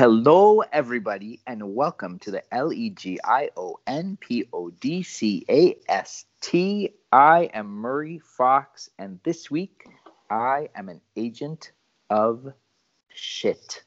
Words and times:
Hello, 0.00 0.60
everybody, 0.72 1.40
and 1.46 1.74
welcome 1.74 2.18
to 2.20 2.30
the 2.30 2.42
L 2.54 2.72
E 2.72 2.88
G 2.88 3.18
I 3.22 3.50
O 3.54 3.76
N 3.86 4.16
P 4.18 4.46
O 4.50 4.70
D 4.70 5.02
C 5.02 5.44
A 5.46 5.76
S 5.90 6.24
T. 6.40 6.94
I 7.12 7.50
am 7.52 7.66
Murray 7.66 8.18
Fox, 8.18 8.88
and 8.98 9.20
this 9.24 9.50
week 9.50 9.84
I 10.30 10.70
am 10.74 10.88
an 10.88 11.02
agent 11.16 11.72
of 12.08 12.50
shit. 13.10 13.82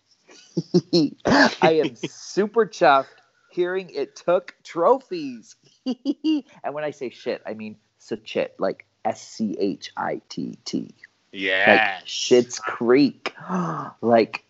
I 0.94 1.82
am 1.84 1.96
super 1.96 2.68
chuffed 2.68 3.08
hearing 3.50 3.90
it 3.90 4.16
took 4.16 4.54
trophies. 4.64 5.56
and 5.88 6.74
when 6.76 6.84
I 6.84 6.92
say 6.92 7.10
shit, 7.10 7.42
I 7.44 7.56
mean 7.56 7.76
shit, 8.24 8.54
like 8.60 8.86
S 9.04 9.28
C 9.28 9.58
H 9.60 9.92
I 9.98 10.22
T 10.30 10.60
T. 10.64 10.94
Yeah. 11.32 11.96
Like 11.98 12.06
Schitt's 12.06 12.60
Creek. 12.60 13.34
like, 14.02 14.43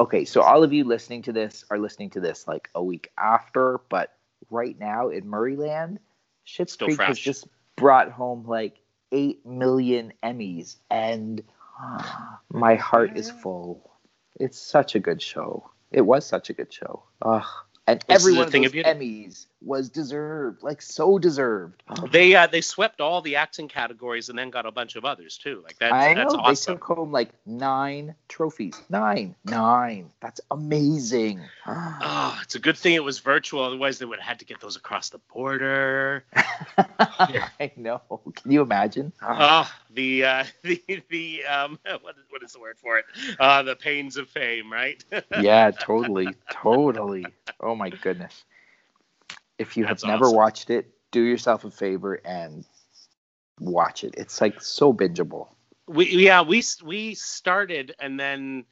okay, 0.00 0.24
so 0.24 0.42
all 0.42 0.62
of 0.62 0.72
you 0.72 0.84
listening 0.84 1.22
to 1.22 1.32
this 1.32 1.64
are 1.70 1.78
listening 1.78 2.10
to 2.10 2.20
this 2.20 2.46
like 2.48 2.68
a 2.74 2.82
week 2.82 3.10
after, 3.18 3.80
but 3.88 4.16
right 4.50 4.78
now 4.78 5.08
in 5.08 5.24
Murrayland, 5.24 5.98
Schitt's 6.46 6.72
Still 6.72 6.88
Creek 6.88 7.00
has 7.00 7.18
just 7.18 7.48
brought 7.76 8.10
home 8.10 8.44
like 8.46 8.80
8 9.12 9.44
million 9.46 10.12
Emmys, 10.22 10.76
and 10.90 11.42
my 12.50 12.74
heart 12.74 13.16
is 13.16 13.30
full. 13.30 13.90
It's 14.38 14.58
such 14.58 14.94
a 14.94 15.00
good 15.00 15.22
show. 15.22 15.70
It 15.92 16.02
was 16.02 16.26
such 16.26 16.50
a 16.50 16.52
good 16.52 16.72
show. 16.72 17.04
Ugh. 17.22 17.46
And 17.86 18.04
every 18.08 18.32
one 18.32 18.46
of 18.46 18.52
those. 18.52 18.72
Emmys 18.72 19.46
was 19.64 19.88
deserved, 19.88 20.62
like 20.62 20.82
so 20.82 21.18
deserved. 21.18 21.82
They 22.10 22.34
uh, 22.34 22.46
they 22.46 22.60
swept 22.60 23.00
all 23.00 23.22
the 23.22 23.36
acting 23.36 23.68
categories 23.68 24.28
and 24.28 24.38
then 24.38 24.50
got 24.50 24.66
a 24.66 24.70
bunch 24.70 24.96
of 24.96 25.04
others 25.04 25.38
too. 25.38 25.62
Like 25.64 25.78
that's 25.78 25.92
I 25.92 26.14
know 26.14 26.20
that's 26.20 26.34
they 26.34 26.38
awesome. 26.38 26.74
took 26.74 26.84
home 26.84 27.12
like 27.12 27.30
nine 27.46 28.14
trophies. 28.28 28.80
Nine, 28.88 29.34
nine. 29.44 30.10
That's 30.20 30.40
amazing. 30.50 31.40
Oh, 31.66 32.38
it's 32.42 32.54
a 32.54 32.58
good 32.58 32.76
thing 32.76 32.94
it 32.94 33.04
was 33.04 33.20
virtual. 33.20 33.62
Otherwise, 33.64 33.98
they 33.98 34.04
would 34.04 34.18
have 34.18 34.28
had 34.28 34.38
to 34.40 34.44
get 34.44 34.60
those 34.60 34.76
across 34.76 35.08
the 35.10 35.18
border. 35.32 36.24
I 36.78 37.72
know. 37.76 38.00
Can 38.36 38.52
you 38.52 38.62
imagine? 38.62 39.12
Oh, 39.22 39.70
the 39.90 40.24
uh, 40.24 40.44
the 40.62 40.82
the 41.08 41.44
um, 41.44 41.78
what 42.02 42.16
is, 42.16 42.24
what 42.28 42.42
is 42.42 42.52
the 42.52 42.60
word 42.60 42.78
for 42.78 42.98
it? 42.98 43.04
Uh, 43.38 43.62
the 43.62 43.76
pains 43.76 44.16
of 44.16 44.28
fame, 44.28 44.70
right? 44.72 45.02
yeah, 45.40 45.70
totally, 45.70 46.34
totally. 46.50 47.26
Oh 47.60 47.74
my 47.74 47.90
goodness. 47.90 48.44
If 49.58 49.76
you 49.76 49.84
have 49.84 50.02
never 50.04 50.26
awesome. 50.26 50.36
watched 50.36 50.70
it, 50.70 50.90
do 51.12 51.22
yourself 51.22 51.64
a 51.64 51.70
favor 51.70 52.20
and 52.24 52.64
watch 53.60 54.04
it. 54.04 54.14
It's 54.16 54.40
like 54.40 54.60
so 54.60 54.92
bingeable. 54.92 55.48
we 55.86 56.06
yeah 56.06 56.42
we 56.42 56.62
we 56.82 57.14
started 57.14 57.94
and 57.98 58.18
then 58.18 58.64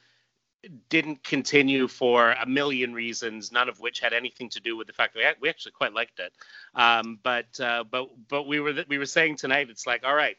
didn't 0.89 1.25
continue 1.25 1.89
for 1.89 2.33
a 2.33 2.47
million 2.47 2.95
reasons, 2.95 3.51
none 3.51 3.69
of 3.69 3.81
which 3.81 4.01
had 4.01 4.13
anything 4.13 4.49
to 4.51 4.61
do 4.61 4.77
with 4.77 4.87
the 4.87 4.93
fact 4.93 5.15
that 5.15 5.37
we, 5.41 5.49
actually 5.49 5.73
quite 5.73 5.93
liked 5.93 6.21
it. 6.21 6.33
Um, 6.75 7.19
but 7.23 7.59
uh, 7.61 7.85
but 7.91 8.11
but 8.29 8.47
we 8.47 8.61
were 8.61 8.85
we 8.89 8.99
were 8.99 9.07
saying 9.07 9.37
tonight, 9.37 9.71
it's 9.71 9.87
like, 9.87 10.05
all 10.05 10.15
right, 10.15 10.37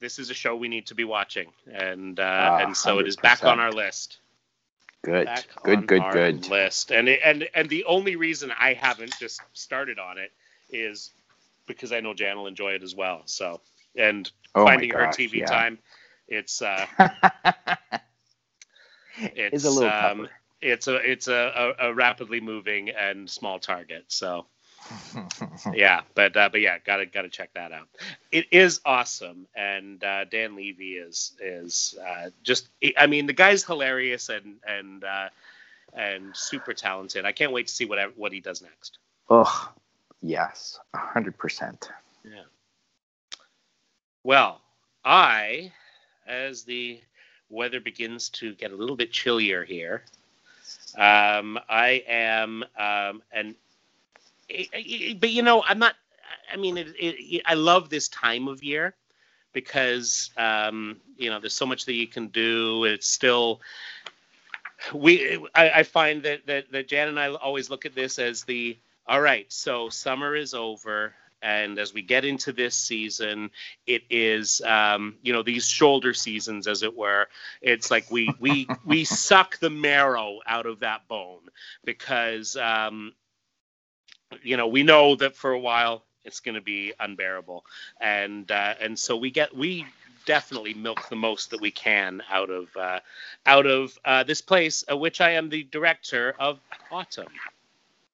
this 0.00 0.18
is 0.18 0.30
a 0.30 0.34
show 0.34 0.56
we 0.56 0.68
need 0.68 0.86
to 0.86 0.94
be 0.94 1.04
watching, 1.04 1.52
and 1.70 2.18
uh, 2.18 2.22
Ah, 2.22 2.58
and 2.58 2.76
so 2.76 2.98
it 2.98 3.06
is 3.06 3.16
back 3.16 3.44
on 3.44 3.60
our 3.60 3.72
list. 3.72 4.18
Good, 5.06 5.30
good, 5.62 5.86
good, 5.86 6.10
good. 6.10 6.48
list, 6.48 6.90
and 6.90 7.08
it, 7.08 7.20
and 7.24 7.48
and 7.54 7.68
the 7.68 7.84
only 7.84 8.16
reason 8.16 8.52
I 8.58 8.74
haven't 8.74 9.16
just 9.16 9.42
started 9.52 9.98
on 9.98 10.18
it 10.18 10.32
is 10.70 11.12
because 11.66 11.92
I 11.92 12.00
know 12.00 12.14
Jan 12.14 12.36
will 12.36 12.46
enjoy 12.46 12.72
it 12.72 12.82
as 12.82 12.94
well. 12.94 13.22
So 13.26 13.60
and 13.96 14.30
Oh 14.54 14.64
finding 14.64 14.90
her 14.90 15.06
TV 15.06 15.40
yeah. 15.40 15.46
time, 15.46 15.78
it's 16.28 16.62
uh, 16.62 16.86
it's 19.16 19.52
It's 19.52 19.64
a 19.64 19.70
little 19.70 19.90
um, 19.90 20.28
it's 20.60 20.88
a 20.88 20.96
it's 20.96 21.28
a, 21.28 21.74
a, 21.80 21.90
a 21.90 21.94
rapidly 21.94 22.40
moving 22.40 22.90
and 22.90 23.30
small 23.30 23.58
target. 23.58 24.04
So 24.08 24.46
yeah, 25.74 26.02
but 26.14 26.36
uh, 26.36 26.48
but 26.50 26.60
yeah, 26.60 26.78
gotta 26.84 27.06
gotta 27.06 27.28
check 27.28 27.50
that 27.54 27.72
out. 27.72 27.88
It 28.30 28.46
is 28.52 28.80
awesome, 28.84 29.46
and 29.54 30.02
uh, 30.02 30.24
Dan 30.24 30.56
Levy 30.56 30.94
is 30.94 31.32
is 31.40 31.98
uh, 32.06 32.30
just 32.42 32.68
I 32.96 33.06
mean 33.06 33.26
the 33.26 33.32
guy's 33.32 33.64
hilarious 33.64 34.28
and 34.28 34.56
and 34.66 35.04
uh, 35.04 35.28
and 35.94 36.36
super 36.36 36.72
talented. 36.72 37.24
I 37.24 37.32
can't 37.32 37.52
wait 37.52 37.68
to 37.68 37.72
see 37.72 37.84
what 37.84 38.16
what 38.16 38.32
he 38.32 38.40
does 38.40 38.62
next. 38.62 38.98
oh, 39.30 39.72
yes, 40.22 40.78
a 40.94 40.98
hundred 40.98 41.38
percent. 41.38 41.90
Yeah. 42.24 42.42
Well, 44.22 44.60
I, 45.04 45.72
as 46.26 46.64
the 46.64 47.00
weather 47.48 47.78
begins 47.80 48.28
to 48.30 48.54
get 48.54 48.72
a 48.72 48.74
little 48.76 48.96
bit 48.96 49.12
chillier 49.12 49.64
here, 49.64 50.02
um, 50.96 51.58
I 51.68 52.02
am, 52.08 52.64
um, 52.76 53.22
and, 53.30 53.54
But 54.48 55.30
you 55.30 55.42
know, 55.42 55.62
I'm 55.66 55.78
not. 55.78 55.94
I 56.52 56.56
mean, 56.56 56.76
it, 56.76 56.88
it, 56.98 57.42
I 57.46 57.54
love 57.54 57.88
this 57.90 58.08
time 58.08 58.48
of 58.48 58.62
year 58.62 58.94
because 59.52 60.30
um, 60.36 61.00
you 61.16 61.30
know 61.30 61.40
there's 61.40 61.54
so 61.54 61.66
much 61.66 61.86
that 61.86 61.94
you 61.94 62.06
can 62.06 62.28
do. 62.28 62.84
It's 62.84 63.08
still. 63.08 63.60
We, 64.92 65.38
I, 65.54 65.70
I 65.70 65.82
find 65.82 66.22
that, 66.24 66.46
that 66.46 66.70
that 66.70 66.88
Jan 66.88 67.08
and 67.08 67.18
I 67.18 67.32
always 67.32 67.70
look 67.70 67.86
at 67.86 67.94
this 67.94 68.18
as 68.18 68.44
the 68.44 68.76
all 69.06 69.20
right. 69.20 69.50
So 69.50 69.88
summer 69.88 70.36
is 70.36 70.52
over, 70.54 71.14
and 71.42 71.78
as 71.78 71.94
we 71.94 72.02
get 72.02 72.24
into 72.24 72.52
this 72.52 72.76
season, 72.76 73.50
it 73.86 74.02
is 74.10 74.60
um, 74.60 75.16
you 75.22 75.32
know 75.32 75.42
these 75.42 75.68
shoulder 75.68 76.12
seasons, 76.12 76.68
as 76.68 76.82
it 76.82 76.94
were. 76.94 77.26
It's 77.62 77.90
like 77.90 78.10
we 78.10 78.30
we 78.38 78.68
we 78.84 79.04
suck 79.04 79.58
the 79.58 79.70
marrow 79.70 80.40
out 80.46 80.66
of 80.66 80.80
that 80.80 81.08
bone 81.08 81.48
because 81.84 82.56
um, 82.56 83.12
you 84.42 84.56
know 84.56 84.68
we 84.68 84.82
know 84.82 85.14
that 85.16 85.36
for 85.36 85.52
a 85.52 85.58
while 85.58 86.04
it's 86.24 86.40
going 86.40 86.56
to 86.56 86.60
be 86.60 86.92
unbearable, 86.98 87.64
and 88.00 88.50
uh, 88.50 88.74
and 88.80 88.98
so 88.98 89.16
we 89.16 89.30
get 89.30 89.56
we 89.56 89.86
definitely 90.26 90.74
milk 90.74 91.08
the 91.08 91.16
most 91.16 91.50
that 91.50 91.60
we 91.60 91.70
can 91.70 92.22
out 92.30 92.50
of 92.50 92.68
uh, 92.76 93.00
out 93.46 93.66
of 93.66 93.96
uh, 94.04 94.24
this 94.24 94.42
place, 94.42 94.84
uh, 94.90 94.96
which 94.96 95.20
I 95.20 95.30
am 95.32 95.48
the 95.48 95.62
director 95.64 96.34
of 96.38 96.60
Autumn. 96.90 97.28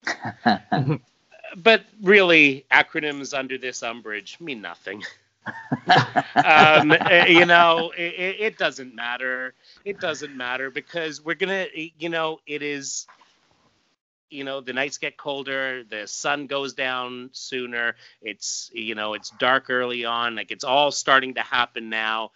But 1.54 1.84
really 2.02 2.64
acronyms 2.72 3.38
under 3.38 3.58
this 3.58 3.82
umbrage 3.82 4.40
mean 4.40 4.62
nothing. 4.62 5.02
Um, 6.34 6.92
eh, 6.92 7.26
you 7.26 7.44
know 7.44 7.92
it, 7.96 8.14
it 8.14 8.36
it 8.40 8.58
doesn't 8.58 8.94
matter. 8.94 9.54
It 9.84 10.00
doesn't 10.00 10.36
matter 10.36 10.70
because 10.70 11.22
we're 11.22 11.34
gonna 11.34 11.66
you 11.74 12.08
know 12.08 12.40
it 12.46 12.62
is 12.62 13.06
you 14.32 14.44
know 14.44 14.60
the 14.60 14.72
nights 14.72 14.98
get 14.98 15.16
colder 15.16 15.84
the 15.84 16.06
sun 16.06 16.46
goes 16.46 16.74
down 16.74 17.30
sooner 17.32 17.94
it's 18.22 18.70
you 18.74 18.94
know 18.94 19.14
it's 19.14 19.30
dark 19.30 19.70
early 19.70 20.04
on 20.04 20.34
like 20.36 20.50
it's 20.50 20.64
all 20.64 20.90
starting 20.90 21.34
to 21.34 21.42
happen 21.42 21.90
now 21.90 22.30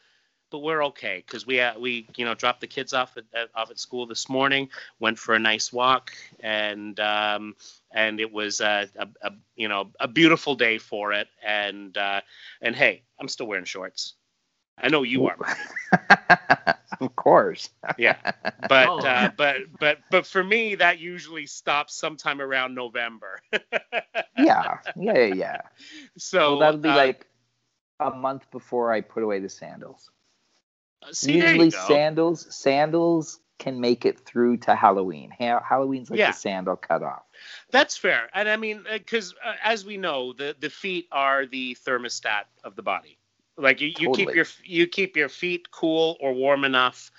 but 0.50 0.60
we're 0.60 0.84
okay 0.86 1.22
because 1.26 1.46
we 1.46 1.60
uh, 1.60 1.78
we 1.78 2.06
you 2.16 2.24
know 2.24 2.34
dropped 2.34 2.60
the 2.60 2.66
kids 2.66 2.92
off 2.92 3.16
at, 3.16 3.24
at 3.34 3.48
off 3.54 3.70
at 3.70 3.78
school 3.78 4.06
this 4.06 4.28
morning 4.28 4.68
went 5.00 5.18
for 5.18 5.34
a 5.34 5.38
nice 5.38 5.72
walk 5.72 6.12
and 6.40 7.00
um, 7.00 7.54
and 7.92 8.20
it 8.20 8.32
was 8.32 8.60
uh, 8.60 8.86
a, 8.96 9.08
a 9.22 9.32
you 9.56 9.68
know 9.68 9.90
a 9.98 10.08
beautiful 10.08 10.54
day 10.54 10.78
for 10.78 11.12
it 11.12 11.28
and 11.44 11.96
uh, 11.98 12.20
and 12.62 12.76
hey 12.76 13.02
I'm 13.18 13.28
still 13.28 13.46
wearing 13.46 13.64
shorts. 13.64 14.14
I 14.78 14.88
know 14.88 15.02
you 15.02 15.26
are 15.28 15.36
of 17.00 17.14
course. 17.16 17.68
yeah 17.98 18.16
but 18.68 18.88
Oh. 18.88 18.98
uh, 18.98 19.30
but 19.36 19.56
but 19.78 19.98
but 20.10 20.26
for 20.26 20.42
me 20.42 20.74
that 20.76 20.98
usually 20.98 21.46
stops 21.46 21.94
sometime 21.94 22.40
around 22.40 22.74
November 22.74 23.40
Yeah, 24.38 24.78
yeah, 24.96 25.12
yeah, 25.18 25.24
yeah. 25.34 25.60
so 26.16 26.50
well, 26.50 26.58
that'll 26.60 26.80
be 26.80 26.88
uh, 26.88 26.96
like 26.96 27.26
a 28.00 28.10
month 28.10 28.50
before 28.50 28.92
I 28.92 29.00
put 29.00 29.22
away 29.22 29.40
the 29.40 29.48
sandals. 29.48 30.10
see, 31.12 31.38
Usually, 31.38 31.70
sandals 31.70 32.54
sandals 32.54 33.40
can 33.58 33.80
make 33.80 34.04
it 34.04 34.20
through 34.20 34.58
to 34.58 34.74
Halloween. 34.74 35.30
Ha- 35.38 35.62
Halloween's 35.66 36.10
like 36.10 36.18
Yeah. 36.18 36.30
the 36.32 36.36
sandal 36.36 36.76
cutoff. 36.76 37.22
That's 37.70 37.96
fair, 37.96 38.28
and 38.34 38.48
I 38.48 38.56
mean, 38.56 38.84
because 38.92 39.34
uh, 39.42 39.54
as 39.62 39.84
we 39.84 39.96
know, 39.96 40.32
the 40.34 40.54
the 40.58 40.68
feet 40.70 41.08
are 41.10 41.46
the 41.46 41.74
thermostat 41.86 42.44
of 42.64 42.76
the 42.76 42.82
body. 42.82 43.18
Like 43.56 43.80
you, 43.80 43.92
you 43.98 44.12
keep 44.12 44.34
your 44.34 44.46
you 44.64 44.86
keep 44.86 45.16
your 45.16 45.28
feet 45.28 45.70
cool 45.70 46.16
or 46.20 46.32
warm 46.34 46.64
enough, 46.64 47.10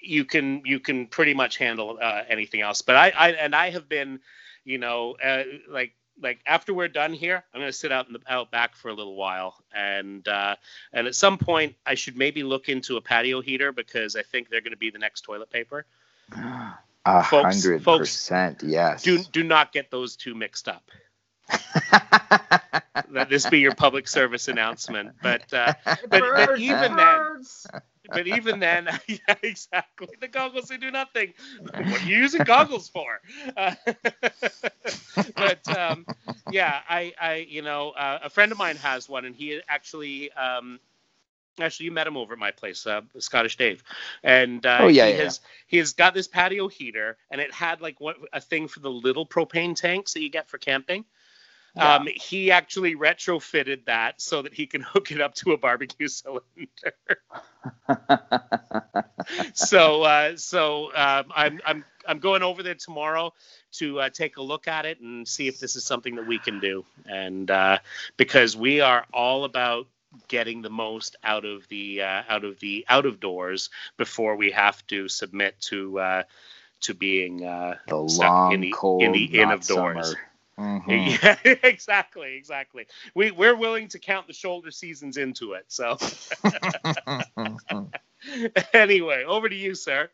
you 0.00 0.24
can 0.24 0.62
you 0.64 0.78
can 0.78 1.06
pretty 1.06 1.34
much 1.34 1.56
handle 1.56 1.98
uh, 2.00 2.22
anything 2.28 2.60
else. 2.60 2.82
But 2.82 2.96
I, 2.96 3.10
I 3.10 3.28
and 3.30 3.54
I 3.54 3.70
have 3.70 3.88
been, 3.88 4.20
you 4.64 4.78
know, 4.78 5.16
uh, 5.22 5.42
like 5.68 5.94
like 6.20 6.40
after 6.46 6.72
we're 6.72 6.88
done 6.88 7.12
here, 7.12 7.44
I'm 7.52 7.60
gonna 7.60 7.72
sit 7.72 7.92
out 7.92 8.06
in 8.06 8.12
the 8.12 8.20
out 8.28 8.50
back 8.50 8.76
for 8.76 8.88
a 8.88 8.94
little 8.94 9.16
while, 9.16 9.56
and 9.74 10.26
uh, 10.28 10.56
and 10.92 11.06
at 11.06 11.14
some 11.14 11.38
point 11.38 11.74
I 11.84 11.94
should 11.94 12.16
maybe 12.16 12.42
look 12.42 12.68
into 12.68 12.96
a 12.96 13.00
patio 13.00 13.40
heater 13.40 13.72
because 13.72 14.16
I 14.16 14.22
think 14.22 14.48
they're 14.48 14.60
gonna 14.60 14.76
be 14.76 14.90
the 14.90 14.98
next 14.98 15.22
toilet 15.22 15.50
paper. 15.50 15.84
A 17.04 17.22
hundred 17.22 17.84
percent, 17.84 18.62
yes. 18.62 19.02
Do 19.02 19.18
do 19.18 19.42
not 19.42 19.72
get 19.72 19.90
those 19.90 20.16
two 20.16 20.34
mixed 20.34 20.68
up. 20.68 20.90
Let 23.10 23.28
this 23.28 23.46
be 23.46 23.60
your 23.60 23.72
public 23.72 24.08
service 24.08 24.48
announcement. 24.48 25.14
But 25.22 25.52
uh, 25.52 25.74
but, 26.10 26.24
but 26.34 26.50
Birds, 26.50 26.56
even 26.56 26.96
then, 26.96 27.30
but 28.12 28.26
even 28.26 28.58
then, 28.60 28.88
yeah, 29.06 29.34
exactly. 29.42 30.08
The 30.20 30.28
goggles 30.28 30.68
they 30.68 30.76
do 30.78 30.90
nothing. 30.90 31.34
What 31.86 32.02
are 32.02 32.04
you 32.04 32.16
using 32.18 32.44
goggles 32.44 32.88
for? 32.88 33.20
Uh, 33.56 33.74
but 35.36 35.68
um, 35.70 36.06
yeah, 36.48 36.80
I, 36.88 37.12
I, 37.20 37.34
you 37.48 37.62
know, 37.62 37.90
uh, 37.90 38.20
a 38.24 38.30
friend 38.30 38.52
of 38.52 38.58
mine 38.58 38.76
has 38.76 39.08
one, 39.08 39.24
and 39.24 39.34
he 39.34 39.60
actually. 39.68 40.32
Um, 40.32 40.80
Actually, 41.60 41.86
you 41.86 41.92
met 41.92 42.06
him 42.06 42.16
over 42.16 42.32
at 42.34 42.38
my 42.38 42.50
place, 42.50 42.86
uh, 42.86 43.02
Scottish 43.18 43.56
Dave, 43.56 43.82
and 44.22 44.64
uh, 44.66 44.84
Oh, 44.84 44.88
yeah, 44.88 45.06
he 45.06 45.10
yeah, 45.10 45.18
has 45.18 45.40
he 45.66 45.76
has 45.78 45.92
got 45.92 46.14
this 46.14 46.26
patio 46.26 46.68
heater, 46.68 47.16
and 47.30 47.40
it 47.40 47.52
had 47.52 47.80
like 47.80 48.00
what 48.00 48.16
a 48.32 48.40
thing 48.40 48.68
for 48.68 48.80
the 48.80 48.90
little 48.90 49.26
propane 49.26 49.74
tanks 49.74 50.14
that 50.14 50.22
you 50.22 50.30
get 50.30 50.48
for 50.48 50.58
camping. 50.58 51.04
Yeah. 51.76 51.96
Um, 51.96 52.08
he 52.14 52.50
actually 52.50 52.96
retrofitted 52.96 53.84
that 53.84 54.20
so 54.20 54.42
that 54.42 54.54
he 54.54 54.66
can 54.66 54.80
hook 54.92 55.10
it 55.12 55.20
up 55.20 55.34
to 55.36 55.52
a 55.52 55.58
barbecue 55.58 56.08
cylinder. 56.08 56.42
so 59.54 60.02
uh, 60.02 60.36
so 60.36 60.86
um, 60.94 61.26
I'm 61.34 61.60
I'm 61.66 61.84
I'm 62.06 62.18
going 62.18 62.42
over 62.42 62.62
there 62.62 62.74
tomorrow 62.74 63.32
to 63.72 64.00
uh, 64.00 64.08
take 64.08 64.38
a 64.38 64.42
look 64.42 64.68
at 64.68 64.86
it 64.86 65.00
and 65.00 65.26
see 65.28 65.48
if 65.48 65.60
this 65.60 65.76
is 65.76 65.84
something 65.84 66.16
that 66.16 66.26
we 66.26 66.38
can 66.38 66.60
do. 66.60 66.84
And 67.04 67.50
uh, 67.50 67.78
because 68.16 68.56
we 68.56 68.80
are 68.80 69.04
all 69.12 69.44
about 69.44 69.86
getting 70.28 70.62
the 70.62 70.70
most 70.70 71.16
out 71.22 71.44
of 71.44 71.68
the 71.68 72.02
uh, 72.02 72.22
out 72.28 72.44
of 72.44 72.58
the 72.60 72.86
out 72.88 73.06
of 73.06 73.20
doors 73.20 73.70
before 73.96 74.36
we 74.36 74.50
have 74.52 74.86
to 74.86 75.08
submit 75.08 75.60
to 75.60 75.98
uh, 75.98 76.22
to 76.80 76.94
being 76.94 77.44
uh, 77.44 77.76
the 77.86 78.08
stuck 78.08 78.30
long, 78.30 78.52
in 78.52 78.60
the 78.60 78.72
cold, 78.72 79.02
in 79.02 79.12
the 79.12 79.40
in 79.40 79.50
of 79.50 79.66
doors. 79.66 80.10
summer. 80.10 80.20
Mhm. 80.58 80.86
Yeah, 81.44 81.58
exactly, 81.62 82.34
exactly. 82.36 82.86
We 83.14 83.30
we're 83.30 83.56
willing 83.56 83.88
to 83.88 83.98
count 83.98 84.26
the 84.26 84.32
shoulder 84.32 84.70
seasons 84.70 85.16
into 85.16 85.52
it. 85.52 85.66
So 85.68 85.98
anyway, 88.72 89.24
over 89.24 89.48
to 89.48 89.54
you, 89.54 89.74
sir. 89.74 90.08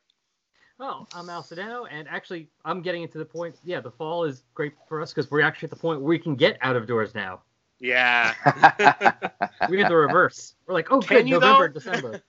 Oh, 0.81 1.07
I'm 1.15 1.31
Al 1.31 1.43
Sedano, 1.45 1.87
and 1.91 2.09
actually, 2.09 2.49
I'm 2.65 2.83
getting 2.83 3.03
into 3.03 3.19
the 3.19 3.25
point. 3.25 3.55
Yeah, 3.63 3.81
the 3.81 3.91
fall 3.91 4.25
is 4.25 4.43
great 4.55 4.73
for 4.89 5.01
us 5.01 5.13
because 5.13 5.31
we're 5.31 5.43
actually 5.43 5.67
at 5.67 5.71
the 5.71 5.77
point 5.77 6.01
where 6.01 6.09
we 6.09 6.19
can 6.19 6.35
get 6.35 6.59
out 6.61 6.75
of 6.75 6.89
doors 6.89 7.15
now. 7.15 7.43
Yeah. 7.79 8.35
We 9.69 9.77
get 9.77 9.89
the 9.89 9.97
reverse. 9.97 10.55
We're 10.67 10.75
like, 10.75 10.91
oh, 10.91 11.01
Can 11.01 11.19
good, 11.25 11.27
November, 11.27 11.69
though? 11.69 11.75
December. 11.81 12.21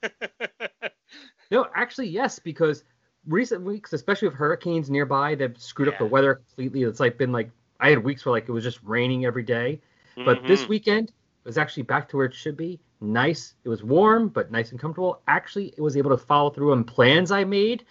No, 1.51 1.68
actually, 1.75 2.07
yes, 2.10 2.39
because 2.39 2.83
recent 3.27 3.63
weeks, 3.63 3.94
especially 3.94 4.27
with 4.27 4.38
hurricanes 4.38 4.89
nearby, 4.89 5.36
they've 5.36 5.57
screwed 5.57 5.88
up 5.88 5.98
the 6.00 6.06
weather 6.06 6.36
completely. 6.36 6.83
It's 6.83 7.00
like 7.00 7.18
been 7.18 7.31
like 7.31 7.51
I 7.84 7.90
had 7.90 8.04
weeks 8.04 8.26
where 8.26 8.32
like 8.34 8.48
it 8.50 8.54
was 8.54 8.64
just 8.64 8.80
raining 8.84 9.26
every 9.26 9.44
day, 9.44 9.82
but 10.26 10.48
this 10.48 10.64
Mhm. 10.64 10.70
weekend 10.70 11.10
it 11.10 11.48
was 11.48 11.58
actually 11.58 11.84
back 11.84 12.08
to 12.10 12.18
where 12.18 12.26
it 12.26 12.34
should 12.34 12.56
be. 12.58 12.80
Nice. 13.02 13.54
It 13.66 13.70
was 13.70 13.84
warm, 13.84 14.30
but 14.30 14.50
nice 14.52 14.72
and 14.72 14.80
comfortable. 14.80 15.22
Actually, 15.28 15.74
it 15.78 15.82
was 15.82 15.98
able 15.98 16.10
to 16.12 16.18
follow 16.18 16.50
through 16.50 16.72
on 16.72 16.84
plans 16.86 17.32
I 17.32 17.44
made. 17.44 17.84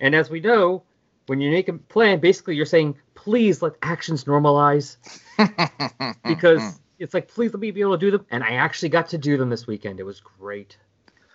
And 0.00 0.14
as 0.14 0.30
we 0.30 0.40
know, 0.40 0.82
when 1.26 1.40
you 1.40 1.50
make 1.50 1.68
a 1.68 1.74
plan, 1.74 2.20
basically 2.20 2.56
you're 2.56 2.64
saying, 2.66 2.96
please 3.14 3.60
let 3.62 3.74
actions 3.82 4.24
normalize 4.24 4.96
because 6.26 6.80
it's 6.98 7.12
like, 7.14 7.28
please 7.28 7.52
let 7.52 7.60
me 7.60 7.70
be 7.70 7.80
able 7.82 7.92
to 7.92 7.98
do 7.98 8.10
them. 8.10 8.24
And 8.30 8.42
I 8.42 8.52
actually 8.52 8.88
got 8.90 9.08
to 9.10 9.18
do 9.18 9.36
them 9.36 9.50
this 9.50 9.66
weekend. 9.66 10.00
It 10.00 10.04
was 10.04 10.20
great. 10.20 10.76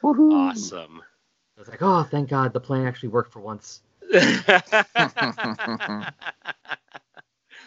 Woohoo. 0.03 0.33
awesome. 0.33 1.01
I 1.57 1.62
was 1.62 1.69
like, 1.69 1.81
oh, 1.81 2.03
thank 2.03 2.30
God 2.30 2.53
the 2.53 2.59
plan 2.59 2.88
actually 2.88 3.09
worked 3.09 3.31
for 3.31 3.39
once. 3.42 3.81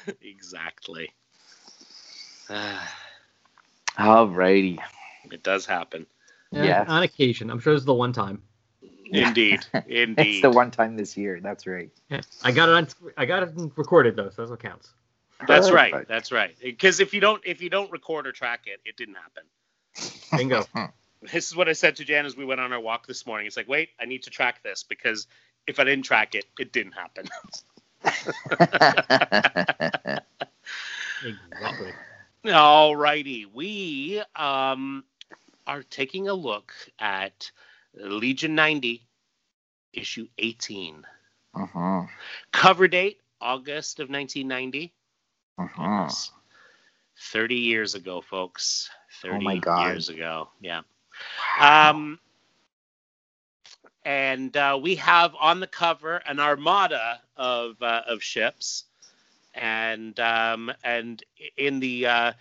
exactly. 0.23 1.11
Alrighty. 3.99 4.79
it 5.31 5.43
does 5.43 5.67
happen. 5.67 6.07
Yeah. 6.51 6.85
On 6.87 7.03
occasion. 7.03 7.51
I'm 7.51 7.61
sure 7.61 7.73
this 7.75 7.81
is 7.81 7.87
the 7.87 7.95
one 7.95 8.13
time. 8.13 8.43
Indeed. 9.07 9.67
Indeed. 9.87 10.27
It's 10.27 10.43
the 10.43 10.51
one 10.51 10.71
time 10.71 10.97
this 10.97 11.17
year. 11.17 11.41
That's 11.41 11.67
right. 11.67 11.91
Yeah. 12.11 12.21
I 12.43 12.53
got 12.53 12.69
it 12.69 12.75
on. 12.75 13.13
I 13.17 13.27
got 13.27 13.43
it 13.43 13.51
recorded 13.77 14.17
though, 14.17 14.31
so 14.31 14.43
that's 14.43 14.51
what 14.51 14.61
counts. 14.61 14.93
That's 15.47 15.71
right. 15.71 16.07
That's 16.09 16.33
right. 16.33 16.55
Because 16.63 17.01
if 17.01 17.13
you 17.13 17.21
don't 17.21 17.43
if 17.45 17.61
you 17.61 17.71
don't 17.71 17.91
record 17.91 18.27
or 18.27 18.33
track 18.33 18.63
it, 18.67 18.81
it 18.85 18.97
didn't 18.97 19.17
happen. 19.17 19.45
Bingo. 20.37 20.63
Hmm. 20.75 20.85
This 21.33 21.47
is 21.47 21.57
what 21.57 21.69
I 21.69 21.73
said 21.73 21.97
to 21.97 22.05
Jan 22.05 22.27
as 22.27 22.37
we 22.37 22.45
went 22.45 22.61
on 22.61 22.73
our 22.73 22.81
walk 22.81 23.07
this 23.07 23.27
morning. 23.27 23.47
It's 23.47 23.57
like, 23.57 23.69
wait, 23.69 23.91
I 23.99 24.05
need 24.05 24.25
to 24.25 24.31
track 24.31 24.63
this 24.63 24.83
because 24.83 25.27
if 25.67 25.81
I 25.81 25.85
didn't 25.85 26.05
track 26.05 26.35
it, 26.35 26.45
it 26.59 26.73
didn't 26.73 26.93
happen. 26.93 27.29
Exactly. 31.23 31.95
All 32.53 32.95
righty. 32.97 33.45
We 33.47 34.23
um, 34.35 35.05
are 35.67 35.83
taking 35.83 36.29
a 36.29 36.35
look 36.35 36.73
at 36.99 37.51
Legion 37.95 38.55
90, 38.55 39.07
issue 39.93 40.29
18. 40.39 41.07
Mhm. 41.55 42.09
Cover 42.53 42.89
date, 42.89 43.21
August 43.41 44.01
of 44.01 44.11
1990. 44.11 44.95
Mhm. 45.59 46.17
Yes. 46.17 46.33
30 47.17 47.57
years 47.57 47.95
ago, 47.95 48.21
folks. 48.21 48.91
30 49.23 49.47
Oh 49.47 49.47
my 49.47 49.57
God. 49.57 50.05
years 50.05 50.09
ago. 50.09 50.51
Yeah. 50.61 50.83
Um, 51.59 52.19
and 54.05 54.57
uh, 54.57 54.79
we 54.81 54.97
have 54.97 55.35
on 55.41 55.61
the 55.61 55.67
cover 55.67 56.17
an 56.27 56.39
armada 56.39 57.21
of 57.37 57.81
uh, 57.83 58.03
of 58.07 58.23
ships, 58.23 58.85
and 59.55 60.19
um, 60.21 60.73
and 60.83 61.23
in 61.57 61.81
the 61.81 62.07
uh, 62.07 62.33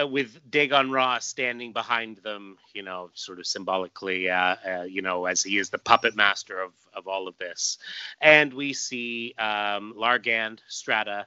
uh, 0.00 0.06
with 0.06 0.38
Dagon 0.50 0.90
Ra 0.90 1.18
standing 1.18 1.72
behind 1.72 2.18
them, 2.18 2.56
you 2.74 2.82
know, 2.82 3.10
sort 3.14 3.38
of 3.38 3.46
symbolically, 3.46 4.30
uh, 4.30 4.56
uh, 4.66 4.82
you 4.82 5.02
know, 5.02 5.26
as 5.26 5.42
he 5.42 5.58
is 5.58 5.70
the 5.70 5.78
puppet 5.78 6.16
master 6.16 6.60
of 6.60 6.72
of 6.94 7.06
all 7.06 7.28
of 7.28 7.36
this, 7.38 7.78
and 8.20 8.52
we 8.52 8.72
see 8.72 9.34
um, 9.38 9.94
Largand, 9.96 10.60
Strata. 10.68 11.26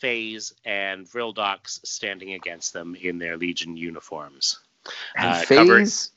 Phase 0.00 0.52
and 0.66 1.06
Vrildox 1.06 1.80
standing 1.86 2.34
against 2.34 2.74
them 2.74 2.94
in 2.94 3.16
their 3.16 3.38
Legion 3.38 3.74
uniforms. 3.74 4.58
And 5.16 5.46
Phase, 5.46 6.10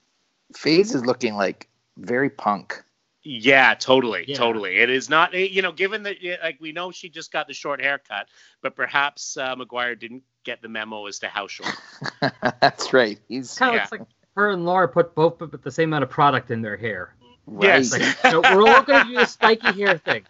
Phase 0.54 0.94
is 0.94 1.06
looking 1.06 1.36
like 1.36 1.70
very 1.96 2.30
punk. 2.30 2.84
Yeah, 3.30 3.74
totally, 3.74 4.24
Yeah. 4.28 4.38
totally. 4.38 4.78
It 4.78 4.90
is 4.90 5.10
not, 5.10 5.34
you 5.34 5.62
know, 5.62 5.74
given 5.74 6.04
that, 6.04 6.16
like, 6.42 6.58
we 6.62 6.72
know 6.72 6.92
she 6.92 7.10
just 7.10 7.32
got 7.32 7.48
the 7.48 7.54
short 7.54 7.82
haircut, 7.82 8.28
but 8.62 8.76
perhaps 8.76 9.36
uh, 9.36 9.54
Maguire 9.56 9.96
didn't 9.96 10.24
get 10.46 10.62
the 10.62 10.70
memo 10.70 11.08
as 11.08 11.20
to 11.20 11.28
how 11.28 11.48
short. 11.48 11.76
That's 12.62 12.94
right. 12.94 13.20
He's 13.28 13.58
Kind 13.58 13.72
of 13.72 13.76
Yeah. 13.76 13.82
looks 13.82 13.92
like 13.92 14.02
her 14.38 14.52
and 14.52 14.66
Laura 14.66 14.88
put 14.88 15.14
both 15.14 15.40
put 15.40 15.62
the 15.62 15.72
same 15.72 15.90
amount 15.90 16.04
of 16.04 16.10
product 16.10 16.52
in 16.52 16.62
their 16.62 16.78
hair. 16.78 17.16
right. 17.48 17.68
Yes. 17.84 17.92
Like, 17.92 18.32
no, 18.32 18.40
we're 18.40 18.68
all 18.70 18.84
going 18.84 19.04
to 19.04 19.10
do 19.10 19.16
the 19.16 19.26
spiky 19.26 19.74
hair 19.74 19.98
thing. 19.98 20.24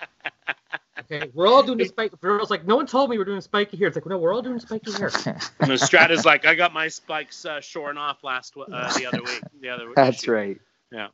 Okay, 1.00 1.30
we're 1.36 1.48
all 1.48 1.62
doing 1.62 1.78
the 1.78 1.86
spiky. 1.96 2.16
Girls 2.20 2.50
like, 2.50 2.66
no 2.66 2.76
one 2.78 2.88
told 2.88 3.12
me 3.12 3.18
we're 3.20 3.26
doing 3.26 3.42
spiky 3.42 3.78
hair. 3.78 3.88
It's 3.90 3.96
like, 3.96 4.08
no, 4.08 4.18
we're 4.18 4.34
all 4.34 4.42
doing 4.42 4.60
spiky 4.60 4.92
hair. 4.94 5.12
And 5.60 5.80
Strata's 5.80 6.26
like, 6.26 6.46
I 6.46 6.56
got 6.56 6.74
my 6.74 6.88
spikes 6.88 7.46
uh, 7.46 7.62
shorn 7.62 7.98
off 8.00 8.24
last 8.24 8.56
uh, 8.58 8.92
the 8.98 9.06
other 9.06 9.22
week. 9.22 9.42
The 9.62 9.70
other 9.70 9.92
That's 9.96 10.24
issue." 10.24 10.32
right. 10.32 10.62
Yeah. 10.92 11.10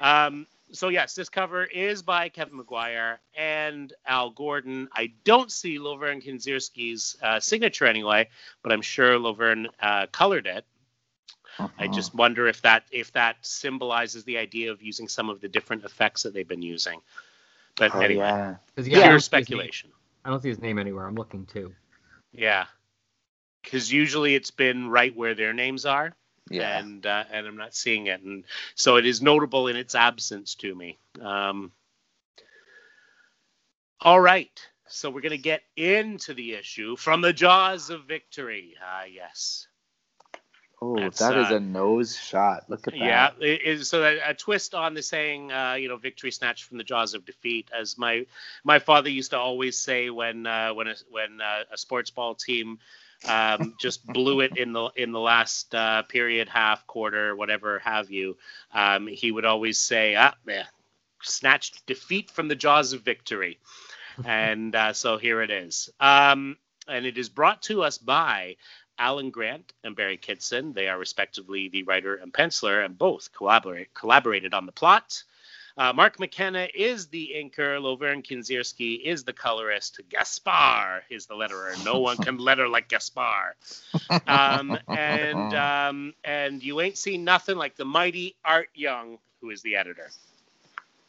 Um, 0.00 0.46
so 0.72 0.88
yes, 0.88 1.14
this 1.14 1.28
cover 1.28 1.64
is 1.64 2.02
by 2.02 2.28
Kevin 2.28 2.56
Maguire 2.56 3.20
and 3.34 3.92
Al 4.06 4.30
Gordon. 4.30 4.88
I 4.92 5.12
don't 5.24 5.50
see 5.50 5.78
Lovern 5.78 6.20
Kindzierski's 6.22 7.16
uh, 7.22 7.40
signature 7.40 7.86
anyway, 7.86 8.28
but 8.62 8.72
I'm 8.72 8.82
sure 8.82 9.18
Lovern 9.18 9.66
uh, 9.80 10.06
colored 10.12 10.46
it. 10.46 10.64
I 11.78 11.88
Mhm. 11.88 11.94
just 11.94 12.14
wonder 12.14 12.46
if 12.46 12.62
that 12.62 12.84
if 12.92 13.10
that 13.12 13.36
symbolizes 13.44 14.24
the 14.24 14.38
idea 14.38 14.70
of 14.70 14.82
using 14.82 15.08
some 15.08 15.28
of 15.28 15.40
the 15.40 15.48
different 15.48 15.84
effects 15.84 16.22
that 16.22 16.32
they've 16.34 16.46
been 16.46 16.62
using. 16.62 17.00
But 17.76 17.94
Oh, 17.94 18.00
anyway, 18.00 18.26
yeah. 18.26 18.56
'Cause, 18.76 18.86
pure 18.86 19.02
I 19.04 19.08
don't 19.08 19.20
see 19.20 19.36
his 19.36 19.48
name- 19.50 19.58
speculation. 19.58 19.92
I 20.24 20.30
don't 20.30 20.42
see 20.42 20.48
his 20.50 20.60
name 20.60 20.78
anywhere. 20.78 21.06
I'm 21.06 21.14
looking 21.14 21.46
too. 21.46 21.74
Yeah, 22.32 22.66
because 23.62 23.90
usually 23.92 24.34
it's 24.34 24.50
been 24.50 24.88
right 24.88 25.14
where 25.16 25.34
their 25.34 25.52
names 25.52 25.84
are, 25.86 26.14
Yeah. 26.50 26.78
and 26.78 27.04
uh, 27.04 27.24
and 27.30 27.46
I'm 27.46 27.56
not 27.56 27.74
seeing 27.74 28.06
it, 28.06 28.22
and 28.22 28.44
so 28.74 28.96
it 28.96 29.06
is 29.06 29.22
notable 29.22 29.68
in 29.68 29.76
its 29.76 29.94
absence 29.94 30.54
to 30.56 30.74
me. 30.74 30.98
Um, 31.20 31.72
all 34.00 34.20
right, 34.20 34.60
so 34.86 35.10
we're 35.10 35.20
gonna 35.20 35.36
get 35.36 35.62
into 35.76 36.34
the 36.34 36.54
issue 36.54 36.96
from 36.96 37.20
the 37.20 37.32
jaws 37.32 37.90
of 37.90 38.04
victory. 38.04 38.74
Ah, 38.82 39.04
yes. 39.04 39.66
Oh, 40.80 40.96
That's, 40.96 41.18
that 41.18 41.36
is 41.36 41.50
uh, 41.50 41.56
a 41.56 41.60
nose 41.60 42.16
shot. 42.16 42.64
Look 42.68 42.86
at 42.86 42.92
that. 42.92 43.00
Yeah, 43.00 43.30
it 43.40 43.62
is 43.62 43.88
so 43.88 44.00
that 44.00 44.18
a 44.24 44.32
twist 44.32 44.74
on 44.76 44.94
the 44.94 45.02
saying, 45.02 45.50
uh, 45.50 45.74
you 45.74 45.88
know, 45.88 45.96
victory 45.96 46.30
snatched 46.30 46.64
from 46.64 46.78
the 46.78 46.84
jaws 46.84 47.14
of 47.14 47.24
defeat. 47.24 47.68
As 47.76 47.98
my 47.98 48.26
my 48.62 48.78
father 48.78 49.10
used 49.10 49.32
to 49.32 49.38
always 49.38 49.76
say 49.76 50.08
when 50.10 50.46
uh, 50.46 50.72
when 50.74 50.86
a, 50.86 50.94
when 51.10 51.40
uh, 51.40 51.64
a 51.72 51.76
sports 51.76 52.10
ball 52.10 52.36
team 52.36 52.78
um, 53.26 53.74
just 53.80 54.06
blew 54.06 54.40
it 54.40 54.56
in 54.56 54.72
the 54.72 54.90
in 54.96 55.12
the 55.12 55.20
last 55.20 55.74
uh, 55.74 56.02
period, 56.02 56.48
half, 56.48 56.86
quarter, 56.86 57.34
whatever 57.34 57.78
have 57.80 58.10
you, 58.10 58.36
um, 58.72 59.06
he 59.06 59.32
would 59.32 59.44
always 59.44 59.78
say, 59.78 60.14
"Ah, 60.14 60.34
yeah, 60.46 60.64
snatched 61.22 61.84
defeat 61.86 62.30
from 62.30 62.48
the 62.48 62.54
jaws 62.54 62.92
of 62.92 63.02
victory," 63.02 63.58
and 64.24 64.74
uh, 64.74 64.92
so 64.92 65.18
here 65.18 65.42
it 65.42 65.50
is. 65.50 65.90
Um, 66.00 66.56
and 66.86 67.04
it 67.04 67.18
is 67.18 67.28
brought 67.28 67.62
to 67.62 67.82
us 67.82 67.98
by 67.98 68.56
Alan 68.98 69.30
Grant 69.30 69.72
and 69.84 69.94
Barry 69.94 70.16
Kitson. 70.16 70.72
They 70.72 70.88
are 70.88 70.98
respectively 70.98 71.68
the 71.68 71.82
writer 71.82 72.16
and 72.16 72.32
penciler, 72.32 72.84
and 72.84 72.96
both 72.96 73.32
collaborate, 73.32 73.92
collaborated 73.94 74.54
on 74.54 74.66
the 74.66 74.72
plot. 74.72 75.22
Uh, 75.78 75.92
Mark 75.92 76.18
McKenna 76.18 76.66
is 76.74 77.06
the 77.06 77.30
inker. 77.36 77.80
Lovern 77.80 78.22
Kindzierski 78.22 79.00
is 79.04 79.22
the 79.22 79.32
colorist. 79.32 80.00
Gaspar 80.10 81.04
is 81.08 81.26
the 81.26 81.34
letterer. 81.34 81.82
No 81.84 82.00
one 82.00 82.16
can 82.16 82.36
letter 82.48 82.68
like 82.68 82.88
Gaspar. 82.88 83.54
Um, 84.26 84.76
and 84.88 85.54
um, 85.54 86.14
and 86.24 86.62
you 86.62 86.80
ain't 86.80 86.98
seen 86.98 87.24
nothing 87.24 87.56
like 87.56 87.76
the 87.76 87.84
mighty 87.84 88.34
Art 88.44 88.68
Young, 88.74 89.18
who 89.40 89.50
is 89.50 89.62
the 89.62 89.76
editor. 89.76 90.10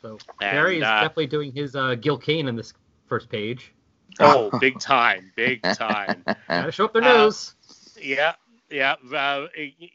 So 0.02 0.20
And, 0.40 0.52
Barry 0.52 0.78
is 0.78 0.84
uh, 0.84 1.02
definitely 1.02 1.28
doing 1.28 1.52
his 1.52 1.76
uh, 1.76 1.96
Gil 1.96 2.18
Kane 2.18 2.48
in 2.48 2.56
this 2.56 2.74
first 3.08 3.28
page. 3.30 3.74
Oh, 4.20 4.52
big 4.60 4.80
time, 4.80 5.32
big 5.36 5.64
time. 5.74 6.24
Gotta 6.48 6.72
show 6.72 6.86
up 6.86 6.94
their 6.94 7.04
Uh, 7.04 7.18
nose. 7.18 7.56
Yeah, 8.00 8.36
yeah, 8.70 8.96
uh, 9.14 9.48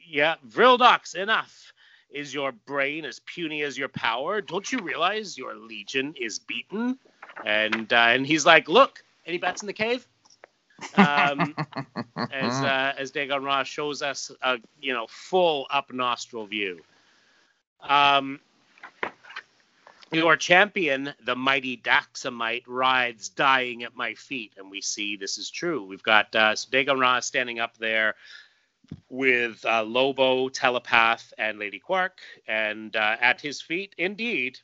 yeah. 0.06 0.34
Vrildox, 0.48 1.14
enough. 1.14 1.72
Is 2.14 2.32
your 2.32 2.52
brain 2.52 3.04
as 3.04 3.18
puny 3.18 3.62
as 3.62 3.76
your 3.76 3.88
power? 3.88 4.40
Don't 4.40 4.70
you 4.70 4.78
realize 4.78 5.36
your 5.36 5.56
legion 5.56 6.14
is 6.16 6.38
beaten? 6.38 6.96
And 7.44 7.92
uh, 7.92 7.96
and 7.96 8.24
he's 8.24 8.46
like, 8.46 8.68
look, 8.68 9.02
any 9.26 9.36
bats 9.38 9.62
in 9.62 9.66
the 9.66 9.72
cave? 9.72 10.06
Um, 10.96 11.56
as 12.16 12.52
uh, 12.62 12.94
as 12.96 13.10
Dagon 13.10 13.42
Ra 13.42 13.64
shows 13.64 14.00
us 14.00 14.30
a 14.42 14.58
you 14.80 14.92
know 14.92 15.06
full 15.08 15.66
up 15.70 15.92
nostril 15.92 16.46
view. 16.46 16.80
Um, 17.82 18.38
your 20.12 20.36
champion, 20.36 21.12
the 21.24 21.34
mighty 21.34 21.76
Daxamite, 21.76 22.62
rides 22.68 23.28
dying 23.28 23.82
at 23.82 23.96
my 23.96 24.14
feet, 24.14 24.52
and 24.56 24.70
we 24.70 24.80
see 24.80 25.16
this 25.16 25.38
is 25.38 25.50
true. 25.50 25.84
We've 25.84 26.02
got 26.02 26.32
uh, 26.36 26.54
so 26.54 26.68
Dagon 26.70 27.00
Ra 27.00 27.18
standing 27.18 27.58
up 27.58 27.76
there 27.78 28.14
with 29.08 29.64
uh, 29.64 29.82
Lobo, 29.84 30.48
Telepath, 30.48 31.32
and 31.38 31.58
Lady 31.58 31.78
Quark, 31.78 32.20
and 32.46 32.94
uh, 32.96 33.16
at 33.20 33.40
his 33.40 33.60
feet, 33.60 33.94
indeed, 33.98 34.58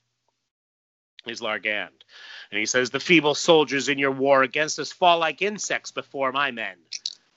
is 1.26 1.40
Largand. 1.40 2.04
And 2.50 2.58
he 2.58 2.66
says, 2.66 2.90
The 2.90 3.00
feeble 3.00 3.34
soldiers 3.34 3.88
in 3.88 3.98
your 3.98 4.10
war 4.10 4.42
against 4.42 4.78
us 4.78 4.92
fall 4.92 5.18
like 5.18 5.42
insects 5.42 5.90
before 5.92 6.32
my 6.32 6.50
men. 6.50 6.76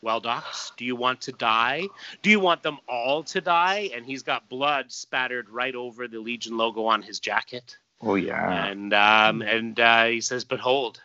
Well, 0.01 0.19
Dox, 0.19 0.73
do 0.75 0.83
you 0.83 0.95
want 0.95 1.21
to 1.21 1.31
die? 1.31 1.87
Do 2.21 2.29
you 2.29 2.39
want 2.39 2.61
them 2.61 2.79
all 2.89 3.23
to 3.23 3.39
die? 3.39 3.89
And 3.95 4.05
he's 4.05 4.23
got 4.23 4.49
blood 4.49 4.91
spattered 4.91 5.49
right 5.49 5.75
over 5.75 6.07
the 6.07 6.19
Legion 6.19 6.57
logo 6.57 6.85
on 6.85 7.01
his 7.01 7.19
jacket. 7.19 7.77
oh 8.01 8.15
yeah. 8.15 8.65
And 8.65 8.93
um, 8.93 9.41
and 9.41 9.79
uh, 9.79 10.05
he 10.05 10.19
says, 10.19 10.43
"But 10.43 10.59
hold, 10.59 11.01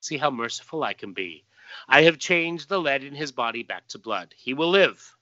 see 0.00 0.16
how 0.16 0.30
merciful 0.30 0.84
I 0.84 0.92
can 0.92 1.12
be. 1.12 1.44
I 1.88 2.02
have 2.02 2.18
changed 2.18 2.68
the 2.68 2.80
lead 2.80 3.02
in 3.02 3.14
his 3.14 3.32
body 3.32 3.64
back 3.64 3.88
to 3.88 3.98
blood. 3.98 4.32
He 4.36 4.54
will 4.54 4.70
live 4.70 5.15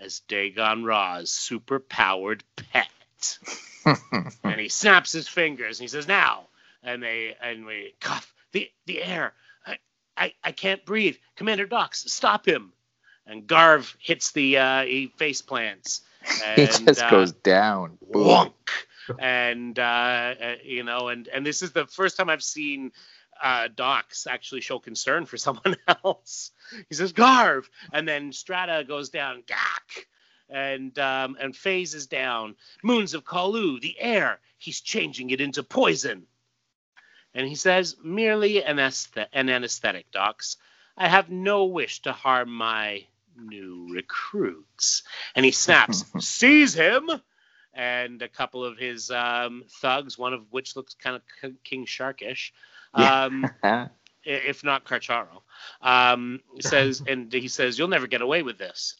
as 0.00 0.20
Dagon 0.20 0.84
Ra's 0.84 1.30
super-powered 1.30 2.44
pet." 2.56 3.38
and 4.44 4.60
he 4.60 4.68
snaps 4.68 5.12
his 5.12 5.28
fingers 5.28 5.78
and 5.78 5.84
he 5.84 5.88
says, 5.88 6.08
"Now." 6.08 6.48
And 6.82 7.02
they 7.02 7.36
and 7.40 7.66
we 7.66 7.94
cough 8.00 8.32
the 8.52 8.70
the 8.86 9.02
air. 9.02 9.34
I 9.66 9.78
I, 10.16 10.32
I 10.44 10.52
can't 10.52 10.84
breathe. 10.84 11.16
Commander 11.36 11.66
Dox, 11.66 12.04
stop 12.12 12.46
him. 12.46 12.72
And 13.26 13.46
Garv 13.46 13.94
hits 13.98 14.32
the 14.32 14.58
uh, 14.58 14.82
he 14.84 15.12
face 15.16 15.42
plants. 15.42 16.00
he 16.56 16.66
just 16.66 17.02
uh, 17.02 17.10
goes 17.10 17.32
down. 17.32 17.98
Wonk 18.10 18.52
and 19.18 19.78
uh, 19.78 19.82
uh, 19.82 20.54
you 20.64 20.82
know 20.82 21.08
and 21.08 21.28
and 21.28 21.46
this 21.46 21.62
is 21.62 21.72
the 21.72 21.86
first 21.86 22.16
time 22.16 22.28
i've 22.28 22.42
seen 22.42 22.92
uh, 23.42 23.68
Dox 23.74 24.26
actually 24.26 24.60
show 24.60 24.78
concern 24.78 25.26
for 25.26 25.36
someone 25.38 25.76
else. 26.04 26.52
He 26.88 26.94
says 26.94 27.12
garv! 27.12 27.68
And 27.92 28.06
then 28.08 28.32
strata 28.32 28.84
goes 28.86 29.08
down 29.08 29.42
gak! 29.46 30.06
And 30.48 30.98
um, 30.98 31.36
and 31.40 31.54
phases 31.54 32.06
down. 32.06 32.56
Moons 32.82 33.14
of 33.14 33.24
Colu 33.24 33.80
the 33.80 34.00
air 34.00 34.40
he's 34.58 34.80
changing 34.80 35.30
it 35.30 35.40
into 35.40 35.62
poison. 35.62 36.26
And 37.34 37.46
he 37.46 37.54
says 37.54 37.96
merely 38.02 38.62
an, 38.62 38.76
aesthet- 38.76 39.28
an 39.32 39.48
anesthetic 39.48 40.10
Dox. 40.10 40.56
I 40.96 41.08
have 41.08 41.30
no 41.30 41.66
wish 41.66 42.02
to 42.02 42.12
harm 42.12 42.50
my 42.50 43.06
new 43.36 43.88
recruits. 43.92 45.04
And 45.34 45.44
he 45.44 45.52
snaps 45.52 46.04
seize 46.18 46.74
him! 46.74 47.08
And 47.72 48.22
a 48.22 48.28
couple 48.28 48.64
of 48.64 48.76
his 48.76 49.10
um, 49.10 49.62
thugs, 49.68 50.18
one 50.18 50.34
of 50.34 50.50
which 50.50 50.74
looks 50.74 50.94
kind 50.94 51.14
of 51.14 51.52
King 51.62 51.86
Sharkish. 51.86 52.50
Um, 52.94 53.48
if 54.24 54.64
not 54.64 54.84
Carcharo, 54.84 55.42
um, 55.82 56.40
says, 56.60 57.02
and 57.06 57.32
he 57.32 57.48
says, 57.48 57.78
"You'll 57.78 57.88
never 57.88 58.06
get 58.06 58.22
away 58.22 58.42
with 58.42 58.58
this." 58.58 58.96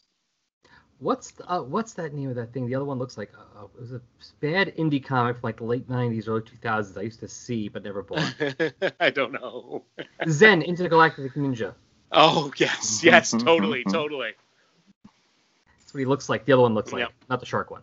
What's 0.99 1.31
the, 1.31 1.49
uh, 1.49 1.61
what's 1.61 1.93
that 1.93 2.13
name 2.13 2.29
of 2.29 2.35
that 2.35 2.51
thing? 2.51 2.67
The 2.67 2.75
other 2.75 2.83
one 2.83 2.99
looks 2.99 3.17
like 3.17 3.31
uh, 3.33 3.63
it 3.63 3.79
was 3.79 3.93
a 3.93 4.01
bad 4.41 4.75
indie 4.75 5.03
comic 5.03 5.37
from 5.37 5.47
like 5.47 5.57
the 5.57 5.63
late 5.63 5.87
'90s, 5.87 6.27
early 6.27 6.41
2000s. 6.41 6.97
I 6.97 7.01
used 7.03 7.21
to 7.21 7.27
see 7.27 7.69
but 7.69 7.83
never 7.83 8.03
bought. 8.03 8.33
I 8.99 9.09
don't 9.09 9.31
know. 9.31 9.85
Zen 10.27 10.61
Intergalactic 10.61 11.33
Ninja. 11.35 11.73
Oh 12.11 12.51
yes, 12.57 13.01
yes, 13.03 13.31
totally, 13.39 13.83
totally. 13.85 14.31
That's 15.79 15.93
what 15.93 15.99
he 15.99 16.05
looks 16.05 16.27
like. 16.27 16.45
The 16.45 16.53
other 16.53 16.63
one 16.63 16.73
looks 16.73 16.91
like, 16.91 17.01
Yep. 17.01 17.13
not 17.29 17.39
the 17.39 17.45
shark 17.45 17.71
one. 17.71 17.81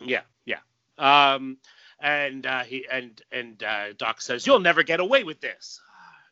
Yeah, 0.00 0.22
yeah. 0.46 0.60
Um, 0.98 1.58
and 2.02 2.44
uh, 2.44 2.64
he 2.64 2.84
and 2.90 3.22
and 3.30 3.62
uh, 3.62 3.92
Doc 3.96 4.20
says, 4.20 4.46
"You'll 4.46 4.60
never 4.60 4.82
get 4.82 5.00
away 5.00 5.22
with 5.24 5.40
this." 5.40 5.80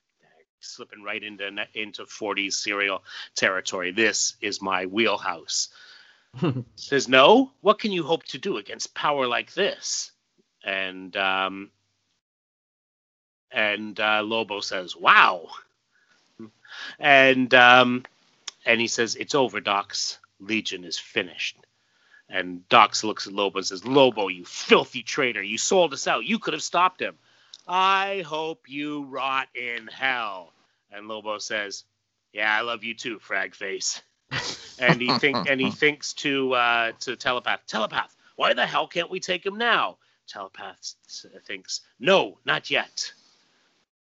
Slipping 0.61 1.03
right 1.03 1.23
into 1.23 1.49
into 1.75 2.03
40s 2.03 2.55
serial 2.55 3.05
territory. 3.37 3.93
This 3.93 4.35
is 4.41 4.61
my 4.61 4.87
wheelhouse. 4.87 5.69
says, 6.75 7.09
"No. 7.09 7.53
What 7.61 7.79
can 7.79 7.93
you 7.93 8.03
hope 8.03 8.25
to 8.25 8.39
do 8.39 8.57
against 8.59 8.95
power 8.95 9.27
like 9.27 9.55
this?" 9.55 10.11
And 10.65 11.17
um, 11.17 11.71
and 13.53 13.99
uh, 13.99 14.23
Lobo 14.25 14.61
says, 14.61 14.97
"Wow." 14.97 15.49
And 16.99 17.55
um, 17.55 18.05
and 18.67 18.81
he 18.81 18.89
says, 18.89 19.15
"It's 19.15 19.37
over, 19.37 19.61
Dox. 19.61 20.19
Legion 20.41 20.85
is 20.85 20.99
finished." 20.99 21.57
And 22.33 22.69
Dox 22.69 23.03
looks 23.03 23.27
at 23.27 23.33
Lobo 23.33 23.59
and 23.59 23.67
says, 23.67 23.85
Lobo, 23.85 24.29
you 24.29 24.45
filthy 24.45 25.03
traitor. 25.03 25.43
You 25.43 25.59
sold 25.59 25.93
us 25.93 26.07
out. 26.07 26.25
You 26.25 26.39
could 26.39 26.55
have 26.55 26.63
stopped 26.63 27.03
him. 27.03 27.17
I 27.67 28.25
hope 28.27 28.69
you 28.69 29.05
rot 29.05 29.49
in 29.55 29.89
hell. 29.89 30.53
And 30.93 31.09
Lobo 31.09 31.39
says, 31.39 31.85
Yeah, 32.33 32.57
I 32.57 32.61
love 32.63 32.85
you 32.85 32.95
too, 32.95 33.19
frag 33.19 33.55
face. 33.55 34.01
and 34.79 35.01
he 35.01 35.19
think 35.19 35.51
and 35.51 35.61
he 35.61 35.73
thinks 35.73 36.13
to 36.15 36.55
uh, 36.55 36.93
to 37.01 37.17
telepath. 37.17 37.67
Telepath, 37.67 38.15
why 38.37 38.55
the 38.55 38.67
hell 38.67 38.87
can't 38.87 39.11
we 39.11 39.19
take 39.19 39.45
him 39.45 39.59
now? 39.59 39.99
Telepath 40.29 40.95
thinks, 41.47 41.81
No, 41.99 42.39
not 42.45 42.71
yet. 42.71 43.13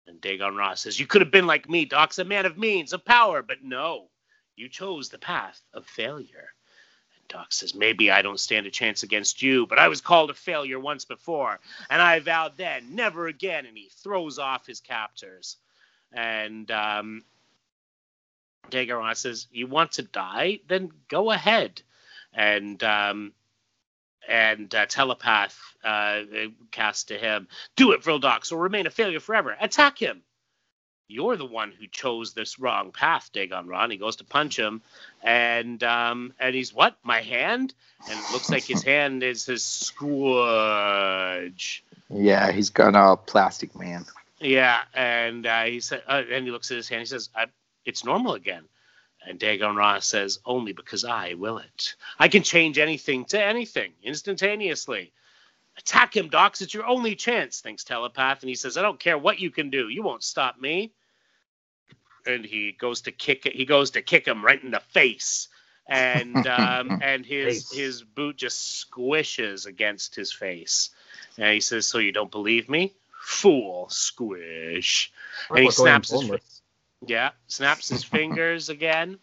And 0.06 0.20
Dagon 0.20 0.54
Ra 0.54 0.74
says, 0.74 1.00
You 1.00 1.06
could 1.06 1.22
have 1.22 1.30
been 1.30 1.46
like 1.46 1.68
me, 1.68 1.86
Doc's 1.86 2.18
a 2.18 2.24
man 2.24 2.46
of 2.46 2.58
means, 2.58 2.92
of 2.92 3.04
power, 3.04 3.42
but 3.42 3.62
no. 3.62 4.08
You 4.56 4.68
chose 4.68 5.08
the 5.08 5.18
path 5.18 5.62
of 5.72 5.86
failure. 5.86 6.50
Doc 7.28 7.52
says, 7.52 7.74
Maybe 7.74 8.10
I 8.10 8.22
don't 8.22 8.40
stand 8.40 8.66
a 8.66 8.70
chance 8.70 9.02
against 9.02 9.42
you, 9.42 9.66
but 9.66 9.78
I 9.78 9.88
was 9.88 10.00
called 10.00 10.30
a 10.30 10.34
failure 10.34 10.80
once 10.80 11.04
before, 11.04 11.60
and 11.90 12.00
I 12.00 12.20
vowed 12.20 12.56
then 12.56 12.94
never 12.94 13.26
again. 13.26 13.66
And 13.66 13.76
he 13.76 13.90
throws 14.02 14.38
off 14.38 14.66
his 14.66 14.80
captors. 14.80 15.56
And 16.12 16.70
um, 16.70 17.24
Dagon 18.70 18.96
Ra 18.96 19.12
says, 19.12 19.46
You 19.52 19.66
want 19.66 19.92
to 19.92 20.02
die? 20.02 20.60
Then 20.68 20.90
go 21.08 21.30
ahead. 21.30 21.82
And 22.32 22.82
um, 22.82 23.32
and 24.28 24.72
uh, 24.74 24.86
telepath 24.86 25.58
uh, 25.82 26.22
cast 26.70 27.08
to 27.08 27.18
him, 27.18 27.48
Do 27.76 27.92
it, 27.92 28.02
Vrildox, 28.02 28.52
or 28.52 28.58
remain 28.58 28.86
a 28.86 28.90
failure 28.90 29.20
forever. 29.20 29.56
Attack 29.60 29.98
him. 29.98 30.22
You're 31.10 31.38
the 31.38 31.46
one 31.46 31.72
who 31.72 31.86
chose 31.86 32.34
this 32.34 32.58
wrong 32.58 32.92
path, 32.92 33.30
Dagon 33.32 33.66
Ra. 33.66 33.88
He 33.88 33.96
goes 33.96 34.16
to 34.16 34.24
punch 34.24 34.58
him, 34.58 34.82
and 35.22 35.82
um, 35.82 36.34
and 36.38 36.54
he's 36.54 36.74
what? 36.74 36.98
My 37.02 37.22
hand? 37.22 37.72
And 38.10 38.18
it 38.18 38.30
looks 38.30 38.50
like 38.50 38.64
his 38.64 38.82
hand 38.92 39.22
is 39.22 39.46
his 39.46 39.64
squudge. 39.64 41.02
Yeah, 42.10 42.52
he's 42.52 42.68
got 42.68 42.94
a 42.94 43.16
plastic 43.16 43.74
man. 43.74 44.04
Yeah, 44.38 44.80
and 44.92 45.46
uh, 45.46 45.64
he 45.64 45.80
said, 45.80 46.02
uh, 46.06 46.24
and 46.30 46.44
he 46.44 46.50
looks 46.50 46.70
at 46.70 46.76
his 46.76 46.90
hand. 46.90 47.00
He 47.00 47.06
says, 47.06 47.30
I, 47.34 47.46
"It's 47.86 48.04
normal 48.04 48.34
again." 48.34 48.64
And 49.26 49.38
Dagon 49.38 49.76
Ra 49.76 50.00
says, 50.00 50.40
"Only 50.44 50.74
because 50.74 51.06
I 51.06 51.32
will 51.34 51.56
it. 51.56 51.94
I 52.18 52.28
can 52.28 52.42
change 52.42 52.78
anything 52.78 53.24
to 53.26 53.42
anything 53.42 53.92
instantaneously." 54.02 55.12
Attack 55.78 56.16
him, 56.16 56.28
Dox. 56.28 56.60
It's 56.60 56.74
your 56.74 56.86
only 56.86 57.14
chance, 57.14 57.60
thinks 57.60 57.84
Telepath. 57.84 58.42
And 58.42 58.48
he 58.48 58.56
says, 58.56 58.76
I 58.76 58.82
don't 58.82 58.98
care 58.98 59.16
what 59.16 59.38
you 59.38 59.50
can 59.50 59.70
do. 59.70 59.88
You 59.88 60.02
won't 60.02 60.24
stop 60.24 60.60
me. 60.60 60.92
And 62.26 62.44
he 62.44 62.72
goes 62.72 63.02
to 63.02 63.12
kick 63.12 63.46
it. 63.46 63.54
He 63.54 63.64
goes 63.64 63.92
to 63.92 64.02
kick 64.02 64.26
him 64.26 64.44
right 64.44 64.62
in 64.62 64.72
the 64.72 64.80
face. 64.80 65.48
And 65.86 66.46
um, 66.46 67.00
and 67.02 67.24
his 67.24 67.68
Face. 67.68 67.72
his 67.72 68.02
boot 68.02 68.36
just 68.36 68.90
squishes 68.90 69.66
against 69.66 70.14
his 70.14 70.32
face. 70.32 70.90
And 71.38 71.54
he 71.54 71.60
says, 71.60 71.86
So 71.86 71.98
you 71.98 72.12
don't 72.12 72.30
believe 72.30 72.68
me? 72.68 72.92
Fool, 73.22 73.88
squish. 73.88 75.12
And 75.48 75.60
he 75.60 75.70
snaps 75.70 76.10
his. 76.10 76.30
Yeah, 77.06 77.30
snaps 77.46 77.88
his 77.88 78.02
fingers 78.16 78.68
again. 78.68 79.18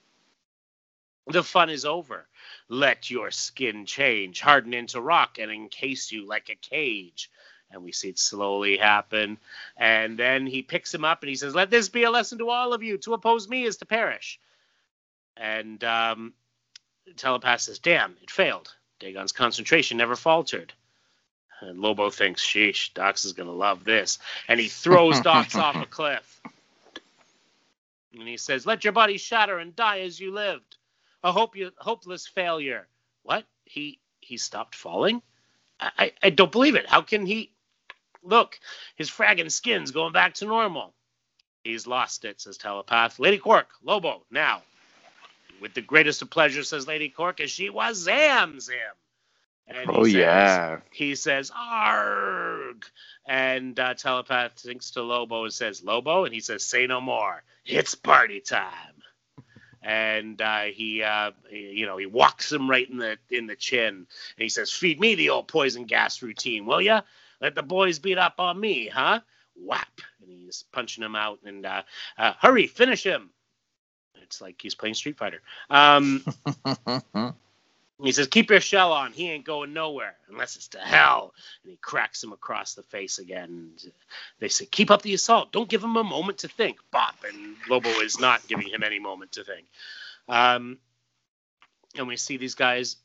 The 1.27 1.43
fun 1.43 1.69
is 1.69 1.85
over. 1.85 2.27
Let 2.67 3.10
your 3.12 3.31
skin 3.31 3.86
change, 3.86 4.41
harden 4.41 4.74
into 4.74 5.00
rock, 5.00 5.38
and 5.39 5.51
encase 5.51 6.12
you 6.12 6.27
like 6.27 6.50
a 6.50 6.55
cage. 6.55 7.29
And 7.72 7.84
we 7.84 7.91
see 7.91 8.10
it 8.10 8.19
slowly 8.19 8.77
happen. 8.77 9.38
And 9.77 10.17
then 10.17 10.48
he 10.48 10.62
picks 10.62 10.93
him 10.93 11.05
up 11.05 11.22
and 11.22 11.29
he 11.29 11.36
says, 11.36 11.53
Let 11.53 11.69
this 11.69 11.89
be 11.89 12.03
a 12.03 12.12
lesson 12.12 12.38
to 12.39 12.50
all 12.50 12.74
of 12.74 12.84
you. 12.84 12.98
To 13.00 13.13
oppose 13.13 13.48
me 13.48 13.63
is 13.63 13.77
to 13.77 13.86
perish. 13.86 14.39
And 15.38 15.84
um, 15.84 16.34
Telepath 17.17 17.62
says, 17.62 17.79
Damn, 17.79 18.15
it 18.22 18.31
failed. 18.31 18.74
Dagon's 19.00 19.31
concentration 19.31 19.98
never 19.98 20.15
faltered. 20.15 20.74
And 21.62 21.79
Lobo 21.79 22.10
thinks, 22.10 22.45
Sheesh, 22.45 22.93
Dox 22.93 23.25
is 23.25 23.34
going 23.34 23.48
to 23.48 23.55
love 23.55 23.84
this. 23.84 24.19
And 24.48 24.60
he 24.60 24.67
throws 24.67 25.19
Dox 25.22 25.55
off 25.55 25.75
a 25.75 25.86
cliff. 25.86 26.41
And 28.13 28.27
he 28.27 28.38
says, 28.38 28.65
Let 28.65 28.84
your 28.84 28.93
body 28.93 29.17
shatter 29.17 29.57
and 29.60 29.75
die 29.75 30.01
as 30.01 30.19
you 30.19 30.34
lived. 30.34 30.75
A 31.25 31.34
hope 31.34 31.58
you, 31.58 31.72
hopeless 31.79 32.27
failure. 32.27 32.88
What? 33.24 33.46
He 33.65 34.00
he 34.22 34.38
stopped 34.38 34.75
falling? 34.75 35.22
I, 35.79 36.13
I, 36.24 36.29
don't 36.32 36.51
believe 36.53 36.75
it. 36.75 36.88
How 36.88 37.01
can 37.01 37.25
he? 37.25 37.51
Look, 38.24 38.60
his 38.96 39.10
fragging 39.10 39.51
skin's 39.51 39.91
going 39.91 40.13
back 40.13 40.36
to 40.36 40.46
normal. 40.46 40.94
He's 41.63 41.88
lost 41.88 42.25
it, 42.25 42.39
says 42.41 42.58
Telepath. 42.58 43.20
Lady 43.20 43.39
Quark, 43.39 43.67
Lobo, 43.84 44.24
now. 44.32 44.62
With 45.62 45.74
the 45.74 45.82
greatest 45.82 46.22
of 46.22 46.29
pleasure, 46.29 46.63
says 46.63 46.88
Lady 46.88 47.10
Quark, 47.10 47.41
as 47.41 47.51
she 47.51 47.70
was 47.72 48.08
zams 48.08 48.70
him. 48.70 48.94
And 49.67 49.89
he 49.91 49.98
Oh 49.98 50.03
says- 50.03 50.13
yeah. 50.13 50.79
he 50.91 51.15
says 51.15 51.51
arg 51.55 52.86
and 53.27 53.79
uh, 53.79 53.96
telepath 53.96 54.53
thinks 54.60 54.91
to 54.91 55.01
lobo 55.01 55.46
and 55.46 55.53
says 55.53 55.84
lobo 55.84 56.25
and 56.25 56.34
he 56.34 56.39
says 56.41 56.63
say 56.63 56.86
no 56.88 57.01
more 57.01 57.44
it's 57.65 57.96
party 57.96 58.41
time 58.41 58.95
and 59.86 60.42
uh, 60.42 60.63
he, 60.65 61.04
uh, 61.04 61.32
he- 61.50 61.72
you 61.74 61.88
know 61.88 61.98
he 61.98 62.08
walks 62.08 62.51
him 62.51 62.70
right 62.70 62.89
in 62.89 62.98
the 63.00 63.18
in 63.32 63.48
the 63.48 63.58
chin. 63.58 63.96
And 63.96 64.08
he 64.39 64.50
says 64.50 64.74
feed 64.74 65.00
me 65.01 65.15
the 65.15 65.32
old 65.32 65.50
poison 65.50 65.86
gas 65.86 66.24
routine 66.24 66.68
will 66.68 66.82
ya? 66.82 67.04
Let 67.42 67.56
the 67.56 67.63
boys 67.63 68.00
beat 68.00 68.20
up 68.20 68.42
on 68.42 68.60
me 68.60 68.89
huh? 68.89 69.22
Whap! 69.58 70.01
And 70.24 70.32
he's 70.32 70.65
punching 70.74 71.04
him 71.06 71.15
out 71.15 71.39
and 71.46 71.65
uh, 71.65 71.84
uh, 72.18 72.34
hurry 72.42 72.68
finish 72.68 73.04
him. 73.06 73.32
It's 74.24 74.42
like 74.42 74.62
he's 74.62 74.75
playing 74.75 74.96
street 74.96 75.18
fighter. 75.18 75.42
Um 75.72 76.27
he 78.04 78.12
says, 78.12 78.28
"Keep 78.28 78.50
your 78.50 78.60
shell 78.60 78.92
on. 78.92 79.14
He 79.14 79.30
ain't 79.32 79.46
going 79.46 79.74
nowhere 79.74 80.16
unless 80.30 80.56
it's 80.56 80.68
to 80.70 80.80
hell." 80.80 81.34
And 81.64 81.72
he 81.72 81.78
cracks 81.78 82.24
him 82.24 82.34
across 82.34 82.74
the 82.74 82.84
face 82.84 83.20
again. 83.20 83.72
They 84.40 84.50
say, 84.50 84.66
"Keep 84.66 84.92
up 84.92 85.02
the 85.02 85.14
assault. 85.14 85.52
Don't 85.52 85.70
give 85.70 85.84
him 85.84 85.96
a 85.96 86.04
moment 86.04 86.40
to 86.40 86.48
think." 86.48 86.78
Bop, 86.92 87.16
and 87.24 87.56
Lobo 87.70 87.90
is 88.02 88.20
not 88.20 88.48
giving 88.48 88.68
him 88.68 88.84
any 88.84 89.00
moment 89.00 89.34
to 89.34 89.44
think. 89.44 89.66
Um, 90.28 90.80
and 91.96 92.08
we 92.08 92.18
see 92.18 92.38
these 92.38 92.56
guys. 92.56 92.98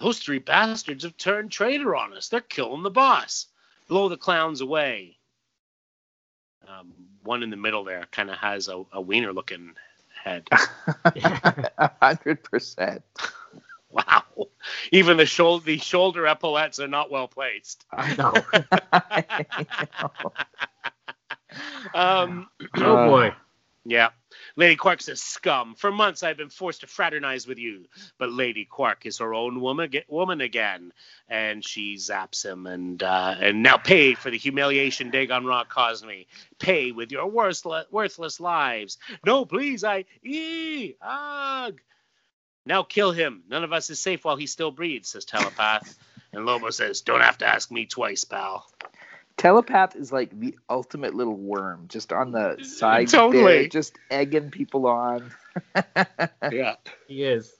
Those 0.00 0.18
three 0.18 0.38
bastards 0.38 1.04
have 1.04 1.16
turned 1.16 1.50
traitor 1.50 1.94
on 1.94 2.14
us. 2.14 2.28
They're 2.28 2.40
killing 2.40 2.82
the 2.82 2.90
boss. 2.90 3.46
Blow 3.88 4.08
the 4.08 4.16
clowns 4.16 4.60
away. 4.60 5.18
Um, 6.66 6.92
one 7.24 7.42
in 7.42 7.50
the 7.50 7.56
middle 7.56 7.84
there 7.84 8.06
kind 8.10 8.30
of 8.30 8.36
has 8.38 8.68
a, 8.68 8.84
a 8.92 9.00
wiener-looking 9.00 9.74
head. 10.22 10.46
A 11.04 11.90
hundred 12.00 12.42
percent. 12.44 13.02
Wow. 14.08 14.22
Even 14.92 15.16
the 15.18 15.26
shoulder 15.26 15.64
the 15.64 15.78
shoulder 15.78 16.26
epaulettes 16.26 16.80
are 16.80 16.88
not 16.88 17.10
well 17.10 17.28
placed. 17.28 17.84
I 17.92 18.14
know. 18.16 18.32
Um 21.94 22.48
Oh 22.76 23.08
boy. 23.08 23.34
yeah. 23.84 24.10
Lady 24.56 24.76
Quark's 24.76 25.08
a 25.08 25.16
"Scum! 25.16 25.74
For 25.74 25.90
months 25.92 26.22
I've 26.22 26.36
been 26.36 26.48
forced 26.50 26.80
to 26.82 26.86
fraternize 26.86 27.46
with 27.46 27.58
you, 27.58 27.86
but 28.18 28.30
Lady 28.32 28.64
Quark 28.64 29.06
is 29.06 29.18
her 29.18 29.34
own 29.34 29.60
woman, 29.60 29.90
woman 30.08 30.40
again, 30.40 30.92
and 31.28 31.64
she 31.64 31.96
zaps 31.96 32.44
him 32.44 32.66
and 32.66 33.02
uh, 33.02 33.34
and 33.40 33.62
now 33.62 33.76
pay 33.78 34.14
for 34.14 34.30
the 34.30 34.38
humiliation 34.38 35.10
Dagon 35.10 35.44
Ra 35.46 35.64
caused 35.64 36.06
me. 36.06 36.26
Pay 36.58 36.92
with 36.92 37.12
your 37.12 37.26
worthless, 37.26 37.86
worthless 37.90 38.40
lives. 38.40 38.98
No, 39.26 39.44
please, 39.44 39.84
I 39.84 40.04
ee 40.24 40.94
ugh. 41.02 41.80
Now 42.64 42.82
kill 42.82 43.12
him. 43.12 43.42
None 43.48 43.64
of 43.64 43.72
us 43.72 43.90
is 43.90 44.00
safe 44.00 44.24
while 44.24 44.36
he 44.36 44.46
still 44.46 44.70
breathes," 44.70 45.08
says 45.10 45.24
Telepath. 45.24 45.98
and 46.32 46.46
Lobo 46.46 46.70
says, 46.70 47.00
"Don't 47.00 47.20
have 47.20 47.38
to 47.38 47.46
ask 47.46 47.70
me 47.70 47.86
twice, 47.86 48.24
pal." 48.24 48.66
Telepath 49.36 49.96
is 49.96 50.12
like 50.12 50.38
the 50.38 50.56
ultimate 50.68 51.14
little 51.14 51.36
worm, 51.36 51.86
just 51.88 52.12
on 52.12 52.32
the 52.32 52.58
side 52.62 53.08
Totally. 53.08 53.42
there, 53.42 53.68
just 53.68 53.98
egging 54.10 54.50
people 54.50 54.86
on. 54.86 55.32
Yeah. 56.50 56.76
He 57.08 57.24
is. 57.24 57.52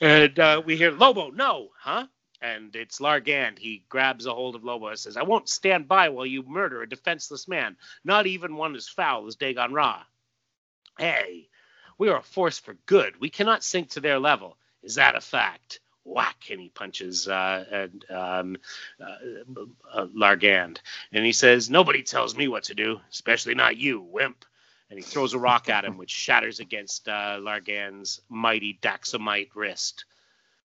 And 0.00 0.38
uh, 0.38 0.62
we 0.64 0.76
hear 0.76 0.90
Lobo, 0.90 1.30
no, 1.30 1.70
huh? 1.78 2.06
And 2.42 2.74
it's 2.76 3.00
Largand. 3.00 3.58
He 3.58 3.84
grabs 3.88 4.26
a 4.26 4.34
hold 4.34 4.54
of 4.54 4.64
Lobo 4.64 4.88
and 4.88 4.98
says, 4.98 5.16
I 5.16 5.22
won't 5.22 5.48
stand 5.48 5.88
by 5.88 6.10
while 6.10 6.26
you 6.26 6.42
murder 6.42 6.82
a 6.82 6.88
defenseless 6.88 7.48
man, 7.48 7.76
not 8.04 8.26
even 8.26 8.56
one 8.56 8.74
as 8.76 8.88
foul 8.88 9.26
as 9.26 9.36
Dagon 9.36 9.72
Ra. 9.72 10.02
Hey, 10.98 11.48
we 11.98 12.08
are 12.08 12.18
a 12.18 12.22
force 12.22 12.58
for 12.58 12.74
good. 12.86 13.20
We 13.20 13.30
cannot 13.30 13.64
sink 13.64 13.90
to 13.90 14.00
their 14.00 14.18
level. 14.18 14.56
Is 14.82 14.96
that 14.96 15.16
a 15.16 15.20
fact? 15.20 15.80
Whack! 16.04 16.36
And 16.50 16.60
he 16.60 16.68
punches 16.68 17.28
uh, 17.28 17.64
and, 17.70 18.04
um, 18.10 18.56
uh, 19.00 19.64
uh, 19.92 20.06
Largand. 20.14 20.78
And 21.12 21.24
he 21.24 21.32
says, 21.32 21.70
Nobody 21.70 22.02
tells 22.02 22.36
me 22.36 22.48
what 22.48 22.64
to 22.64 22.74
do, 22.74 23.00
especially 23.10 23.54
not 23.54 23.78
you, 23.78 24.00
wimp. 24.02 24.44
And 24.90 24.98
he 24.98 25.02
throws 25.02 25.32
a 25.32 25.38
rock 25.38 25.70
at 25.70 25.84
him, 25.84 25.96
which 25.96 26.10
shatters 26.10 26.60
against 26.60 27.08
uh, 27.08 27.38
Largand's 27.40 28.20
mighty 28.28 28.78
Daxamite 28.82 29.50
wrist. 29.54 30.04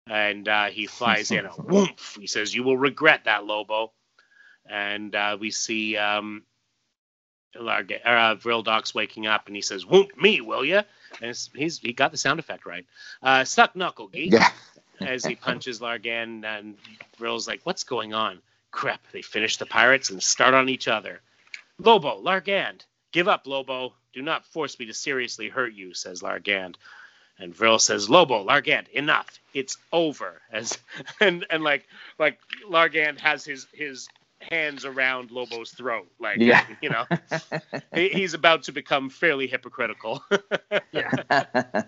And 0.08 0.47
uh, 0.47 0.65
he 0.65 0.86
flies 0.86 1.32
in 1.32 1.45
a 1.45 1.49
whoomph. 1.58 2.17
He 2.19 2.28
says, 2.28 2.54
You 2.54 2.63
will 2.63 2.78
regret 2.78 3.25
that, 3.25 3.45
Lobo. 3.45 3.93
And 4.69 5.15
uh, 5.15 5.38
we 5.39 5.49
see 5.49 5.97
um, 5.97 6.43
Larga- 7.60 8.08
or, 8.08 8.17
uh, 8.17 8.36
Vrildox 8.36 8.93
waking 8.93 9.28
up, 9.28 9.47
and 9.47 9.56
he 9.56 9.62
says, 9.62 9.86
Whoop 9.86 10.17
me, 10.17 10.41
will 10.41 10.65
ya? 10.65 10.84
And 11.21 11.30
it's, 11.30 11.49
he's 11.56 11.80
he 11.80 11.93
got 11.93 12.12
the 12.12 12.17
sound 12.17 12.39
effect 12.39 12.65
right. 12.65 12.86
Uh, 13.21 13.43
suck 13.43 13.75
knuckle, 13.75 14.08
geek 14.08 14.34
Yeah. 14.34 14.49
as 14.99 15.25
he 15.25 15.36
punches 15.36 15.80
Largan, 15.80 16.43
and 16.45 16.75
Vril's 17.19 17.47
like, 17.47 17.62
"What's 17.63 17.84
going 17.84 18.13
on?" 18.13 18.41
Crap! 18.71 19.01
They 19.12 19.21
finish 19.21 19.58
the 19.58 19.65
pirates 19.65 20.10
and 20.10 20.21
start 20.21 20.54
on 20.54 20.69
each 20.69 20.88
other. 20.88 21.21
Lobo, 21.80 22.21
Largand, 22.21 22.86
give 23.12 23.28
up, 23.28 23.47
Lobo. 23.47 23.93
Do 24.13 24.21
not 24.21 24.45
force 24.45 24.78
me 24.80 24.86
to 24.88 24.93
seriously 24.93 25.49
hurt 25.49 25.73
you," 25.73 25.93
says 25.93 26.21
Largand. 26.21 26.75
And 27.38 27.54
Vril 27.54 27.80
says, 27.80 28.10
"Lobo, 28.10 28.43
Largand, 28.45 28.88
enough. 28.89 29.39
It's 29.54 29.78
over." 29.91 30.41
As 30.51 30.78
and 31.21 31.45
and 31.49 31.63
like 31.63 31.88
like 32.19 32.39
Largand 32.69 33.19
has 33.19 33.43
his 33.45 33.67
his 33.73 34.08
hands 34.52 34.86
around 34.86 35.32
Lobo's 35.32 35.72
throat, 35.72 36.08
like 36.20 36.38
Yeah. 36.40 36.66
you 36.82 36.90
know, 36.90 37.06
he's 37.94 38.34
about 38.34 38.64
to 38.64 38.72
become 38.72 39.10
fairly 39.10 39.48
hypocritical. 39.48 40.24
Yeah. 40.92 41.12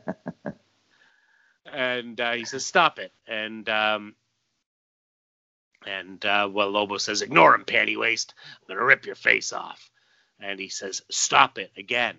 and 1.71 2.19
uh, 2.19 2.33
he 2.33 2.45
says, 2.45 2.65
"Stop 2.65 2.99
it!" 2.99 3.11
And 3.27 3.67
um, 3.69 4.15
and 5.85 6.23
uh, 6.25 6.49
well, 6.51 6.69
Lobo 6.69 6.97
says, 6.97 7.21
"Ignore 7.21 7.55
him, 7.55 7.65
panty 7.65 7.97
waste. 7.97 8.33
I'm 8.61 8.75
gonna 8.75 8.85
rip 8.85 9.05
your 9.05 9.15
face 9.15 9.53
off." 9.53 9.89
And 10.39 10.59
he 10.59 10.69
says, 10.69 11.01
"Stop 11.09 11.57
it!" 11.57 11.71
Again, 11.77 12.17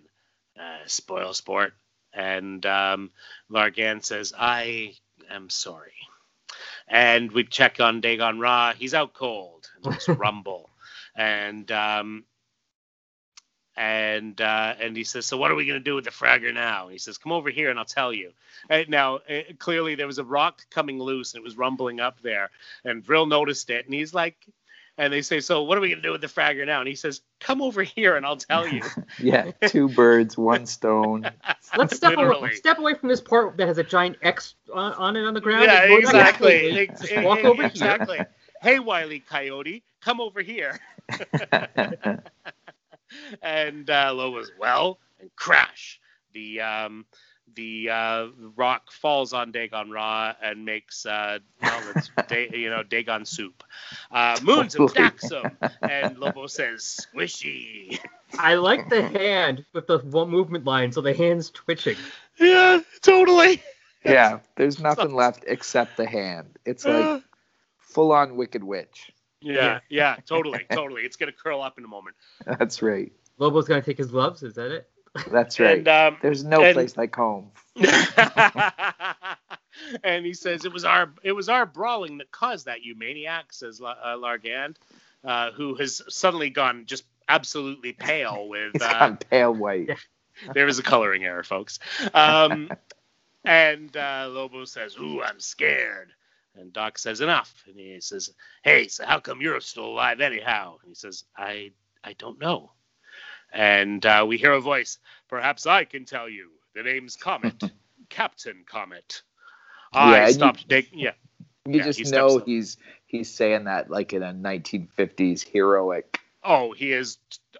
uh, 0.58 0.86
spoil 0.86 1.34
sport. 1.34 1.74
And 2.12 2.64
um, 2.66 3.10
Largan 3.50 4.04
says, 4.04 4.32
"I 4.36 4.94
am 5.30 5.50
sorry." 5.50 5.92
And 6.88 7.32
we 7.32 7.44
check 7.44 7.80
on 7.80 8.00
Dagon 8.00 8.40
Ra. 8.40 8.74
He's 8.74 8.94
out 8.94 9.14
cold. 9.14 9.70
There's 9.82 10.08
rumble, 10.18 10.70
and 11.16 11.70
um, 11.72 12.24
and 13.76 14.40
uh, 14.40 14.74
and 14.80 14.96
he 14.96 15.04
says, 15.04 15.26
"So 15.26 15.36
what 15.36 15.50
are 15.50 15.54
we 15.54 15.66
gonna 15.66 15.80
do 15.80 15.94
with 15.94 16.04
the 16.04 16.10
fragger 16.10 16.52
now?" 16.52 16.84
And 16.84 16.92
he 16.92 16.98
says, 16.98 17.18
"Come 17.18 17.32
over 17.32 17.50
here 17.50 17.70
and 17.70 17.78
I'll 17.78 17.84
tell 17.84 18.12
you." 18.12 18.32
And 18.68 18.88
now, 18.88 19.16
uh, 19.16 19.42
clearly, 19.58 19.94
there 19.94 20.06
was 20.06 20.18
a 20.18 20.24
rock 20.24 20.62
coming 20.70 20.98
loose 21.00 21.34
and 21.34 21.40
it 21.40 21.44
was 21.44 21.56
rumbling 21.56 22.00
up 22.00 22.20
there. 22.20 22.50
And 22.84 23.04
Vril 23.04 23.26
noticed 23.26 23.70
it 23.70 23.86
and 23.86 23.94
he's 23.94 24.14
like, 24.14 24.36
and 24.98 25.12
they 25.12 25.22
say, 25.22 25.40
So, 25.40 25.62
what 25.62 25.78
are 25.78 25.80
we 25.80 25.88
going 25.88 26.02
to 26.02 26.06
do 26.08 26.12
with 26.12 26.20
the 26.20 26.26
fragger 26.26 26.66
now? 26.66 26.80
And 26.80 26.88
he 26.88 26.96
says, 26.96 27.22
Come 27.40 27.62
over 27.62 27.82
here 27.82 28.16
and 28.16 28.26
I'll 28.26 28.36
tell 28.36 28.66
you. 28.68 28.82
yeah. 29.18 29.52
Two 29.66 29.88
birds, 29.88 30.36
one 30.36 30.66
stone. 30.66 31.30
Let's 31.76 31.96
step 31.96 32.18
away, 32.18 32.54
step 32.54 32.78
away 32.78 32.94
from 32.94 33.08
this 33.08 33.20
part 33.20 33.56
that 33.56 33.68
has 33.68 33.78
a 33.78 33.84
giant 33.84 34.16
X 34.22 34.54
on, 34.74 34.92
on 34.94 35.16
it 35.16 35.24
on 35.24 35.34
the 35.34 35.40
ground. 35.40 35.64
yeah, 35.64 35.84
exactly. 35.84 36.52
completely. 36.52 36.88
Ex- 36.88 37.00
Just 37.00 37.22
walk 37.24 37.44
over 37.44 37.62
here. 37.62 37.70
exactly. 37.70 38.18
Hey, 38.60 38.80
Wiley 38.80 39.20
Coyote, 39.20 39.84
come 40.00 40.20
over 40.20 40.42
here. 40.42 40.80
and 43.40 43.88
uh, 43.88 44.12
Loba's 44.12 44.50
well 44.58 44.98
and 45.20 45.30
crash. 45.36 46.00
The 46.34 46.60
um, 46.60 47.06
the 47.58 47.90
uh, 47.90 48.26
rock 48.54 48.92
falls 48.92 49.32
on 49.32 49.50
Dagon 49.50 49.90
Ra 49.90 50.32
and 50.40 50.64
makes 50.64 51.04
uh, 51.04 51.40
well, 51.60 51.82
it's 51.96 52.08
da- 52.28 52.48
you 52.52 52.70
know 52.70 52.84
Dagon 52.84 53.24
soup. 53.24 53.64
Uh, 54.12 54.38
Moons 54.44 54.76
and 54.76 54.88
Totally. 54.88 55.10
Daxam, 55.10 55.56
and 55.82 56.18
Lobo 56.18 56.46
says 56.46 57.04
squishy. 57.12 57.98
I 58.38 58.54
like 58.54 58.88
the 58.88 59.02
hand 59.02 59.64
with 59.72 59.88
the 59.88 59.98
movement 59.98 60.66
line, 60.66 60.92
so 60.92 61.00
the 61.00 61.12
hand's 61.12 61.50
twitching. 61.50 61.96
Yeah, 62.38 62.78
totally. 63.02 63.60
yeah, 64.04 64.38
there's 64.54 64.78
nothing 64.78 65.12
left 65.12 65.42
except 65.48 65.96
the 65.96 66.06
hand. 66.06 66.60
It's 66.64 66.84
like 66.84 67.24
full 67.78 68.12
on 68.12 68.36
Wicked 68.36 68.62
Witch. 68.62 69.10
Yeah, 69.40 69.80
yeah, 69.88 70.16
totally, 70.26 70.64
totally. 70.70 71.02
It's 71.02 71.16
gonna 71.16 71.32
curl 71.32 71.60
up 71.60 71.76
in 71.76 71.84
a 71.84 71.88
moment. 71.88 72.14
That's 72.46 72.82
right. 72.82 73.10
Lobo's 73.38 73.66
gonna 73.66 73.82
take 73.82 73.98
his 73.98 74.12
gloves. 74.12 74.44
Is 74.44 74.54
that 74.54 74.70
it? 74.70 74.88
That's 75.30 75.58
right. 75.60 75.78
And 75.78 75.88
um, 75.88 76.16
there's 76.22 76.44
no 76.44 76.62
and- 76.62 76.74
place 76.74 76.96
like 76.96 77.14
home. 77.14 77.50
and 80.02 80.26
he 80.26 80.34
says 80.34 80.64
it 80.64 80.72
was 80.72 80.84
our 80.84 81.12
it 81.22 81.30
was 81.32 81.48
our 81.48 81.64
brawling 81.66 82.18
that 82.18 82.30
caused 82.32 82.66
that, 82.66 82.82
you 82.82 82.96
maniac, 82.96 83.52
says 83.52 83.80
La- 83.80 83.96
uh, 84.02 84.16
Largand, 84.16 84.76
uh, 85.24 85.52
who 85.52 85.74
has 85.76 86.02
suddenly 86.08 86.50
gone 86.50 86.84
just 86.86 87.04
absolutely 87.28 87.92
pale 87.92 88.48
with 88.48 88.72
He's 88.72 88.82
uh, 88.82 88.92
gone 88.98 89.16
pale 89.16 89.54
white. 89.54 89.90
There 90.54 90.66
was 90.66 90.78
a 90.78 90.84
coloring 90.84 91.24
error, 91.24 91.42
folks. 91.42 91.80
Um, 92.14 92.70
and 93.44 93.96
uh, 93.96 94.28
Lobo 94.30 94.64
says, 94.66 94.96
"Ooh, 94.96 95.20
I'm 95.20 95.40
scared." 95.40 96.12
And 96.54 96.72
Doc 96.72 96.96
says, 96.96 97.20
"Enough." 97.20 97.64
And 97.66 97.74
he 97.76 98.00
says, 98.00 98.30
"Hey, 98.62 98.86
so 98.86 99.04
how 99.04 99.18
come 99.18 99.40
you're 99.40 99.60
still 99.60 99.86
alive 99.86 100.20
anyhow?" 100.20 100.76
And 100.80 100.90
he 100.90 100.94
says, 100.94 101.24
"I 101.36 101.72
I 102.04 102.12
don't 102.12 102.38
know." 102.40 102.70
And 103.52 104.04
uh, 104.04 104.24
we 104.28 104.36
hear 104.38 104.52
a 104.52 104.60
voice. 104.60 104.98
Perhaps 105.28 105.66
I 105.66 105.84
can 105.84 106.04
tell 106.04 106.28
you. 106.28 106.50
The 106.74 106.82
name's 106.82 107.16
Comet, 107.16 107.62
Captain 108.08 108.64
Comet. 108.66 109.22
Yeah, 109.94 110.00
I 110.00 110.26
you- 110.28 110.32
stopped 110.34 110.68
digging. 110.68 110.98
Yeah, 110.98 111.12
You 111.66 111.78
Yeah, 111.78 111.84
just 111.84 111.98
steps 111.98 112.12
know 112.12 112.38
up. 112.38 112.46
he's 112.46 112.76
he's 113.06 113.34
saying 113.34 113.64
that 113.64 113.90
like 113.90 114.12
in 114.12 114.22
a 114.22 114.32
1950s 114.32 115.46
heroic. 115.48 116.20
Oh, 116.44 116.72
he 116.72 116.92
is. 116.92 117.18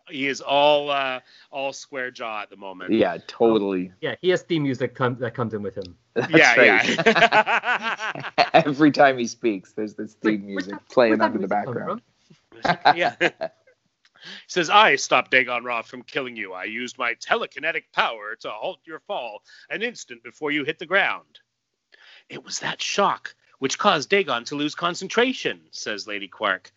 He 0.09 0.27
is 0.29 0.41
all 0.41 0.91
uh, 0.91 1.21
all 1.51 1.73
square 1.73 2.11
jaw 2.11 2.43
at 2.43 2.51
the 2.51 2.57
moment. 2.57 2.93
Yeah, 2.93 3.19
totally. 3.27 3.93
Yeah, 4.01 4.15
he 4.21 4.29
has 4.31 4.43
theme 4.43 4.63
music 4.63 4.95
come, 4.95 5.17
that 5.17 5.35
comes 5.35 5.53
in 5.53 5.63
with 5.63 5.77
him. 5.77 5.97
That's 6.15 6.31
yeah, 6.33 6.55
right. 6.55 7.07
yeah. 7.07 8.31
Every 8.55 8.91
time 8.91 9.19
he 9.19 9.27
speaks, 9.27 9.73
there's 9.73 9.95
this 9.95 10.15
It's 10.15 10.25
like, 10.25 10.35
theme 10.35 10.41
where'd 10.43 10.67
music 10.67 10.73
that- 10.75 10.89
playing 10.89 11.19
where'd 11.19 11.23
under 11.23 11.39
the 11.39 11.49
background. 11.49 12.03
yeah. 12.95 13.17
He 14.23 14.29
says, 14.49 14.71
I 14.71 14.97
stopped 14.97 15.31
Dagon 15.31 15.65
Ra 15.65 15.83
from 15.83 16.03
killing 16.03 16.37
you. 16.37 16.53
I 16.53 16.65
used 16.65 16.99
my 16.99 17.15
telekinetic 17.15 17.85
power 17.93 18.37
to 18.41 18.51
halt 18.51 18.81
your 18.85 19.01
fall 19.01 19.43
an 19.71 19.83
instant 19.83 20.23
before 20.23 20.51
you 20.51 20.65
hit 20.65 20.79
the 20.79 20.87
ground. 20.87 21.41
It 22.29 22.45
was 22.45 22.59
that 22.61 22.83
shock 22.83 23.35
which 23.59 23.79
caused 23.79 24.09
Dagon 24.09 24.45
to 24.45 24.55
lose 24.55 24.75
concentration, 24.75 25.61
says 25.71 26.07
Lady 26.07 26.29
Quark. 26.29 26.71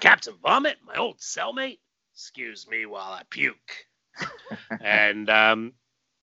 Captain 0.00 0.34
Vomit, 0.42 0.76
my 0.86 0.96
old 0.96 1.18
cellmate? 1.18 1.78
Excuse 2.14 2.68
me 2.68 2.86
while 2.86 3.12
I 3.12 3.22
puke. 3.28 3.86
and 4.80 5.28
um, 5.30 5.72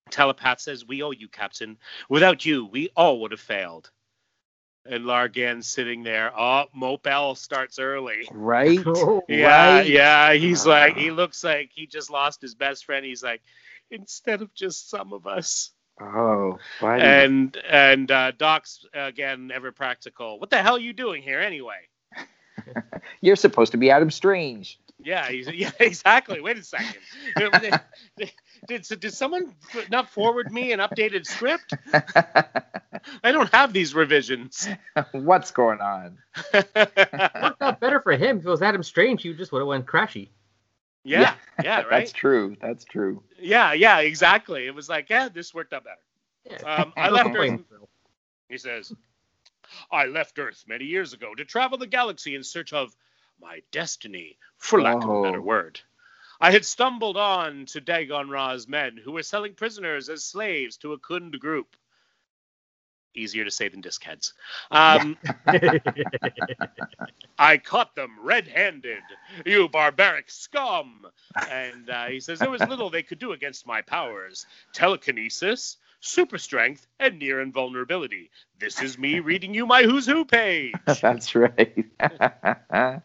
Telepath 0.09 0.61
says, 0.61 0.85
We 0.85 1.03
owe 1.03 1.11
you, 1.11 1.27
Captain. 1.27 1.77
Without 2.09 2.45
you, 2.45 2.65
we 2.65 2.89
all 2.95 3.21
would 3.21 3.31
have 3.31 3.39
failed. 3.39 3.91
And 4.87 5.05
Largan's 5.05 5.65
sitting 5.67 6.03
there. 6.03 6.31
Oh, 6.37 6.65
Mopel 6.77 7.35
starts 7.37 7.79
early. 7.79 8.27
Right? 8.31 8.77
Oh, 8.85 9.23
Yeah, 9.27 9.77
Right? 9.77 9.87
yeah. 9.87 10.33
He's 10.33 10.65
like, 10.65 10.95
he 10.95 11.09
looks 11.09 11.43
like 11.43 11.71
he 11.73 11.87
just 11.87 12.11
lost 12.11 12.39
his 12.41 12.53
best 12.53 12.85
friend. 12.85 13.03
He's 13.03 13.23
like, 13.23 13.41
instead 13.89 14.41
of 14.43 14.53
just 14.53 14.89
some 14.89 15.11
of 15.13 15.25
us. 15.25 15.71
Oh, 15.99 16.59
buddy. 16.81 17.01
And 17.01 17.57
and 17.67 18.11
uh, 18.11 18.31
Doc's 18.37 18.85
again 18.93 19.49
ever 19.53 19.71
practical. 19.71 20.39
What 20.39 20.49
the 20.49 20.61
hell 20.61 20.75
are 20.75 20.79
you 20.79 20.93
doing 20.93 21.23
here 21.23 21.39
anyway? 21.39 21.79
You're 23.21 23.35
supposed 23.37 23.71
to 23.71 23.77
be 23.77 23.89
Adam 23.91 24.11
Strange. 24.11 24.79
Yeah, 25.03 25.27
he's, 25.29 25.47
yeah, 25.53 25.71
exactly. 25.79 26.41
Wait 26.41 26.57
a 26.57 26.63
second. 26.63 26.97
Did, 28.67 28.83
did, 28.83 28.99
did 28.99 29.13
someone 29.13 29.53
not 29.91 30.09
forward 30.09 30.51
me 30.51 30.71
an 30.71 30.79
updated 30.79 31.25
script? 31.25 31.73
I 31.93 33.31
don't 33.31 33.51
have 33.53 33.73
these 33.73 33.93
revisions. 33.93 34.67
What's 35.11 35.51
going 35.51 35.79
on? 35.81 36.17
worked 36.53 37.61
out 37.61 37.79
better 37.79 37.99
for 38.01 38.13
him. 38.13 38.39
If 38.39 38.45
it 38.45 38.49
was 38.49 38.61
Adam 38.61 38.83
Strange, 38.83 39.21
he 39.21 39.33
just 39.33 39.51
would 39.51 39.59
have 39.59 39.67
went 39.67 39.85
crashy. 39.85 40.29
yeah, 41.03 41.35
yeah, 41.63 41.81
right. 41.81 41.89
That's 41.91 42.11
true. 42.11 42.55
That's 42.61 42.85
true. 42.85 43.21
Yeah, 43.39 43.73
yeah, 43.73 43.99
exactly. 43.99 44.65
It 44.65 44.73
was 44.73 44.89
like, 44.89 45.09
yeah, 45.09 45.29
this 45.29 45.53
worked 45.53 45.73
out 45.73 45.83
better. 45.83 46.61
Yeah. 46.63 46.81
Um, 46.83 46.93
I 46.97 47.09
left 47.11 47.35
Earth. 47.35 47.59
He 48.49 48.57
says, 48.57 48.91
I 49.91 50.05
left 50.05 50.37
Earth 50.39 50.63
many 50.67 50.85
years 50.85 51.13
ago 51.13 51.33
to 51.35 51.45
travel 51.45 51.77
the 51.77 51.87
galaxy 51.87 52.35
in 52.35 52.43
search 52.43 52.73
of 52.73 52.95
my 53.41 53.59
destiny, 53.71 54.37
for 54.57 54.81
lack 54.81 55.03
of 55.03 55.09
a 55.09 55.21
better 55.23 55.39
Oh. 55.39 55.41
word. 55.41 55.79
I 56.39 56.51
had 56.51 56.65
stumbled 56.65 57.17
on 57.17 57.65
to 57.67 57.81
Dagon 57.81 58.29
Ra's 58.29 58.67
men 58.67 58.97
who 58.97 59.11
were 59.13 59.23
selling 59.23 59.53
prisoners 59.53 60.09
as 60.09 60.23
slaves 60.23 60.77
to 60.77 60.93
a 60.93 60.99
Khund 60.99 61.39
group. 61.39 61.75
Easier 63.15 63.45
to 63.45 63.51
say 63.51 63.69
than 63.69 63.81
diskheads. 63.81 64.33
Um, 64.71 65.17
I 67.39 67.57
caught 67.57 67.95
them 67.95 68.17
red 68.21 68.47
handed, 68.47 69.03
you 69.45 69.69
barbaric 69.69 70.29
scum. 70.29 71.07
And 71.49 71.89
uh, 71.89 72.05
he 72.07 72.19
says 72.19 72.39
there 72.39 72.49
was 72.49 72.65
little 72.65 72.89
they 72.89 73.03
could 73.03 73.19
do 73.19 73.31
against 73.31 73.65
my 73.65 73.81
powers 73.81 74.45
telekinesis, 74.73 75.77
super 76.01 76.37
strength, 76.37 76.87
and 76.99 77.19
near 77.19 77.41
invulnerability. 77.41 78.31
This 78.59 78.81
is 78.81 78.97
me 78.97 79.19
reading 79.19 79.53
you 79.53 79.65
my 79.65 79.83
Who's 79.83 80.05
Who 80.05 80.25
page. 80.25 80.73
That's 81.01 81.35
right. 81.35 81.85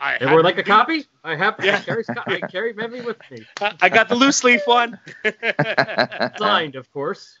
I 0.00 0.16
Everyone 0.16 0.44
like 0.44 0.58
a 0.58 0.62
copy? 0.62 1.06
I 1.24 1.36
have. 1.36 1.56
Yeah. 1.62 1.76
I 1.76 1.80
carry, 1.80 2.04
I 2.26 2.40
carry 2.40 2.72
memory 2.72 3.00
with 3.00 3.18
me. 3.30 3.46
I 3.60 3.88
got 3.88 4.08
the 4.08 4.14
loose 4.14 4.44
leaf 4.44 4.62
one. 4.66 4.98
Signed, 6.38 6.76
of 6.76 6.90
course. 6.92 7.38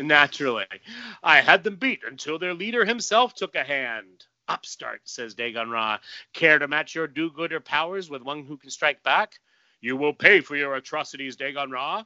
Naturally. 0.00 0.66
I 1.22 1.40
had 1.40 1.64
them 1.64 1.76
beat 1.76 2.00
until 2.06 2.38
their 2.38 2.54
leader 2.54 2.84
himself 2.84 3.34
took 3.34 3.54
a 3.54 3.64
hand. 3.64 4.24
Upstart, 4.48 5.02
says 5.04 5.34
Dagon 5.34 5.70
Ra. 5.70 5.98
Care 6.32 6.58
to 6.58 6.68
match 6.68 6.94
your 6.94 7.06
do 7.06 7.30
gooder 7.30 7.60
powers 7.60 8.08
with 8.08 8.22
one 8.22 8.44
who 8.44 8.56
can 8.56 8.70
strike 8.70 9.02
back? 9.02 9.38
You 9.80 9.96
will 9.96 10.14
pay 10.14 10.40
for 10.40 10.56
your 10.56 10.74
atrocities, 10.74 11.36
Dagon 11.36 11.70
Ra. 11.70 12.04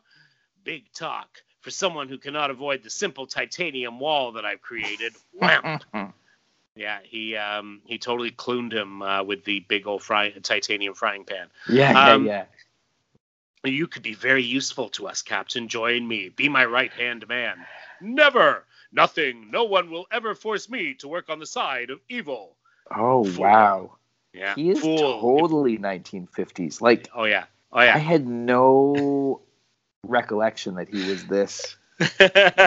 Big 0.64 0.92
talk 0.92 1.28
for 1.60 1.70
someone 1.70 2.08
who 2.08 2.18
cannot 2.18 2.50
avoid 2.50 2.82
the 2.82 2.90
simple 2.90 3.26
titanium 3.26 4.00
wall 4.00 4.32
that 4.32 4.44
I've 4.44 4.60
created. 4.60 5.14
Wham! 5.32 5.78
yeah, 6.76 6.98
he 7.04 7.36
um, 7.36 7.80
he 7.84 7.98
totally 7.98 8.30
cluned 8.30 8.72
him 8.72 9.02
uh, 9.02 9.22
with 9.22 9.44
the 9.44 9.60
big 9.60 9.86
old 9.86 10.02
fry- 10.02 10.30
titanium 10.30 10.94
frying 10.94 11.24
pan. 11.24 11.48
yeah, 11.68 11.92
yeah, 11.92 12.12
Um, 12.14 12.26
yeah. 12.26 12.44
You 13.64 13.86
could 13.86 14.02
be 14.02 14.14
very 14.14 14.42
useful 14.42 14.88
to 14.90 15.06
us, 15.06 15.22
Captain. 15.22 15.68
Join 15.68 16.06
me. 16.08 16.30
Be 16.30 16.48
my 16.48 16.64
right 16.64 16.92
hand 16.92 17.28
man. 17.28 17.64
Never! 18.00 18.64
Nothing, 18.90 19.50
no 19.50 19.64
one 19.64 19.90
will 19.90 20.06
ever 20.10 20.34
force 20.34 20.68
me 20.68 20.94
to 20.94 21.08
work 21.08 21.30
on 21.30 21.38
the 21.38 21.46
side 21.46 21.90
of 21.90 22.00
evil. 22.08 22.56
Oh 22.94 23.24
Fool. 23.24 23.42
wow. 23.42 23.96
Yeah. 24.34 24.54
He 24.54 24.70
is 24.70 24.80
Fool. 24.80 25.20
totally 25.20 25.78
1950s. 25.78 26.80
Like 26.80 27.08
Oh, 27.14 27.24
yeah. 27.24 27.44
Oh, 27.72 27.80
yeah. 27.80 27.94
I 27.94 27.98
had 27.98 28.26
no 28.26 29.40
recollection 30.06 30.74
that 30.74 30.88
he 30.88 31.08
was 31.08 31.24
this 31.24 31.76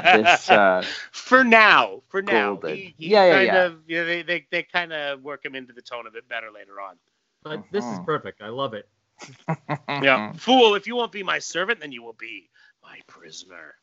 this 0.10 0.50
uh 0.52 0.86
for 1.12 1.44
now. 1.44 2.02
For 2.10 2.22
now. 2.22 2.62
He, 2.66 2.96
he 2.98 3.14
Yeah, 3.14 3.26
yeah, 3.26 3.30
kind 3.30 3.54
yeah. 3.54 3.56
of, 3.56 3.80
yeah, 3.88 4.04
they, 4.04 4.22
they, 4.24 4.46
they 4.52 4.64
kind 4.64 4.94
of 4.94 5.22
work 5.24 5.46
him 5.46 5.56
into 5.56 5.74
the 5.74 5.82
tone 5.82 6.08
of 6.08 6.16
it 6.16 6.28
better 6.28 6.52
later 6.52 6.80
on. 6.82 6.96
But 7.44 7.62
this 7.72 7.92
is 7.92 8.00
Mhm. 8.00 8.06
perfect. 8.06 8.42
I 8.42 8.50
love 8.50 8.74
it. 8.74 8.90
Yeah. 10.00 10.22
Fool, 10.34 10.76
if 10.76 10.88
you 10.88 10.96
won't 10.96 11.12
be 11.12 11.24
my 11.24 11.40
servant, 11.40 11.80
then 11.80 11.92
you 11.92 12.04
will 12.04 12.14
be 12.14 12.50
my 12.84 13.02
prisoner. 13.08 13.76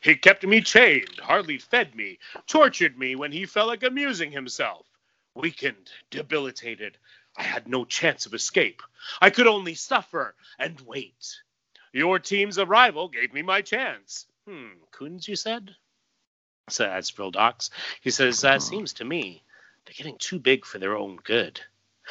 He 0.00 0.16
kept 0.16 0.44
me 0.44 0.60
chained, 0.60 1.20
hardly 1.20 1.58
fed 1.58 1.94
me, 1.94 2.18
tortured 2.46 2.98
me 2.98 3.14
when 3.16 3.32
he 3.32 3.46
felt 3.46 3.68
like 3.68 3.82
amusing 3.82 4.32
himself. 4.32 4.86
Weakened, 5.34 5.90
debilitated, 6.10 6.98
I 7.36 7.42
had 7.44 7.68
no 7.68 7.84
chance 7.84 8.26
of 8.26 8.34
escape. 8.34 8.82
I 9.20 9.30
could 9.30 9.46
only 9.46 9.74
suffer 9.74 10.36
and 10.58 10.80
wait. 10.80 11.42
Your 11.92 12.18
team's 12.18 12.58
arrival 12.58 13.08
gave 13.08 13.32
me 13.32 13.42
my 13.42 13.62
chance. 13.62 14.26
Hmm, 14.48 14.68
Coons, 14.90 15.28
you 15.28 15.36
said? 15.36 15.70
So 16.68 16.84
that's 16.84 17.10
Vril 17.10 17.30
Dox. 17.32 17.70
He 18.00 18.10
says, 18.10 18.44
uh, 18.44 18.58
seems 18.58 18.92
to 18.94 19.04
me 19.04 19.42
they're 19.84 19.94
getting 19.96 20.16
too 20.18 20.38
big 20.38 20.64
for 20.64 20.78
their 20.78 20.96
own 20.96 21.18
good. 21.24 21.60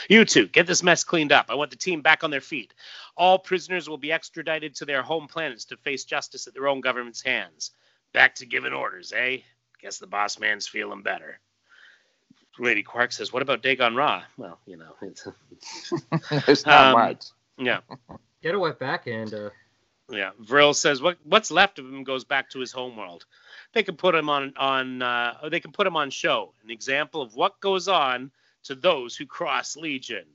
You 0.10 0.24
two, 0.24 0.48
get 0.48 0.68
this 0.68 0.84
mess 0.84 1.04
cleaned 1.04 1.32
up. 1.34 1.48
I 1.50 1.56
want 1.56 1.70
the 1.72 1.76
team 1.78 2.02
back 2.02 2.24
on 2.24 2.32
their 2.32 2.40
feet. 2.42 2.74
All 3.18 3.38
prisoners 3.38 3.90
will 3.90 3.98
be 3.98 4.12
extradited 4.12 4.76
to 4.76 4.86
their 4.86 5.02
home 5.02 5.28
planets 5.28 5.66
to 5.66 5.78
face 5.78 6.06
justice 6.06 6.48
at 6.48 6.54
their 6.54 6.68
own 6.68 6.80
government's 6.82 7.22
hands. 7.22 7.72
Back 8.14 8.36
to 8.36 8.46
giving 8.46 8.74
orders, 8.74 9.12
eh? 9.16 9.38
Guess 9.82 9.98
the 10.00 10.08
boss 10.08 10.40
man's 10.40 10.68
feeling 10.68 11.02
better. 11.02 11.40
Lady 12.60 12.84
Quark 12.84 13.12
says, 13.12 13.34
What 13.34 13.42
about 13.42 13.62
Dagon 13.64 13.96
Ra? 13.96 14.24
Well, 14.38 14.60
you 14.66 14.78
know, 14.78 14.96
it's, 15.02 15.28
There's 16.46 16.66
not 16.66 16.88
Um, 16.88 16.94
much. 16.94 17.26
yeah. 17.58 17.80
Get 18.42 18.56
a 18.56 18.60
wet 18.60 18.80
back 18.80 19.08
and 19.08 19.34
uh, 19.34 19.50
Yeah, 20.12 20.32
Vril 20.44 20.74
says 20.76 21.02
what 21.02 21.18
what's 21.24 21.52
left 21.52 21.80
of 21.80 21.86
him 21.86 22.04
goes 22.04 22.24
back 22.26 22.50
to 22.52 22.60
his 22.60 22.72
homeworld. 22.72 23.26
They 23.74 23.84
can 23.84 23.96
put 23.96 24.14
him 24.16 24.30
on 24.30 24.54
on 24.58 25.02
uh, 25.02 25.38
or 25.42 25.50
they 25.50 25.60
can 25.62 25.72
put 25.72 25.88
him 25.88 25.96
on 25.96 26.10
show, 26.10 26.54
an 26.64 26.70
example 26.70 27.22
of 27.22 27.34
what 27.36 27.60
goes 27.62 27.88
on 27.88 28.32
to 28.64 28.76
those 28.76 29.16
who 29.16 29.26
cross 29.26 29.76
Legion. 29.78 30.26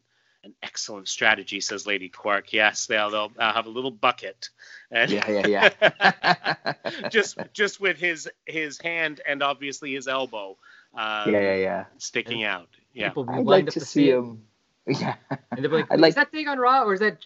An 0.44 0.54
excellent 0.62 1.08
strategy, 1.08 1.60
says 1.60 1.86
Lady 1.88 2.08
Quark. 2.08 2.52
Yes, 2.52 2.86
they'll 2.86 3.10
they'll 3.10 3.32
uh, 3.36 3.52
have 3.52 3.66
a 3.66 3.70
little 3.70 3.90
bucket, 3.90 4.48
and 4.92 5.10
Yeah, 5.10 5.28
yeah, 5.28 5.70
yeah. 5.82 6.74
just 7.10 7.36
just 7.52 7.80
with 7.80 7.96
his 7.98 8.28
his 8.44 8.78
hand 8.80 9.20
and 9.26 9.42
obviously 9.42 9.94
his 9.94 10.06
elbow, 10.06 10.56
uh, 10.96 11.24
yeah, 11.26 11.40
yeah, 11.40 11.54
yeah. 11.56 11.84
sticking 11.98 12.44
out. 12.44 12.68
Yeah, 12.92 13.08
People 13.08 13.24
be 13.24 13.32
I'd 13.34 13.44
like 13.44 13.66
up 13.66 13.74
to 13.74 13.80
to 13.80 13.86
see 13.86 14.10
it. 14.10 14.16
him. 14.18 14.42
Yeah. 14.88 15.16
And 15.50 15.64
they'll 15.64 15.70
be 15.70 15.78
like, 15.78 15.86
I'd 15.90 15.98
like- 15.98 16.10
is 16.10 16.14
that 16.14 16.30
Dagon 16.30 16.60
Ra 16.60 16.84
or 16.84 16.94
is 16.94 17.00
that 17.00 17.18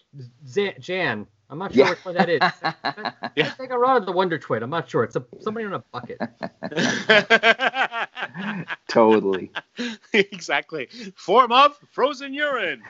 Z- 0.47 0.73
Jan? 0.79 1.27
I'm 1.51 1.59
not 1.59 1.73
sure 1.73 1.83
Yeah. 1.85 1.89
which 1.91 2.05
one 2.05 2.15
that 2.15 2.29
is. 2.29 2.41
Is 2.41 2.59
that, 2.61 2.77
is 2.85 2.95
that 2.95 3.33
Yeah. 3.35 3.53
Dagon 3.59 3.77
Ra 3.79 3.97
or 3.97 3.99
the 3.99 4.11
Wonder 4.13 4.39
Twin? 4.39 4.63
I'm 4.63 4.69
not 4.69 4.89
sure. 4.89 5.03
It's 5.03 5.17
a, 5.17 5.25
somebody 5.41 5.65
in 5.65 5.73
a 5.73 5.79
bucket. 5.91 6.19
totally. 8.87 9.51
exactly. 10.13 10.87
Form 11.15 11.51
of 11.51 11.77
frozen 11.91 12.33
urine. 12.33 12.81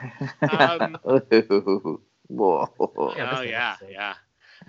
Um, 0.48 0.96
Ooh. 1.08 2.00
Whoa. 2.28 2.68
Yeah, 3.16 3.34
oh 3.36 3.42
yeah, 3.42 3.76
yeah. 3.90 4.14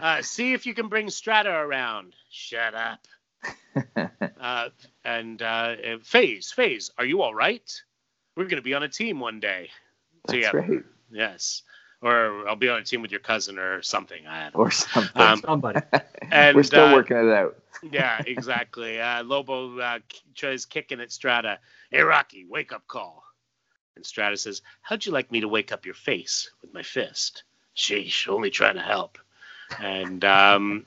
Uh, 0.02 0.22
see 0.22 0.54
if 0.54 0.66
you 0.66 0.74
can 0.74 0.90
bring 0.90 1.10
Strata 1.10 1.52
around. 1.52 2.14
Shut 2.30 2.74
up. 2.76 3.00
Uh, 4.40 4.70
and 5.06 5.42
uh, 5.42 5.46
uh, 5.46 5.98
Phase, 6.04 6.52
Phase, 6.52 6.92
are 6.98 7.06
you 7.06 7.22
all 7.22 7.34
right? 7.34 7.72
We're 8.36 8.46
going 8.46 8.58
to 8.58 8.62
be 8.64 8.74
on 8.74 8.84
a 8.84 8.90
team 8.90 9.20
one 9.20 9.40
day. 9.40 9.70
That's 10.26 10.34
together. 10.34 10.60
right. 10.68 10.84
Yes. 11.12 11.62
Or 12.04 12.48
I'll 12.50 12.58
be 12.58 12.68
on 12.68 12.80
a 12.80 12.84
team 12.84 13.02
with 13.02 13.12
your 13.12 13.22
cousin 13.22 13.58
or 13.58 13.82
something. 13.82 14.28
I 14.28 14.44
don't 14.44 14.56
know. 14.56 14.60
Or 14.60 14.72
something. 14.72 15.22
Um, 15.22 15.40
Somebody. 15.40 15.80
And, 16.30 16.56
We're 16.56 16.64
still 16.64 16.88
uh, 16.88 16.94
working 16.94 17.16
it 17.16 17.32
out. 17.32 17.58
yeah, 17.82 18.22
exactly. 18.28 19.00
Uh, 19.00 19.24
Lobo 19.24 19.80
uh, 19.80 20.00
tries 20.36 20.66
kicking 20.66 21.00
at 21.00 21.14
Strata. 21.14 21.60
Hey, 21.92 22.02
Rocky, 22.02 22.46
wake 22.46 22.74
up 22.74 22.86
call. 22.88 23.24
And 23.96 24.06
Strata 24.06 24.36
says, 24.36 24.62
How'd 24.82 25.06
you 25.06 25.14
like 25.14 25.32
me 25.32 25.42
to 25.42 25.48
wake 25.48 25.72
up 25.72 25.86
your 25.86 25.96
face 25.96 26.52
with 26.62 26.74
my 26.74 26.84
fist? 26.84 27.44
Sheesh, 27.76 28.28
only 28.28 28.50
trying 28.50 28.76
to 28.76 28.82
help. 28.82 29.18
And 29.80 30.26
um, 30.26 30.86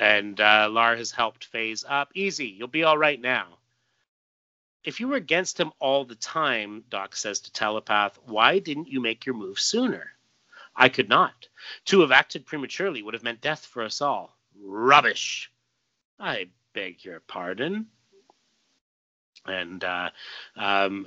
and 0.00 0.40
uh, 0.40 0.68
Lar 0.70 0.96
has 0.96 1.10
helped 1.10 1.44
Phase 1.44 1.84
up. 1.86 2.10
Easy, 2.14 2.46
you'll 2.46 2.68
be 2.68 2.84
all 2.84 2.98
right 2.98 3.20
now. 3.20 3.58
If 4.82 5.00
you 5.00 5.08
were 5.08 5.16
against 5.16 5.58
him 5.58 5.72
all 5.78 6.04
the 6.04 6.14
time, 6.14 6.84
Doc 6.90 7.16
says 7.16 7.40
to 7.40 7.52
Telepath, 7.52 8.18
why 8.26 8.58
didn't 8.58 8.88
you 8.88 9.00
make 9.00 9.24
your 9.24 9.34
move 9.34 9.58
sooner? 9.58 10.13
I 10.76 10.88
could 10.88 11.08
not. 11.08 11.48
To 11.86 12.00
have 12.00 12.12
acted 12.12 12.46
prematurely 12.46 13.02
would 13.02 13.14
have 13.14 13.22
meant 13.22 13.40
death 13.40 13.64
for 13.66 13.82
us 13.82 14.00
all. 14.00 14.36
Rubbish. 14.60 15.50
I 16.18 16.48
beg 16.72 17.04
your 17.04 17.20
pardon. 17.20 17.86
And 19.46 19.84
uh, 19.84 20.10
um, 20.56 21.06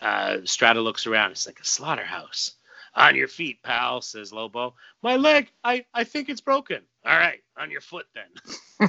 uh, 0.00 0.38
Strata 0.44 0.80
looks 0.80 1.06
around. 1.06 1.32
It's 1.32 1.46
like 1.46 1.60
a 1.60 1.64
slaughterhouse. 1.64 2.52
On 2.94 3.14
your 3.14 3.28
feet, 3.28 3.62
pal, 3.62 4.02
says 4.02 4.32
Lobo. 4.32 4.74
My 5.02 5.16
leg, 5.16 5.50
I, 5.62 5.84
I 5.94 6.02
think 6.02 6.28
it's 6.28 6.40
broken. 6.40 6.82
All 7.06 7.16
right, 7.16 7.40
on 7.56 7.70
your 7.70 7.80
foot 7.80 8.06
then. 8.14 8.88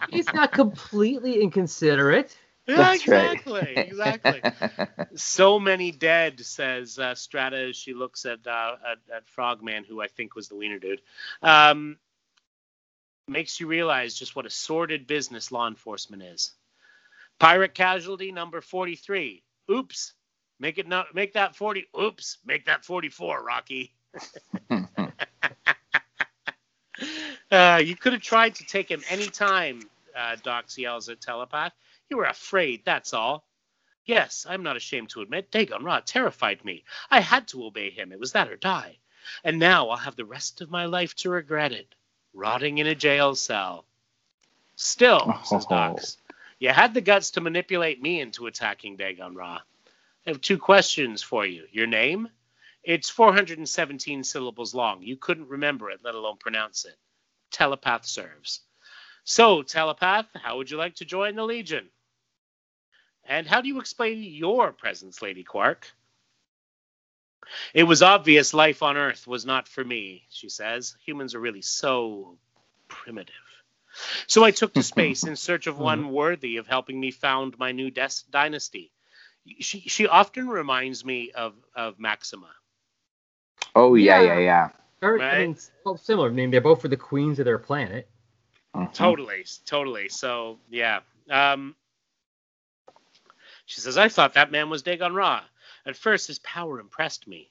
He's 0.10 0.32
not 0.32 0.52
completely 0.52 1.42
inconsiderate. 1.42 2.36
Yeah, 2.66 2.76
That's 2.76 3.06
right. 3.08 3.32
exactly, 3.34 3.76
exactly. 3.76 5.06
so 5.16 5.58
many 5.60 5.92
dead, 5.92 6.40
says 6.40 6.98
uh, 6.98 7.14
Strata 7.14 7.68
as 7.68 7.76
she 7.76 7.94
looks 7.94 8.24
at, 8.24 8.46
uh, 8.46 8.76
at 8.90 8.98
at 9.14 9.28
Frogman, 9.28 9.84
who 9.84 10.00
I 10.00 10.08
think 10.08 10.34
was 10.34 10.48
the 10.48 10.56
wiener 10.56 10.78
dude. 10.78 11.00
Um, 11.42 11.96
makes 13.28 13.60
you 13.60 13.66
realize 13.66 14.14
just 14.14 14.36
what 14.36 14.46
a 14.46 14.50
sordid 14.50 15.06
business 15.06 15.52
law 15.52 15.68
enforcement 15.68 16.22
is. 16.22 16.52
Pirate 17.38 17.74
casualty 17.74 18.32
number 18.32 18.60
forty-three. 18.60 19.42
Oops. 19.70 20.12
Make 20.58 20.78
it 20.78 20.88
not 20.88 21.14
make 21.14 21.34
that 21.34 21.54
forty. 21.54 21.86
Oops. 22.00 22.38
Make 22.44 22.66
that 22.66 22.84
forty-four, 22.84 23.42
Rocky. 23.44 23.92
Uh, 27.50 27.80
you 27.84 27.94
could 27.94 28.12
have 28.12 28.22
tried 28.22 28.54
to 28.56 28.64
take 28.64 28.90
him 28.90 29.02
any 29.08 29.26
time. 29.26 29.80
Uh, 30.16 30.36
Dox 30.42 30.76
yells 30.78 31.08
at 31.08 31.20
Telepath. 31.20 31.72
You 32.08 32.18
were 32.18 32.24
afraid, 32.24 32.84
that's 32.84 33.12
all. 33.12 33.46
Yes, 34.04 34.46
I'm 34.48 34.62
not 34.62 34.76
ashamed 34.76 35.10
to 35.10 35.20
admit, 35.22 35.50
Dagon 35.50 35.82
Ra 35.82 36.00
terrified 36.00 36.64
me. 36.64 36.84
I 37.10 37.20
had 37.20 37.48
to 37.48 37.64
obey 37.64 37.90
him. 37.90 38.12
It 38.12 38.20
was 38.20 38.32
that 38.32 38.48
or 38.48 38.56
die. 38.56 38.98
And 39.42 39.58
now 39.58 39.88
I'll 39.88 39.96
have 39.96 40.14
the 40.14 40.24
rest 40.24 40.60
of 40.60 40.70
my 40.70 40.86
life 40.86 41.14
to 41.16 41.30
regret 41.30 41.72
it, 41.72 41.94
rotting 42.32 42.78
in 42.78 42.86
a 42.86 42.94
jail 42.94 43.34
cell. 43.34 43.84
Still, 44.76 45.34
says 45.44 45.66
Oh. 45.66 45.70
Dox, 45.70 46.18
you 46.60 46.68
had 46.70 46.94
the 46.94 47.00
guts 47.00 47.32
to 47.32 47.40
manipulate 47.40 48.00
me 48.00 48.20
into 48.20 48.46
attacking 48.46 48.96
Dagon 48.96 49.34
Ra. 49.34 49.60
I 50.26 50.30
have 50.30 50.40
two 50.40 50.58
questions 50.58 51.22
for 51.22 51.44
you. 51.44 51.66
Your 51.72 51.88
name? 51.88 52.28
It's 52.84 53.10
417 53.10 54.22
syllables 54.22 54.74
long. 54.74 55.02
You 55.02 55.16
couldn't 55.16 55.48
remember 55.48 55.90
it, 55.90 56.00
let 56.04 56.14
alone 56.14 56.36
pronounce 56.36 56.84
it. 56.84 56.96
Telepath 57.50 58.06
serves. 58.06 58.60
So, 59.24 59.62
Telepath, 59.62 60.26
how 60.34 60.58
would 60.58 60.70
you 60.70 60.76
like 60.76 60.94
to 60.96 61.04
join 61.04 61.34
the 61.34 61.44
Legion? 61.44 61.88
And 63.28 63.46
how 63.46 63.60
do 63.60 63.68
you 63.68 63.80
explain 63.80 64.22
your 64.22 64.72
presence, 64.72 65.22
Lady 65.22 65.44
Quark? 65.44 65.86
It 67.74 67.84
was 67.84 68.02
obvious 68.02 68.54
life 68.54 68.82
on 68.82 68.96
Earth 68.96 69.26
was 69.26 69.46
not 69.46 69.68
for 69.68 69.84
me, 69.84 70.26
she 70.30 70.48
says. 70.48 70.96
Humans 71.06 71.34
are 71.34 71.40
really 71.40 71.62
so 71.62 72.38
primitive. 72.88 73.34
So 74.26 74.44
I 74.44 74.50
took 74.50 74.74
to 74.74 74.82
space 74.84 75.24
in 75.24 75.36
search 75.36 75.66
of 75.66 75.78
one 75.78 76.10
worthy 76.10 76.56
of 76.58 76.66
helping 76.66 76.98
me 77.00 77.10
found 77.12 77.58
my 77.58 77.72
new 77.72 77.90
des- 77.90 78.24
dynasty. 78.30 78.92
She, 79.60 79.80
she 79.82 80.08
often 80.08 80.48
reminds 80.48 81.04
me 81.04 81.32
of, 81.32 81.54
of 81.74 81.98
Maxima. 82.00 82.50
oh 83.76 83.94
yeah, 83.94 84.20
Yeah. 84.20 84.34
yeah, 84.34 84.38
yeah. 84.38 84.68
Very, 85.00 85.20
Right. 85.20 85.34
I 85.34 85.46
mean, 85.46 85.56
well, 85.84 85.96
similar. 85.98 86.28
I 86.28 86.32
mean, 86.32 86.50
they're 86.50 86.60
both 86.60 86.82
for 86.82 86.88
the 86.88 86.96
queens 86.96 87.38
of 87.38 87.44
their 87.44 87.58
planet. 87.58 88.08
Mhm. 88.74 88.92
Totally, 88.94 89.44
totally. 89.66 90.08
So 90.08 90.58
yeah. 90.70 91.00
Um, 91.30 91.76
she 93.66 93.80
says, 93.80 93.98
I 93.98 94.08
thought 94.08 94.34
that 94.34 94.52
man 94.52 94.70
was 94.70 94.82
Dagon 94.82 95.14
Ra. 95.14 95.42
At 95.84 95.96
first, 95.96 96.28
his 96.28 96.38
power 96.38 96.80
impressed 96.80 97.26
me. 97.26 97.50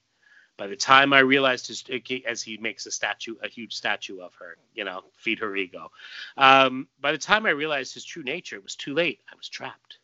By 0.58 0.68
the 0.68 0.76
time 0.76 1.12
I 1.12 1.20
realized 1.20 1.68
his, 1.68 1.84
as 2.26 2.42
he 2.42 2.58
makes 2.58 2.86
a 2.86 2.92
statue, 2.92 3.36
a 3.44 3.50
huge 3.50 3.76
statue 3.76 4.22
of 4.22 4.34
her, 4.36 4.58
you 4.74 4.86
know, 4.86 5.04
feed 5.18 5.40
her 5.40 5.56
ego. 5.56 5.92
Um, 6.38 6.88
by 7.02 7.12
the 7.12 7.18
time 7.18 7.46
I 7.46 7.50
realized 7.50 7.94
his 7.94 8.06
true 8.06 8.24
nature, 8.24 8.56
it 8.56 8.64
was 8.64 8.76
too 8.76 8.94
late. 8.94 9.20
I 9.32 9.36
was 9.36 9.50
trapped. 9.50 10.00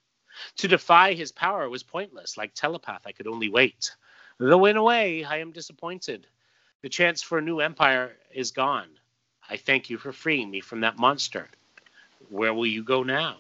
To 0.58 0.68
defy 0.68 1.14
his 1.14 1.32
power 1.32 1.70
was 1.70 1.84
pointless. 1.84 2.38
Like 2.38 2.54
telepath, 2.54 3.04
I 3.06 3.14
could 3.14 3.28
only 3.28 3.48
wait. 3.48 3.96
Though 4.38 4.66
in 4.66 4.76
a 4.76 4.84
way, 4.84 5.24
I 5.24 5.38
am 5.38 5.54
disappointed. 5.54 6.28
The 6.82 6.90
chance 6.90 7.22
for 7.22 7.38
a 7.38 7.42
new 7.42 7.62
empire 7.62 8.18
is 8.34 8.52
gone. 8.52 8.90
I 9.50 9.56
thank 9.56 9.90
you 9.90 9.98
for 9.98 10.12
freeing 10.12 10.50
me 10.50 10.60
from 10.60 10.82
that 10.82 10.98
monster. 10.98 11.48
Where 12.30 12.54
will 12.54 12.68
you 12.68 12.84
go 12.84 13.04
now? 13.04 13.38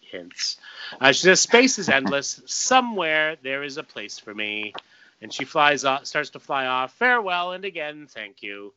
Hints. 0.00 0.56
Uh, 1.00 1.12
she 1.12 1.22
says, 1.22 1.40
Space 1.40 1.78
is 1.78 1.88
endless. 1.88 2.40
Somewhere 2.46 3.36
there 3.42 3.62
is 3.62 3.76
a 3.76 3.82
place 3.82 4.18
for 4.18 4.34
me. 4.34 4.74
And 5.22 5.32
she 5.32 5.44
flies 5.44 5.84
off, 5.84 6.06
starts 6.06 6.30
to 6.30 6.40
fly 6.40 6.66
off. 6.66 6.94
Farewell, 6.94 7.52
and 7.52 7.64
again, 7.64 8.06
thank 8.08 8.42
you. 8.42 8.72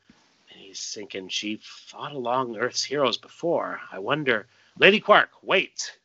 And 0.51 0.59
he's 0.59 0.93
thinking, 0.93 1.29
she 1.29 1.59
fought 1.61 2.11
along 2.11 2.57
Earth's 2.57 2.83
heroes 2.83 3.17
before. 3.17 3.79
I 3.91 3.99
wonder. 3.99 4.47
Lady 4.77 4.99
Quark, 4.99 5.29
wait. 5.41 5.97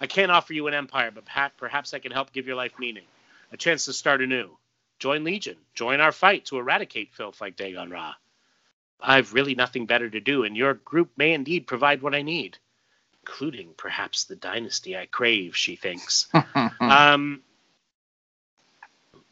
I 0.00 0.06
can't 0.06 0.32
offer 0.32 0.52
you 0.52 0.66
an 0.66 0.74
empire, 0.74 1.10
but 1.10 1.24
perhaps 1.56 1.94
I 1.94 1.98
can 1.98 2.12
help 2.12 2.32
give 2.32 2.46
your 2.46 2.56
life 2.56 2.72
meaning. 2.78 3.04
A 3.52 3.56
chance 3.56 3.84
to 3.84 3.92
start 3.92 4.22
anew. 4.22 4.56
Join 4.98 5.24
Legion. 5.24 5.56
Join 5.74 6.00
our 6.00 6.12
fight 6.12 6.46
to 6.46 6.58
eradicate 6.58 7.12
filth 7.12 7.40
like 7.40 7.56
Dagon 7.56 7.90
Ra. 7.90 8.14
I've 9.00 9.34
really 9.34 9.54
nothing 9.54 9.86
better 9.86 10.08
to 10.08 10.20
do, 10.20 10.44
and 10.44 10.56
your 10.56 10.74
group 10.74 11.10
may 11.16 11.32
indeed 11.32 11.66
provide 11.66 12.02
what 12.02 12.14
I 12.14 12.22
need, 12.22 12.58
including 13.22 13.74
perhaps 13.76 14.24
the 14.24 14.36
dynasty 14.36 14.96
I 14.96 15.06
crave, 15.06 15.56
she 15.56 15.76
thinks. 15.76 16.28
um, 16.80 17.42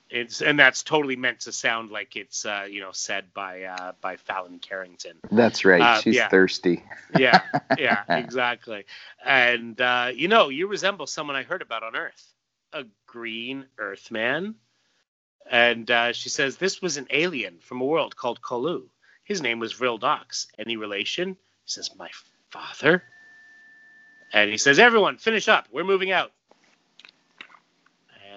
it's, 0.09 0.42
and 0.42 0.59
that's 0.59 0.83
totally 0.83 1.16
meant 1.16 1.40
to 1.40 1.53
sound 1.53 1.90
like 1.90 2.16
it's, 2.16 2.44
uh, 2.44 2.66
you 2.68 2.81
know, 2.81 2.90
said 2.92 3.33
by 3.33 3.62
uh, 3.62 3.92
by 4.00 4.16
Fallon 4.16 4.59
Carrington. 4.59 5.18
That's 5.31 5.64
right. 5.64 5.81
Uh, 5.81 6.00
She's 6.00 6.16
yeah. 6.16 6.29
thirsty. 6.29 6.83
Yeah, 7.16 7.42
yeah, 7.79 8.03
exactly. 8.09 8.87
And 9.24 9.81
uh, 9.81 10.11
you 10.12 10.26
know, 10.26 10.48
you 10.48 10.66
resemble 10.66 11.07
someone 11.07 11.37
I 11.37 11.44
heard 11.44 11.62
about 11.62 11.85
on 11.85 11.94
Earth, 11.94 12.35
a 12.72 12.85
green 13.07 13.66
Earthman. 13.79 14.57
And 15.48 15.90
uh, 15.90 16.12
she 16.12 16.29
says 16.29 16.57
this 16.57 16.81
was 16.81 16.96
an 16.96 17.09
alien 17.11 17.59
from 17.61 17.81
a 17.81 17.85
world 17.85 18.14
called 18.14 18.40
Colu. 18.40 18.85
His 19.24 19.42
name 19.42 19.59
was 19.59 19.72
Vril 19.72 19.98
Dox. 19.98 20.48
Any 20.59 20.76
relation? 20.76 21.31
He 21.31 21.37
says, 21.66 21.90
my 21.96 22.11
father. 22.50 23.05
And 24.33 24.51
he 24.51 24.59
says, 24.59 24.79
everyone, 24.79 25.19
finish 25.19 25.49
up. 25.49 25.66
We're 25.73 25.85
moving 25.85 26.12
out. 26.12 26.33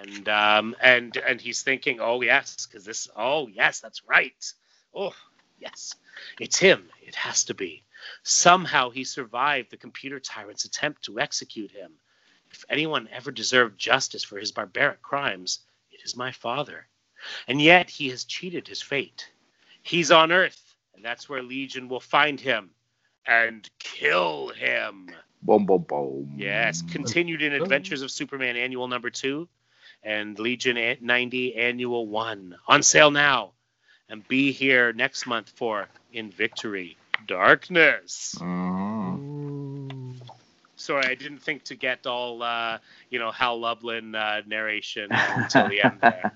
And 0.01 0.27
um, 0.29 0.75
and 0.81 1.15
and 1.17 1.39
he's 1.39 1.61
thinking, 1.61 1.99
oh 2.01 2.21
yes, 2.21 2.67
because 2.67 2.85
this. 2.85 3.07
Oh 3.15 3.47
yes, 3.47 3.79
that's 3.79 4.03
right. 4.07 4.53
Oh 4.93 5.13
yes, 5.59 5.95
it's 6.39 6.59
him. 6.59 6.89
It 7.01 7.15
has 7.15 7.45
to 7.45 7.53
be. 7.53 7.83
Somehow 8.23 8.89
he 8.89 9.05
survived 9.05 9.71
the 9.71 9.77
computer 9.77 10.19
tyrant's 10.19 10.65
attempt 10.65 11.05
to 11.05 11.19
execute 11.19 11.71
him. 11.71 11.93
If 12.51 12.65
anyone 12.69 13.07
ever 13.11 13.31
deserved 13.31 13.79
justice 13.79 14.23
for 14.23 14.37
his 14.37 14.51
barbaric 14.51 15.01
crimes, 15.01 15.59
it 15.91 16.01
is 16.03 16.17
my 16.17 16.31
father, 16.31 16.87
and 17.47 17.61
yet 17.61 17.89
he 17.89 18.09
has 18.09 18.25
cheated 18.25 18.67
his 18.67 18.81
fate. 18.81 19.31
He's 19.83 20.11
on 20.11 20.31
Earth, 20.31 20.75
and 20.95 21.03
that's 21.03 21.29
where 21.29 21.41
Legion 21.41 21.87
will 21.87 22.01
find 22.01 22.39
him 22.39 22.71
and 23.25 23.69
kill 23.79 24.49
him. 24.49 25.09
Boom, 25.45 25.65
boom, 25.65 25.85
boom. 25.87 26.33
Yes, 26.37 26.81
continued 26.81 27.41
in 27.41 27.53
Adventures 27.53 28.01
of 28.01 28.11
Superman 28.11 28.55
Annual 28.55 28.87
Number 28.87 29.09
Two, 29.09 29.49
and 30.01 30.39
Legion 30.39 30.97
90 31.01 31.55
Annual 31.55 32.07
One 32.07 32.55
on 32.67 32.81
sale 32.81 33.11
now, 33.11 33.51
and 34.09 34.25
be 34.27 34.51
here 34.53 34.93
next 34.93 35.25
month 35.27 35.49
for 35.49 35.87
In 36.13 36.31
Victory 36.31 36.97
Darkness. 37.27 38.35
Mhm. 38.39 40.15
Sorry, 40.75 41.05
I 41.05 41.15
didn't 41.15 41.39
think 41.39 41.63
to 41.65 41.75
get 41.75 42.07
all 42.07 42.41
uh, 42.41 42.79
you 43.09 43.19
know 43.19 43.31
Hal 43.31 43.59
Lublin 43.59 44.15
uh, 44.15 44.41
narration 44.45 45.11
until 45.35 45.67
the 45.69 45.81
end 45.81 45.99
there. 46.01 46.31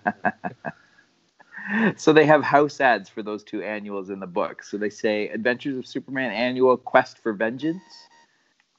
so 1.97 2.13
they 2.13 2.25
have 2.25 2.43
house 2.43 2.79
ads 2.81 3.09
for 3.09 3.23
those 3.23 3.43
two 3.43 3.61
annuals 3.61 4.09
in 4.09 4.19
the 4.19 4.27
book. 4.27 4.63
So 4.63 4.77
they 4.77 4.89
say 4.89 5.29
Adventures 5.29 5.77
of 5.77 5.87
Superman 5.87 6.31
Annual 6.31 6.77
Quest 6.77 7.19
for 7.19 7.33
Vengeance. 7.33 7.81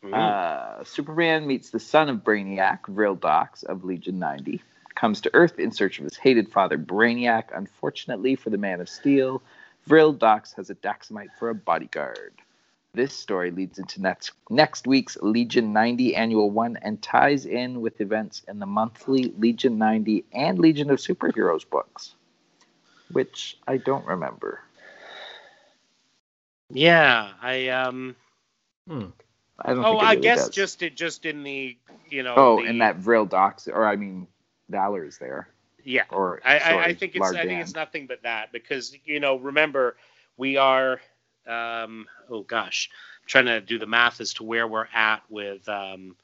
Mm. 0.05 0.15
Uh, 0.15 0.85
Superman 0.85 1.47
meets 1.47 1.71
the 1.71 1.81
son 1.81 2.09
of 2.09 2.19
Brainiac, 2.19 2.87
Vril 2.87 3.17
Dox 3.17 3.63
of 3.65 3.85
Legion 3.85 4.19
90. 4.19 4.63
Comes 4.95 5.21
to 5.23 5.31
Earth 5.35 5.59
in 5.59 5.73
search 5.73 5.99
of 5.99 6.05
his 6.05 6.17
hated 6.17 6.51
father, 6.51 6.79
Brainiac. 6.79 7.45
Unfortunately 7.53 8.35
for 8.35 8.51
the 8.51 8.59
Man 8.59 8.81
of 8.81 8.89
Steel, 8.89 9.43
Vril 9.87 10.13
Dox 10.13 10.53
has 10.55 10.71
a 10.71 10.75
Daxamite 10.75 11.31
for 11.39 11.51
a 11.51 11.55
bodyguard. 11.55 12.35
This 12.95 13.15
story 13.15 13.51
leads 13.51 13.79
into 13.79 14.01
next, 14.01 14.33
next 14.51 14.87
week's 14.87 15.17
Legion 15.19 15.73
90 15.73 16.17
Annual 16.17 16.51
1 16.51 16.79
and 16.83 17.01
ties 17.03 17.47
in 17.47 17.81
with 17.81 18.01
events 18.01 18.43
in 18.49 18.59
the 18.59 18.67
monthly 18.67 19.33
Legion 19.39 19.79
90 19.79 20.25
and 20.33 20.59
Legion 20.59 20.91
of 20.91 20.99
Superheroes 20.99 21.69
books, 21.69 22.15
which 23.13 23.59
I 23.69 23.77
don't 23.77 24.07
remember. 24.07 24.61
yeah, 26.71 27.33
I 27.41 27.69
um. 27.69 28.17
Hmm. 28.89 29.07
I 29.61 29.75
don't 29.75 29.85
Oh, 29.85 29.99
I 29.99 30.14
guess 30.14 30.47
does. 30.47 30.51
just 30.51 30.83
it 30.83 30.97
just 30.97 31.25
in 31.27 31.42
the 31.42 31.77
you 32.11 32.23
know. 32.23 32.35
Oh, 32.37 32.62
the, 32.62 32.68
and 32.68 32.81
that 32.81 32.97
Vril 32.97 33.27
Dox, 33.27 33.68
or 33.68 33.87
I 33.87 33.97
mean, 33.97 34.27
Valor 34.68 35.05
is 35.05 35.18
there. 35.18 35.49
yeah. 35.85 36.05
Or 36.11 36.40
I, 36.44 36.59
I, 36.59 36.85
I 36.87 36.94
think 36.94 37.16
it's 37.16 37.27
I 37.33 37.44
think 37.44 37.61
it's 37.62 37.75
nothing 37.75 38.07
but 38.07 38.23
that 38.23 38.53
because 38.53 38.97
you 39.05 39.21
know 39.21 39.37
remember 39.37 39.97
we 40.37 40.57
are 40.57 41.01
um 41.47 42.07
oh 42.31 42.42
gosh 42.42 42.90
trying 43.27 43.47
to 43.47 43.61
do 43.61 43.79
the 43.79 43.87
math 43.87 44.21
as 44.21 44.35
to 44.35 44.42
where 44.44 44.66
we're 44.68 44.88
at 44.94 45.23
with 45.31 45.68
um 45.68 46.14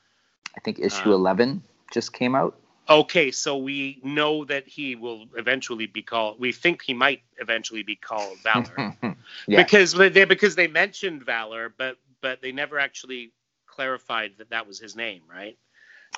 I 0.56 0.60
think 0.60 0.78
issue 0.78 1.08
Um, 1.08 1.12
11 1.12 1.62
just 1.92 2.12
came 2.12 2.34
out. 2.34 2.56
okay 2.88 3.30
so 3.30 3.56
we 3.56 3.98
know 4.02 4.44
that 4.44 4.68
he 4.68 4.94
will 4.96 5.24
eventually 5.36 5.86
be 5.86 6.02
called 6.02 6.38
we 6.38 6.52
think 6.52 6.82
he 6.82 6.92
might 6.94 7.22
eventually 7.38 7.82
be 7.82 7.96
called 7.96 8.38
Valor 8.42 8.94
yeah. 9.48 9.62
because 9.62 9.92
they 9.94 10.24
because 10.26 10.54
they 10.56 10.66
mentioned 10.68 11.24
Valor 11.24 11.72
but 11.76 11.96
but 12.24 12.40
they 12.40 12.52
never 12.52 12.78
actually 12.78 13.32
clarified 13.66 14.32
that 14.38 14.48
that 14.50 14.66
was 14.66 14.78
his 14.80 14.96
name 14.96 15.22
right 15.30 15.58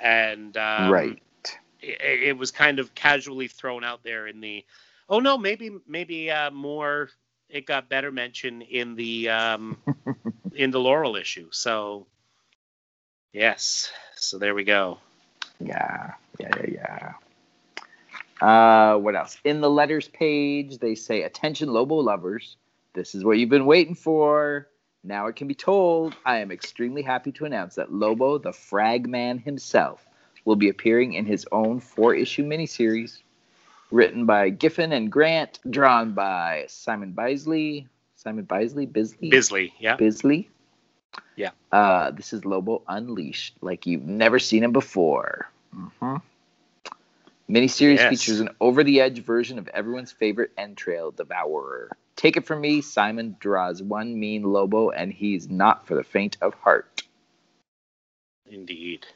and 0.00 0.56
um, 0.56 0.90
right. 0.92 1.20
it, 1.80 2.22
it 2.28 2.38
was 2.38 2.52
kind 2.52 2.78
of 2.78 2.94
casually 2.94 3.48
thrown 3.48 3.82
out 3.82 4.04
there 4.04 4.28
in 4.28 4.40
the 4.40 4.64
oh 5.08 5.18
no 5.18 5.36
maybe 5.36 5.70
maybe 5.88 6.30
uh, 6.30 6.50
more 6.52 7.10
it 7.48 7.66
got 7.66 7.88
better 7.88 8.12
mention 8.12 8.62
in 8.62 8.94
the 8.94 9.28
um, 9.28 9.76
in 10.54 10.70
the 10.70 10.78
laurel 10.78 11.16
issue 11.16 11.48
so 11.50 12.06
yes 13.32 13.90
so 14.14 14.38
there 14.38 14.54
we 14.54 14.62
go 14.62 14.98
Yeah. 15.58 16.12
Yeah, 16.38 16.50
yeah, 16.68 17.12
yeah. 18.40 18.46
Uh, 18.46 18.98
what 18.98 19.16
else? 19.16 19.38
In 19.44 19.60
the 19.60 19.70
letters 19.70 20.08
page, 20.08 20.78
they 20.78 20.94
say, 20.94 21.22
Attention, 21.22 21.70
Lobo 21.72 21.96
lovers. 21.96 22.56
This 22.92 23.14
is 23.14 23.24
what 23.24 23.38
you've 23.38 23.50
been 23.50 23.66
waiting 23.66 23.94
for. 23.94 24.68
Now 25.06 25.28
it 25.28 25.36
can 25.36 25.46
be 25.46 25.54
told. 25.54 26.16
I 26.24 26.38
am 26.38 26.50
extremely 26.50 27.02
happy 27.02 27.30
to 27.32 27.44
announce 27.44 27.76
that 27.76 27.92
Lobo, 27.92 28.38
the 28.38 28.50
Fragman 28.50 29.42
himself, 29.42 30.04
will 30.44 30.56
be 30.56 30.68
appearing 30.68 31.14
in 31.14 31.24
his 31.24 31.46
own 31.52 31.78
four 31.78 32.14
issue 32.14 32.44
miniseries. 32.44 33.20
Written 33.92 34.26
by 34.26 34.50
Giffen 34.50 34.92
and 34.92 35.12
Grant, 35.12 35.60
drawn 35.70 36.12
by 36.12 36.64
Simon 36.68 37.12
Bisley. 37.12 37.86
Simon 38.16 38.44
Bisley? 38.44 38.84
Bisley? 38.86 39.30
Bisley 39.30 39.72
yeah 39.78 39.94
Bisley. 39.94 40.50
Yeah. 41.36 41.50
Uh, 41.70 42.10
this 42.10 42.32
is 42.32 42.44
Lobo 42.44 42.82
Unleashed, 42.88 43.54
like 43.60 43.86
you've 43.86 44.02
never 44.02 44.40
seen 44.40 44.64
him 44.64 44.72
before. 44.72 45.48
Mm-hmm. 45.74 46.16
Miniseries 47.48 47.98
Yes. 47.98 48.10
features 48.10 48.40
an 48.40 48.48
over-the-edge 48.60 49.22
version 49.22 49.58
of 49.60 49.68
everyone's 49.68 50.10
favorite 50.10 50.50
entrail 50.58 51.12
devourer. 51.12 51.96
Take 52.16 52.36
it 52.36 52.46
from 52.46 52.60
me, 52.62 52.80
Simon 52.80 53.36
draws 53.40 53.82
one 53.82 54.18
mean 54.18 54.42
Lobo, 54.42 54.90
and 54.90 55.12
he's 55.12 55.48
not 55.50 55.86
for 55.86 55.94
the 55.94 56.04
faint 56.04 56.36
of 56.40 56.54
heart. 56.54 57.02
indeed 58.50 59.06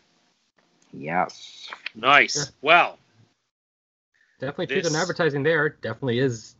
Yes. 0.93 1.69
nice 1.95 2.35
Sure. 2.35 2.45
well 2.63 2.99
Definitely 4.41 4.67
truth 4.69 4.87
in 4.87 4.97
advertising 4.97 5.43
there. 5.43 5.69
Definitely 5.69 6.19
is 6.19 6.57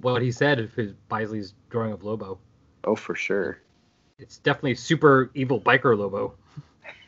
what 0.00 0.20
he 0.22 0.32
said 0.32 0.58
if 0.58 0.74
his 0.74 0.92
Bisley's 1.08 1.54
drawing 1.70 1.92
of 1.92 2.02
Lobo. 2.02 2.38
Oh, 2.84 2.96
for 2.96 3.14
sure. 3.14 3.58
It's 4.18 4.38
definitely 4.38 4.74
super 4.74 5.30
evil 5.34 5.60
biker 5.60 5.96
Lobo. 5.96 6.34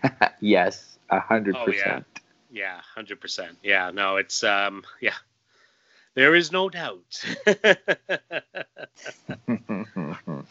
yes, 0.40 0.98
a 1.10 1.18
hundred 1.18 1.56
Oh, 1.56 1.66
yeah. 1.66 1.72
percent. 1.72 2.06
yeah 2.50 2.80
100% 2.96 3.56
yeah 3.64 3.90
no 3.90 4.16
it's 4.16 4.44
um 4.44 4.84
yeah 5.00 5.14
there 6.14 6.34
is 6.34 6.50
no 6.52 6.68
doubt 6.68 7.24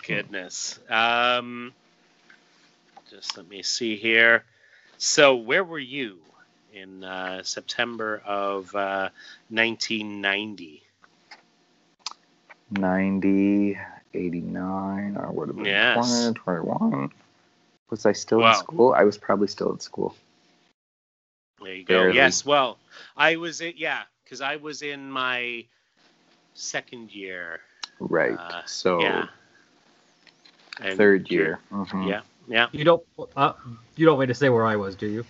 goodness. 0.07 0.79
Um, 0.89 1.73
just 3.09 3.37
let 3.37 3.49
me 3.49 3.63
see 3.63 3.95
here. 3.95 4.43
So, 4.97 5.35
where 5.35 5.63
were 5.63 5.79
you 5.79 6.19
in 6.73 7.03
uh, 7.03 7.43
September 7.43 8.21
of 8.25 8.73
uh, 8.75 9.09
1990? 9.49 10.83
90, 12.71 13.77
89, 14.13 15.17
or 15.17 15.31
what 15.31 15.47
have 15.47 15.57
been 15.57 15.65
Yes. 15.65 16.23
20, 16.23 16.39
21. 16.39 17.11
Was 17.89 18.05
I 18.05 18.13
still 18.13 18.45
in 18.45 18.55
school? 18.55 18.93
I 18.93 19.03
was 19.03 19.17
probably 19.17 19.47
still 19.47 19.71
in 19.71 19.79
school. 19.79 20.15
There 21.61 21.73
you 21.73 21.83
go. 21.83 21.93
Barely. 21.99 22.15
Yes. 22.15 22.43
Well, 22.43 22.77
I 23.15 23.35
was 23.35 23.61
in, 23.61 23.73
yeah, 23.77 24.03
because 24.23 24.41
I 24.41 24.55
was 24.55 24.81
in 24.81 25.09
my 25.11 25.65
second 26.53 27.13
year. 27.13 27.59
Right. 27.99 28.37
Uh, 28.37 28.61
so 28.65 29.01
yeah. 29.01 29.27
Third 30.95 31.29
you're- 31.29 31.45
year. 31.45 31.59
Mhm. 31.71 32.07
Yeah. 32.09 32.21
Yeah. 32.47 32.67
You 32.71 32.83
don't 32.83 33.03
uh, 33.35 33.53
you 33.95 34.05
don't 34.05 34.17
want 34.17 34.27
me 34.29 34.33
to 34.33 34.37
say 34.37 34.49
where 34.49 34.65
I 34.65 34.75
was, 34.75 34.95
do 34.95 35.07
you? 35.07 35.25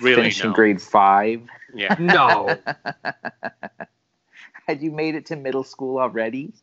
Really, 0.00 0.16
Finishing 0.16 0.50
no. 0.50 0.54
grade 0.56 0.80
five. 0.82 1.42
Yeah. 1.74 1.94
No. 2.00 2.56
Had 4.66 4.82
you 4.82 4.90
made 4.90 5.14
it 5.14 5.26
to 5.26 5.36
middle 5.36 5.62
school 5.64 5.98
already? 5.98 6.54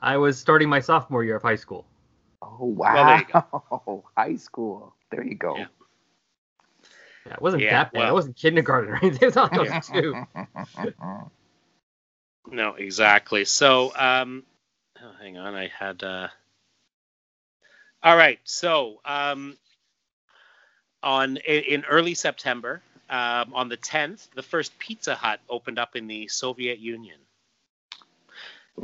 I 0.00 0.16
was 0.16 0.38
starting 0.38 0.68
my 0.68 0.80
sophomore 0.80 1.24
year 1.24 1.36
of 1.36 1.42
high 1.42 1.56
school. 1.56 1.84
Oh 2.42 2.64
wow! 2.64 3.04
there 3.06 3.42
you 3.86 4.02
High 4.16 4.36
school. 4.36 4.94
There 5.10 5.22
you 5.24 5.34
go. 5.34 5.56
Yeah. 5.56 5.66
Yeah, 7.26 7.34
it 7.34 7.42
wasn't 7.42 7.62
Yeah, 7.62 7.70
that 7.84 7.92
bad. 7.92 7.98
well- 8.00 8.10
it 8.10 8.14
wasn't 8.14 8.36
kindergarten 8.36 8.90
or 8.92 8.96
anything. 8.96 9.18
It 9.22 9.26
was 9.26 9.36
like 9.36 9.52
I 9.52 9.58
was 9.62 9.86
two. 9.88 11.30
No, 12.48 12.74
exactly. 12.74 13.44
So, 13.44 13.92
um, 13.96 14.44
oh, 15.02 15.10
hang 15.20 15.36
on, 15.36 15.54
I 15.56 15.66
had. 15.66 16.02
Uh... 16.04 16.28
All 18.04 18.16
right, 18.16 18.38
so 18.44 19.00
um, 19.04 19.56
on 21.02 21.38
in, 21.38 21.62
in 21.64 21.84
early 21.86 22.14
September, 22.14 22.82
um, 23.10 23.52
on 23.52 23.68
the 23.68 23.76
10th, 23.76 24.28
the 24.36 24.42
first 24.44 24.78
Pizza 24.78 25.16
Hut 25.16 25.40
opened 25.50 25.80
up 25.80 25.96
in 25.96 26.06
the 26.06 26.28
Soviet 26.28 26.78
Union, 26.78 27.18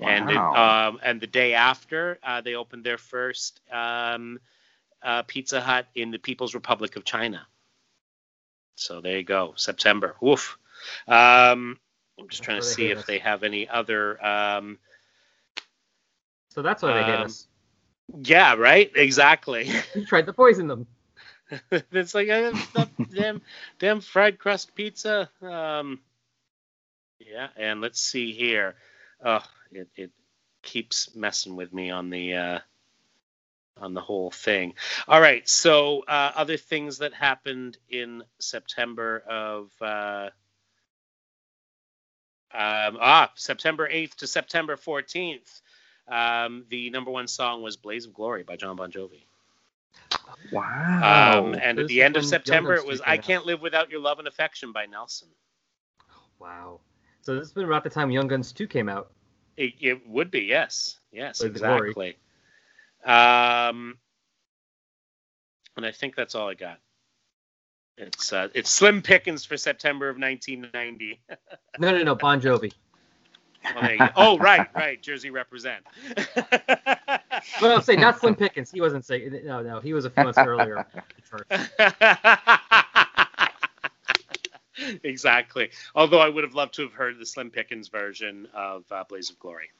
and 0.02 0.28
it, 0.28 0.34
Wow. 0.36 0.88
um, 0.88 1.00
and 1.04 1.20
the 1.20 1.28
day 1.28 1.54
after, 1.54 2.18
uh, 2.24 2.40
they 2.40 2.54
opened 2.56 2.82
their 2.82 2.98
first 2.98 3.60
um, 3.70 4.40
uh, 5.04 5.22
Pizza 5.22 5.60
Hut 5.60 5.86
in 5.94 6.10
the 6.10 6.18
People's 6.18 6.54
Republic 6.54 6.96
of 6.96 7.04
China. 7.04 7.46
So 8.76 9.00
there 9.00 9.18
you 9.18 9.24
go, 9.24 9.54
September. 9.56 10.16
Woof. 10.20 10.58
Um, 11.08 11.78
I'm 12.18 12.28
just 12.28 12.42
trying 12.42 12.58
to 12.58 12.62
That's 12.62 12.76
where 12.76 12.76
they 12.76 12.76
see 12.76 12.90
if 12.90 13.04
us. 13.04 13.06
they 13.06 13.18
have 13.18 13.42
any 13.42 13.68
other. 13.68 14.24
Um, 14.24 14.78
So 16.50 16.62
that's 16.62 16.82
why 16.82 16.92
they 16.92 17.04
hate 17.04 17.20
Um, 17.20 17.20
us. 17.20 17.48
yeah, 18.22 18.54
right. 18.54 18.90
Exactly. 18.94 19.70
You 19.94 20.04
tried 20.06 20.26
to 20.26 20.32
poison 20.32 20.68
them. 20.68 20.86
it's 21.92 22.14
like 22.14 22.28
uh, 22.28 22.54
damn, 23.12 23.42
them 23.80 24.00
fried 24.00 24.38
crust 24.38 24.74
pizza. 24.74 25.30
Um, 25.42 26.00
yeah, 27.20 27.48
and 27.56 27.80
let's 27.80 28.00
see 28.00 28.32
here. 28.32 28.76
Oh, 29.24 29.44
it 29.72 29.88
it 29.96 30.10
keeps 30.62 31.14
messing 31.14 31.56
with 31.56 31.72
me 31.72 31.90
on 31.90 32.10
the 32.10 32.34
uh, 32.34 32.58
on 33.82 33.94
the 33.94 34.00
whole 34.00 34.30
thing. 34.30 34.74
All 35.08 35.20
right, 35.20 35.48
so 35.48 36.04
uh, 36.08 36.32
other 36.36 36.56
things 36.56 36.98
that 36.98 37.14
happened 37.14 37.78
in 37.90 38.22
September 38.40 39.22
of 39.28 39.70
uh, 39.82 40.30
Um, 42.54 42.98
ah, 43.00 43.32
September 43.34 43.88
8th 43.88 44.16
to 44.16 44.26
September 44.26 44.76
14th. 44.76 45.62
Um, 46.08 46.64
the 46.68 46.90
number 46.90 47.10
one 47.10 47.26
song 47.26 47.62
was 47.62 47.76
"Blaze 47.76 48.06
of 48.06 48.12
Glory" 48.12 48.42
by 48.42 48.56
Jon 48.56 48.76
Bon 48.76 48.90
Jovi. 48.90 49.24
Wow. 50.50 51.44
Um, 51.46 51.54
and 51.54 51.78
at 51.78 51.86
the 51.86 52.02
end 52.02 52.16
of 52.16 52.24
September, 52.24 52.74
it 52.74 52.86
was 52.86 53.00
"I. 53.00 53.16
Can't 53.16 53.46
Live 53.46 53.62
Without 53.62 53.90
Your 53.90 54.00
Love 54.00 54.18
and 54.18 54.28
Affection" 54.28 54.72
by 54.72 54.86
Nelson. 54.86 55.28
Wow. 56.38 56.80
So 57.22 57.34
this 57.34 57.44
has 57.44 57.52
been 57.52 57.64
about 57.64 57.84
the 57.84 57.90
time 57.90 58.10
Young 58.10 58.26
Guns 58.28 58.52
2 58.52 58.66
came 58.66 58.88
out. 58.88 59.12
It, 59.56 59.74
it 59.80 60.08
would 60.08 60.30
be, 60.30 60.40
yes, 60.40 60.98
yes, 61.12 61.38
Blaze 61.38 61.52
exactly. 61.52 62.16
Um, 63.04 63.98
and 65.76 65.84
I 65.84 65.92
think 65.92 66.14
that's 66.14 66.34
all 66.34 66.48
I 66.48 66.54
got. 66.54 66.78
It's 67.98 68.32
uh, 68.32 68.48
it's 68.54 68.70
slim 68.70 69.02
Pickens 69.02 69.44
for 69.44 69.56
September 69.56 70.08
of 70.08 70.18
1990. 70.18 71.20
No, 71.78 71.90
no, 71.90 72.02
no, 72.02 72.14
Bon 72.14 72.38
Jovi. 72.38 72.70
Oh, 73.64 73.80
there 73.80 73.92
you 73.92 73.98
go. 73.98 74.08
oh 74.16 74.38
right, 74.38 74.68
right, 74.74 75.02
Jersey 75.02 75.30
represent. 75.30 75.84
Well, 77.60 77.76
I'm 77.76 77.82
saying 77.82 78.00
not 78.00 78.20
Slim 78.20 78.34
Pickens. 78.34 78.70
He 78.70 78.80
wasn't 78.80 79.04
saying. 79.04 79.40
No, 79.44 79.62
no, 79.62 79.80
he 79.80 79.92
was 79.92 80.04
a 80.04 80.10
few 80.10 80.24
months 80.24 80.38
earlier. 80.38 80.86
exactly. 85.02 85.70
Although 85.94 86.20
I 86.20 86.28
would 86.28 86.44
have 86.44 86.54
loved 86.54 86.74
to 86.74 86.82
have 86.82 86.92
heard 86.92 87.18
the 87.18 87.26
Slim 87.26 87.50
Pickens 87.50 87.88
version 87.88 88.48
of 88.54 88.84
uh, 88.90 89.04
Blaze 89.08 89.30
of 89.30 89.38
Glory. 89.38 89.70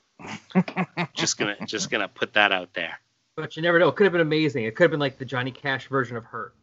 just 1.15 1.39
gonna 1.39 1.57
just 1.67 1.91
gonna 1.91 2.09
put 2.09 2.35
that 2.35 2.53
out 2.53 2.73
there. 2.75 2.99
But 3.37 3.57
you 3.57 3.63
never 3.63 3.79
know. 3.79 3.89
It 3.89 3.97
could 3.97 4.05
have 4.05 4.13
been 4.13 4.21
amazing. 4.21 4.65
It 4.65 4.77
could 4.77 4.85
have 4.85 4.91
been 4.91 5.01
like 5.01 5.19
the 5.19 5.25
Johnny 5.25 5.51
Cash 5.51 5.89
version 5.89 6.17
of 6.17 6.25
Hurt. 6.25 6.55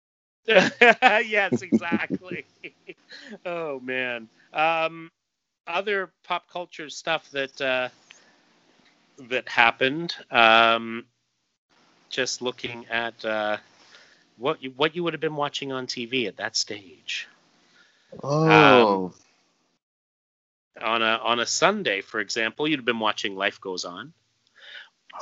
yes, 0.48 1.60
exactly. 1.60 2.46
oh 3.46 3.80
man. 3.80 4.28
Um, 4.52 5.10
other 5.66 6.10
pop 6.24 6.48
culture 6.50 6.88
stuff 6.88 7.30
that 7.32 7.60
uh, 7.60 7.88
that 9.28 9.48
happened. 9.48 10.14
Um, 10.30 11.04
just 12.08 12.40
looking 12.40 12.86
at 12.88 13.22
uh, 13.24 13.58
what 14.38 14.62
you, 14.62 14.72
what 14.76 14.96
you 14.96 15.04
would 15.04 15.12
have 15.12 15.20
been 15.20 15.36
watching 15.36 15.72
on 15.72 15.86
TV 15.86 16.26
at 16.26 16.38
that 16.38 16.56
stage. 16.56 17.28
oh. 18.22 19.12
On 20.80 21.02
a 21.02 21.20
on 21.22 21.40
a 21.40 21.46
Sunday, 21.46 22.00
for 22.00 22.20
example, 22.20 22.68
you'd 22.68 22.78
have 22.78 22.86
been 22.86 23.00
watching 23.00 23.34
Life 23.34 23.60
Goes 23.60 23.84
On, 23.84 24.12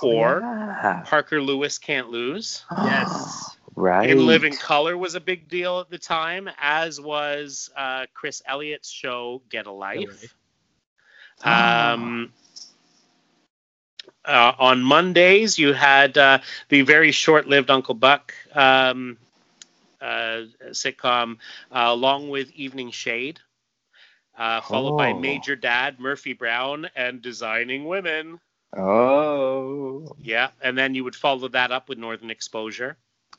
or 0.02 0.40
yeah. 0.42 1.02
Parker 1.06 1.40
Lewis 1.40 1.78
Can't 1.78 2.10
Lose. 2.10 2.64
Yes. 2.76 3.56
right. 3.74 4.08
In 4.08 4.26
Living 4.26 4.54
Color 4.56 4.96
was 4.96 5.14
a 5.14 5.20
big 5.20 5.48
deal 5.48 5.80
at 5.80 5.90
the 5.90 5.98
time, 5.98 6.48
as 6.58 7.00
was 7.00 7.70
uh, 7.76 8.06
Chris 8.14 8.42
Elliott's 8.46 8.90
show 8.90 9.42
Get 9.50 9.66
a 9.66 9.72
Life. 9.72 10.34
Ah. 11.44 11.92
Um, 11.92 12.32
uh, 14.24 14.52
on 14.58 14.82
Mondays, 14.82 15.58
you 15.58 15.72
had 15.72 16.18
uh, 16.18 16.38
the 16.68 16.82
very 16.82 17.12
short-lived 17.12 17.70
Uncle 17.70 17.94
Buck 17.94 18.34
um, 18.54 19.16
uh, 20.00 20.42
sitcom, 20.70 21.36
uh, 21.70 21.86
along 21.88 22.28
with 22.28 22.50
Evening 22.52 22.90
Shade, 22.90 23.38
uh, 24.36 24.60
followed 24.62 24.96
by 24.96 25.12
Oh. 25.12 25.18
Major 25.18 25.54
Dad, 25.54 26.00
Murphy 26.00 26.32
Brown, 26.32 26.88
and 26.96 27.22
Designing 27.22 27.84
Women. 27.84 28.40
Oh. 28.76 30.14
Yeah, 30.18 30.48
and 30.60 30.76
then 30.76 30.94
you 30.94 31.04
would 31.04 31.16
follow 31.16 31.48
that 31.48 31.72
up 31.72 31.88
with 31.88 31.98
Northern 31.98 32.30
Exposure. 32.30 32.96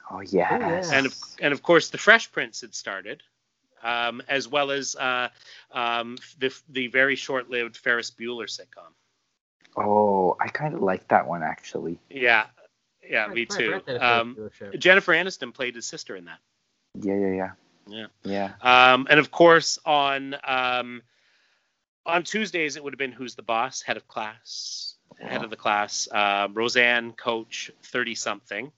Oh 0.10 0.22
yes. 0.22 0.92
and 0.92 1.06
of 1.06 1.16
and 1.42 1.54
of 1.54 1.62
course 1.62 1.90
the 1.90 1.98
Fresh 1.98 2.32
Prince 2.32 2.62
had 2.62 2.74
started, 2.74 3.24
um, 3.84 4.22
as 4.30 4.48
well 4.48 4.72
as 4.72 4.96
uh, 4.96 5.28
um, 5.72 6.18
the 6.40 6.54
the 6.70 6.88
very 6.88 7.16
short-lived 7.16 7.76
Ferris 7.78 8.10
Bueller 8.12 8.46
sitcom. 8.48 8.92
oh, 9.76 10.38
I 10.40 10.48
kind 10.48 10.74
of 10.74 10.82
like 10.82 11.08
that 11.10 11.28
one 11.28 11.44
actually. 11.44 12.00
Yeah, 12.10 12.46
yeah, 13.08 13.26
I- 13.26 13.34
me 13.34 13.42
I 13.42 13.46
too. 13.46 13.80
forgot 13.86 14.02
Um, 14.22 14.36
was 14.40 14.52
a 14.52 14.56
show. 14.56 14.72
Jennifer 14.78 15.12
Aniston 15.14 15.54
played 15.54 15.76
his 15.76 15.86
sister 15.86 16.16
in 16.16 16.26
that. 16.26 16.40
Yeah, 17.02 17.16
yeah, 17.16 17.34
yeah. 17.36 17.52
Yeah. 17.90 18.06
Yeah. 18.24 18.52
Um, 18.94 19.08
and 19.10 19.20
of 19.20 19.30
course 19.32 19.78
on 19.86 20.36
um, 20.46 21.02
on 22.06 22.24
Tuesdays 22.24 22.76
it 22.78 22.84
would 22.84 22.94
have 22.94 22.98
been 23.00 23.12
Who's 23.14 23.36
the 23.36 23.44
Boss, 23.44 23.82
Head 23.82 23.96
of 23.98 24.08
Class, 24.10 24.96
Head 25.20 25.44
of 25.44 25.50
the 25.50 25.58
Class, 25.58 26.08
um, 26.12 26.54
Roseanne, 26.54 27.14
Coach, 27.14 27.72
Thirty 27.84 28.16
Something. 28.16 28.72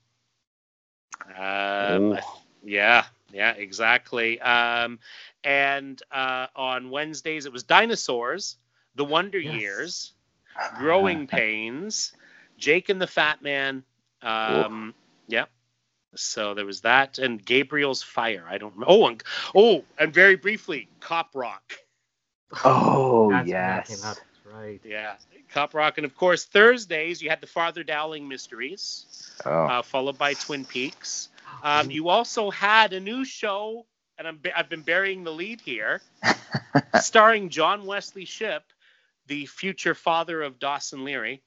Um, 1.38 2.18
Yeah, 2.64 3.06
yeah, 3.32 3.52
exactly. 3.52 4.40
Um, 4.42 5.00
and 5.44 6.02
uh, 6.12 6.48
on 6.56 6.90
Wednesdays 6.90 7.46
it 7.46 7.54
was 7.54 7.64
Dinosaurs, 7.64 8.58
The 8.96 9.06
Wonder 9.06 9.40
Yes. 9.40 9.54
Years, 9.54 10.14
Growing 10.74 11.28
Pains, 11.28 12.14
Jake 12.58 12.90
and 12.90 13.02
the 13.02 13.08
Fat 13.08 13.42
Man. 13.42 13.84
Um, 14.22 14.94
yeah. 15.28 15.46
So 16.16 16.54
there 16.56 16.66
was 16.66 16.82
that, 16.82 17.20
and 17.20 17.44
Gabriel's 17.44 18.02
Fire. 18.04 18.46
I 18.50 18.58
don't. 18.58 18.74
remember. 18.74 18.92
Oh, 18.92 19.08
and, 19.08 19.24
oh, 19.56 19.86
and 19.98 20.14
very 20.14 20.36
briefly, 20.36 20.90
Cop 21.00 21.36
Rock. 21.36 21.74
Oh 22.64 23.30
That's 23.30 23.52
yes. 23.52 24.22
Came 24.50 24.58
out. 24.58 24.62
That's 24.62 24.66
right. 24.66 24.82
Yeah, 24.84 25.16
Cop 25.54 25.74
Rock, 25.74 25.98
and 25.98 26.06
of 26.06 26.16
course 26.16 26.46
Thursdays 26.46 27.22
you 27.22 27.30
had 27.30 27.42
the 27.42 27.48
Father 27.48 27.84
Dowling 27.84 28.28
Mysteries, 28.28 29.06
Oh. 29.46 29.66
uh, 29.68 29.82
followed 29.82 30.18
by 30.18 30.34
Twin 30.34 30.66
Peaks. 30.66 31.30
Um, 31.64 31.92
you 31.92 32.10
also 32.10 32.50
had 32.52 32.94
a 32.94 33.00
new 33.00 33.26
show, 33.26 33.86
and 34.18 34.28
I'm, 34.28 34.40
I've 34.56 34.70
been 34.70 34.82
burying 34.82 35.24
the 35.24 35.32
lead 35.32 35.62
here, 35.62 36.02
starring 37.02 37.50
John 37.50 37.86
Wesley 37.86 38.26
Shipp, 38.26 38.64
the 39.28 39.46
future 39.46 39.96
father 39.96 40.42
of 40.42 40.60
Dawson 40.60 41.04
Leary, 41.04 41.42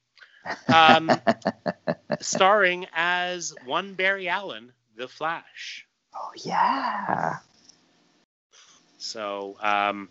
um, 0.73 1.11
starring 2.21 2.87
as 2.93 3.53
one 3.65 3.93
Barry 3.93 4.27
Allen, 4.27 4.71
the 4.95 5.07
Flash. 5.07 5.87
oh 6.15 6.31
yeah. 6.35 7.37
So, 8.97 9.57
um, 9.61 10.09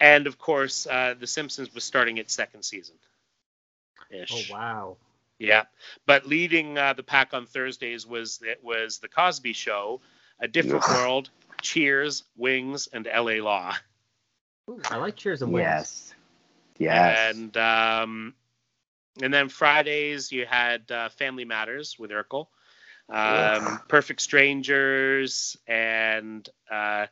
and 0.00 0.26
of 0.26 0.38
course, 0.38 0.86
uh, 0.86 1.14
The 1.18 1.26
Simpsons 1.26 1.74
was 1.74 1.84
starting 1.84 2.18
its 2.18 2.34
second 2.34 2.62
season. 2.62 2.96
Oh 4.30 4.42
wow. 4.50 4.96
Yeah, 5.38 5.64
but 6.06 6.26
leading 6.26 6.76
uh, 6.78 6.94
the 6.94 7.02
pack 7.02 7.32
on 7.32 7.46
Thursdays 7.46 8.06
was 8.06 8.40
it 8.42 8.62
was 8.62 8.98
the 8.98 9.08
Cosby 9.08 9.52
Show, 9.52 10.00
A 10.40 10.48
Different 10.48 10.88
World, 10.88 11.30
Cheers, 11.62 12.24
Wings, 12.36 12.88
and 12.92 13.06
L.A. 13.06 13.40
Law. 13.40 13.74
Ooh, 14.68 14.80
I 14.90 14.96
like 14.96 15.14
Cheers 15.14 15.42
and 15.42 15.52
Wings. 15.52 15.64
Yes. 15.64 16.14
Yes. 16.78 17.34
And 17.34 17.56
um, 17.56 18.34
and 19.22 19.32
then 19.32 19.48
Fridays 19.48 20.32
you 20.32 20.44
had 20.44 20.90
uh, 20.90 21.08
Family 21.10 21.44
Matters 21.44 21.96
with 21.98 22.10
Urkel, 22.10 22.46
um, 23.08 23.16
Ugh. 23.18 23.80
Perfect 23.88 24.20
Strangers, 24.20 25.56
and 25.68 26.48
uh, 26.70 27.06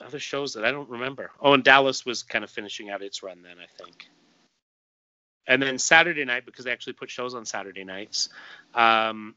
other 0.00 0.18
shows 0.18 0.54
that 0.54 0.64
I 0.64 0.70
don't 0.70 0.88
remember. 0.88 1.30
Oh, 1.40 1.54
and 1.54 1.64
Dallas 1.64 2.06
was 2.06 2.22
kind 2.22 2.44
of 2.44 2.50
finishing 2.50 2.90
out 2.90 3.02
its 3.02 3.22
run 3.22 3.42
then, 3.42 3.56
I 3.58 3.82
think. 3.82 4.08
And 5.46 5.62
then 5.62 5.78
Saturday 5.78 6.24
night, 6.24 6.44
because 6.44 6.64
they 6.66 6.72
actually 6.72 6.92
put 6.94 7.10
shows 7.10 7.34
on 7.34 7.46
Saturday 7.46 7.84
nights, 7.84 8.28
um, 8.74 9.34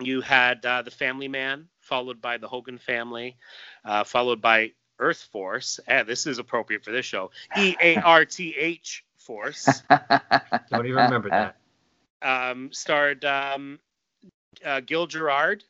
you 0.00 0.20
had 0.20 0.64
uh, 0.66 0.82
The 0.82 0.90
Family 0.90 1.28
Man, 1.28 1.68
followed 1.80 2.20
by 2.20 2.36
The 2.38 2.48
Hogan 2.48 2.78
Family, 2.78 3.36
uh, 3.84 4.04
followed 4.04 4.40
by 4.42 4.72
Earth 4.98 5.28
Force. 5.32 5.80
Eh, 5.88 6.02
this 6.02 6.26
is 6.26 6.38
appropriate 6.38 6.84
for 6.84 6.92
this 6.92 7.06
show. 7.06 7.30
E 7.58 7.76
A 7.80 7.96
R 7.96 8.24
T 8.24 8.54
H 8.56 9.04
Force. 9.16 9.82
Don't 9.88 10.86
even 10.86 11.04
remember 11.04 11.30
that. 11.30 11.56
um, 12.22 12.70
starred 12.72 13.24
um, 13.24 13.78
uh, 14.64 14.80
Gil 14.80 15.06
Gerard, 15.06 15.64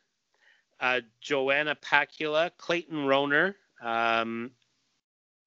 uh, 0.85 1.01
Joanna 1.19 1.75
Pacula, 1.75 2.51
Clayton 2.57 2.97
Rohner. 2.97 3.55
Um, 3.81 4.51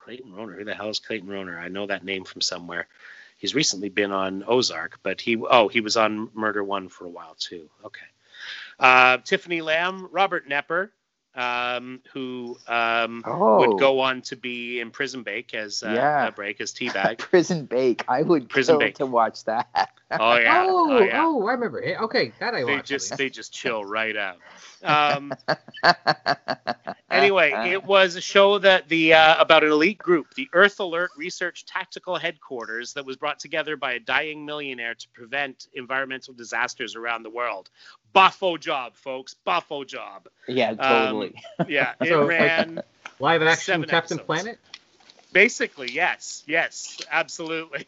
Clayton 0.00 0.32
Rohner, 0.32 0.56
who 0.56 0.64
the 0.64 0.74
hell 0.74 0.88
is 0.88 0.98
Clayton 0.98 1.28
Rohner? 1.28 1.56
I 1.56 1.68
know 1.68 1.86
that 1.86 2.04
name 2.04 2.24
from 2.24 2.40
somewhere. 2.40 2.88
He's 3.36 3.54
recently 3.54 3.88
been 3.88 4.10
on 4.10 4.42
Ozark, 4.46 4.98
but 5.02 5.20
he 5.20 5.36
oh 5.36 5.68
he 5.68 5.80
was 5.80 5.96
on 5.96 6.30
Murder 6.34 6.64
One 6.64 6.88
for 6.88 7.04
a 7.04 7.08
while 7.08 7.36
too. 7.38 7.70
Okay. 7.84 8.06
Uh, 8.80 9.18
Tiffany 9.18 9.60
Lamb, 9.60 10.08
Robert 10.10 10.48
Knepper, 10.48 10.90
um, 11.36 12.00
who 12.12 12.58
um, 12.66 13.22
oh. 13.24 13.58
would 13.58 13.78
go 13.78 14.00
on 14.00 14.22
to 14.22 14.36
be 14.36 14.80
in 14.80 14.90
Prison 14.90 15.22
Break 15.22 15.54
as 15.54 15.84
uh, 15.84 15.92
Yeah. 15.92 16.30
Break 16.30 16.60
as 16.60 16.72
T-Bag. 16.72 17.18
Prison 17.18 17.66
Bake. 17.66 18.04
I 18.08 18.22
would 18.22 18.48
Prison 18.48 18.78
Bake. 18.78 18.96
to 18.96 19.06
watch 19.06 19.44
that. 19.44 19.90
Oh 20.10 20.36
yeah. 20.36 20.64
oh, 20.66 20.90
oh 20.90 21.00
yeah. 21.00 21.24
oh, 21.24 21.46
I 21.46 21.52
remember. 21.52 21.80
it. 21.80 22.00
Okay, 22.00 22.32
that 22.40 22.54
I 22.54 22.64
they 22.64 22.76
watched. 22.76 22.86
Just, 22.86 23.16
they 23.16 23.28
just 23.28 23.52
chill 23.52 23.84
right 23.84 24.16
out. 24.16 24.38
Um, 24.82 25.32
anyway, 27.10 27.52
it 27.70 27.84
was 27.84 28.16
a 28.16 28.20
show 28.20 28.58
that 28.58 28.88
the 28.88 29.14
uh, 29.14 29.40
about 29.40 29.64
an 29.64 29.70
elite 29.70 29.98
group, 29.98 30.34
the 30.34 30.48
Earth 30.52 30.80
Alert 30.80 31.10
Research 31.16 31.66
Tactical 31.66 32.16
Headquarters, 32.16 32.94
that 32.94 33.04
was 33.04 33.16
brought 33.16 33.38
together 33.38 33.76
by 33.76 33.94
a 33.94 33.98
dying 33.98 34.46
millionaire 34.46 34.94
to 34.94 35.08
prevent 35.10 35.66
environmental 35.74 36.32
disasters 36.32 36.96
around 36.96 37.22
the 37.22 37.30
world. 37.30 37.68
Buffo 38.12 38.56
job, 38.56 38.96
folks. 38.96 39.34
Buffo 39.34 39.84
job. 39.84 40.28
yeah, 40.46 40.74
totally. 40.74 41.34
Yeah, 41.68 41.94
it 42.00 42.08
So, 42.08 42.24
like, 42.24 42.84
live 43.18 43.42
action 43.42 43.64
seven 43.64 43.88
Captain 43.88 44.18
episodes. 44.18 44.26
Planet. 44.26 44.58
Basically, 45.32 45.90
yes, 45.92 46.42
yes, 46.46 46.98
absolutely. 47.10 47.86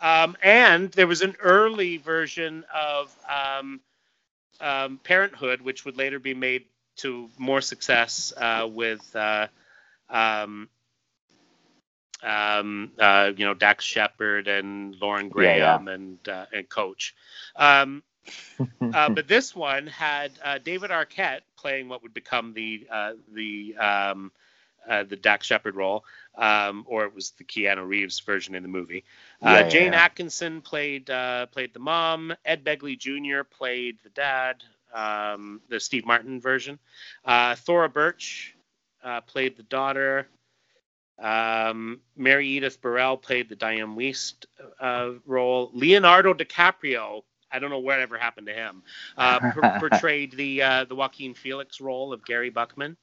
Um, 0.00 0.36
and 0.42 0.90
there 0.92 1.06
was 1.06 1.22
an 1.22 1.36
early 1.40 1.96
version 1.98 2.64
of 2.74 3.16
um, 3.28 3.80
um, 4.60 4.98
Parenthood, 5.02 5.60
which 5.62 5.84
would 5.84 5.96
later 5.96 6.18
be 6.18 6.34
made 6.34 6.64
to 6.96 7.30
more 7.38 7.60
success 7.60 8.32
uh, 8.36 8.68
with, 8.70 9.14
uh, 9.14 9.46
um, 10.08 10.68
um, 12.22 12.92
uh, 12.98 13.32
you 13.36 13.44
know, 13.44 13.54
Dax 13.54 13.84
Shepard 13.84 14.48
and 14.48 14.94
Lauren 15.00 15.28
Graham 15.28 15.88
Yeah, 15.88 15.92
and 15.92 16.28
uh, 16.28 16.46
and 16.52 16.68
Coach. 16.68 17.14
Um, 17.56 18.02
uh, 18.92 19.10
but 19.10 19.28
this 19.28 19.54
one 19.54 19.86
had 19.86 20.32
uh, 20.42 20.58
David 20.58 20.90
Arquette 20.90 21.40
playing 21.56 21.88
what 21.88 22.02
would 22.02 22.14
become 22.14 22.52
the 22.54 22.86
uh, 22.90 23.12
the 23.32 23.76
um, 23.76 24.32
uh, 24.88 25.04
the 25.04 25.16
Dax 25.16 25.46
Shepard 25.46 25.74
role, 25.76 26.04
um, 26.36 26.84
or 26.86 27.04
it 27.04 27.14
was 27.14 27.30
the 27.32 27.44
Keanu 27.44 27.86
Reeves 27.86 28.20
version 28.20 28.54
in 28.54 28.62
the 28.62 28.68
movie. 28.68 29.04
Uh, 29.42 29.62
Yeah, 29.62 29.66
yeah, 29.66 29.72
Jayne 29.72 29.94
yeah. 29.94 29.94
Atkinson 29.94 30.60
played 30.62 31.10
uh, 31.10 31.46
played 31.46 31.72
the 31.74 31.80
mom. 31.80 32.34
Ed 32.44 32.64
Begley 32.64 32.98
Jr. 32.98 33.42
played 33.44 33.98
the 34.02 34.10
dad, 34.10 34.62
um, 34.94 35.60
the 35.68 35.80
Steve 35.80 36.06
Martin 36.06 36.40
version. 36.40 36.78
Uh, 37.24 37.54
Thora 37.56 37.88
Birch 37.88 38.54
uh, 39.02 39.20
played 39.22 39.56
the 39.56 39.62
daughter. 39.62 40.28
Um, 41.18 42.00
Mary 42.16 42.48
Edith 42.48 42.80
Burrell 42.80 43.16
played 43.16 43.48
the 43.48 43.56
Dianne 43.56 43.96
Wiest 43.96 44.46
uh, 44.80 45.12
role. 45.26 45.70
Leonardo 45.72 46.34
DiCaprio, 46.34 47.22
I 47.50 47.58
don't 47.58 47.70
know 47.70 47.78
whatever 47.78 48.18
happened 48.18 48.46
to 48.48 48.52
him, 48.54 48.82
uh, 49.16 49.40
per- 49.40 49.64
portrayed 49.78 50.32
the 50.32 50.62
uh, 50.62 50.84
the 50.84 50.94
Joaquin 50.94 51.34
Felix 51.34 51.80
role 51.80 52.12
of 52.12 52.24
Gary 52.24 52.50
Buckman. 52.50 52.96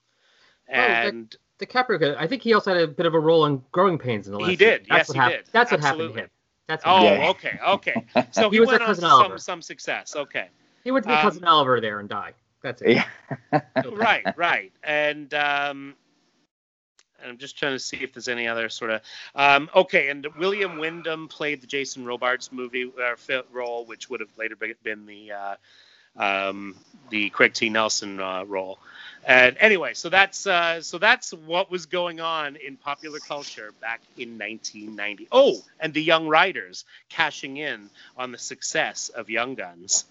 Oh, 0.76 0.96
And 0.96 1.36
DiCaprio, 1.60 2.16
I 2.18 2.28
think 2.28 2.42
he 2.42 2.54
also 2.54 2.74
had 2.74 2.82
a 2.82 2.88
bit 2.88 3.06
of 3.06 3.14
a 3.14 3.20
role 3.20 3.46
in 3.46 3.62
Growing 3.72 3.98
Pains 3.98 4.28
in 4.28 4.34
the 4.34 4.40
last. 4.40 4.50
He 4.50 4.56
did, 4.56 4.82
season. 4.82 4.88
That's 4.90 5.00
yes, 5.00 5.08
what 5.10 5.14
he 5.14 5.20
happened. 5.20 5.44
did. 5.46 5.54
That's 5.54 5.72
what 5.72 5.80
Absolutely. 5.80 6.06
happened 6.06 6.16
to 6.16 6.24
him. 6.24 6.30
That's 6.68 6.86
what 6.86 6.92
oh, 6.92 7.08
happened. 7.08 7.24
Okay, 7.24 7.60
okay. 7.68 8.28
So 8.32 8.50
He 8.50 8.56
he, 8.56 8.60
was 8.60 8.68
went 8.68 8.80
their 8.80 8.90
on 8.90 8.96
some 8.96 9.12
Oliver. 9.12 9.38
some 9.38 9.62
success. 9.62 10.16
Okay. 10.16 10.48
He 10.84 10.92
went 10.92 11.04
to 11.04 11.10
be 11.10 11.16
Um, 11.16 11.22
cousin 11.22 11.44
Oliver 11.46 11.80
there 11.80 12.00
and 12.00 12.10
die. 12.10 12.34
That's 12.62 12.82
it. 12.82 12.98
Yeah. 13.52 13.62
right, 13.92 14.26
right. 14.38 14.72
And 14.84 15.34
um, 15.34 15.96
and 17.22 17.32
I'm 17.32 17.38
just 17.38 17.58
trying 17.58 17.74
to 17.74 17.80
see 17.80 17.98
if 17.98 18.14
there's 18.14 18.28
any 18.28 18.48
other 18.48 18.70
sort 18.70 18.92
of 18.92 19.02
um, 19.36 19.70
okay. 19.76 20.10
And 20.10 20.26
William 20.38 20.78
Windom 20.78 21.28
played 21.28 21.62
the 21.62 21.68
Jason 21.68 22.06
Robards 22.06 22.52
movie 22.52 22.92
uh, 23.02 23.42
role, 23.52 23.86
which 23.86 24.10
would 24.10 24.20
have 24.20 24.30
later 24.38 24.56
been 24.84 25.06
the 25.06 25.32
uh, 25.32 25.56
um, 26.16 26.76
the 27.10 27.30
Craig 27.30 27.54
T. 27.54 27.70
Nelson 27.70 28.20
uh, 28.20 28.44
role. 28.44 28.80
And 29.26 29.56
anyway, 29.60 29.94
so 29.94 30.10
that's 30.10 30.46
uh, 30.46 30.82
so 30.82 30.98
that's 30.98 31.34
what 31.34 31.72
was 31.72 31.86
going 31.86 32.20
on 32.20 32.58
in 32.58 32.76
popular 32.76 33.20
culture 33.20 33.74
back 33.80 34.02
in 34.18 34.38
1990. 34.38 35.28
Oh, 35.32 35.62
and 35.80 35.94
the 35.94 36.02
Young 36.02 36.28
Riders 36.28 36.86
cashing 37.10 37.58
in 37.58 37.90
on 38.18 38.32
the 38.32 38.38
success 38.38 39.10
of 39.10 39.30
Young 39.30 39.56
Guns. 39.56 40.06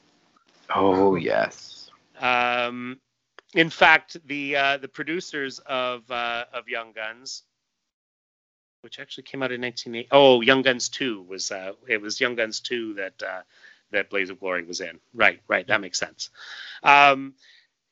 Oh 0.74 1.14
yes. 1.16 1.90
Um, 2.18 2.98
in 3.54 3.68
fact, 3.68 4.16
the 4.26 4.56
uh, 4.56 4.76
the 4.78 4.88
producers 4.88 5.58
of 5.66 6.10
uh, 6.10 6.44
of 6.54 6.68
Young 6.68 6.92
Guns, 6.92 7.42
which 8.80 8.98
actually 8.98 9.24
came 9.24 9.42
out 9.42 9.52
in 9.52 9.60
1980. 9.60 10.08
Oh, 10.10 10.40
Young 10.40 10.62
Guns 10.62 10.88
2 10.88 11.22
was 11.22 11.50
uh, 11.50 11.72
it 11.86 12.00
was 12.00 12.20
Young 12.20 12.34
Guns 12.34 12.60
2 12.60 12.94
that 12.94 13.22
uh, 13.22 13.42
that 13.90 14.08
Blaze 14.08 14.30
of 14.30 14.40
Glory 14.40 14.64
was 14.64 14.80
in. 14.80 14.98
Right, 15.14 15.40
right, 15.48 15.66
that 15.66 15.80
makes 15.82 15.98
sense. 15.98 16.30
Um, 16.82 17.34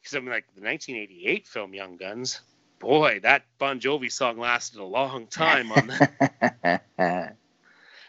because 0.00 0.14
I'm 0.14 0.26
like 0.26 0.46
the 0.54 0.62
1988 0.62 1.46
film 1.46 1.74
Young 1.74 1.96
Guns. 1.96 2.40
Boy, 2.78 3.20
that 3.22 3.44
Bon 3.58 3.78
Jovi 3.78 4.10
song 4.10 4.38
lasted 4.38 4.80
a 4.80 4.84
long 4.84 5.26
time 5.26 5.70
on 5.70 5.86
that. 5.88 7.36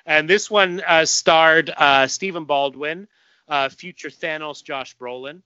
And 0.05 0.29
this 0.29 0.49
one 0.49 0.81
uh, 0.87 1.05
starred 1.05 1.69
uh, 1.69 2.07
Stephen 2.07 2.45
Baldwin, 2.45 3.07
uh, 3.47 3.69
future 3.69 4.09
Thanos 4.09 4.63
Josh 4.63 4.97
Brolin, 4.97 5.41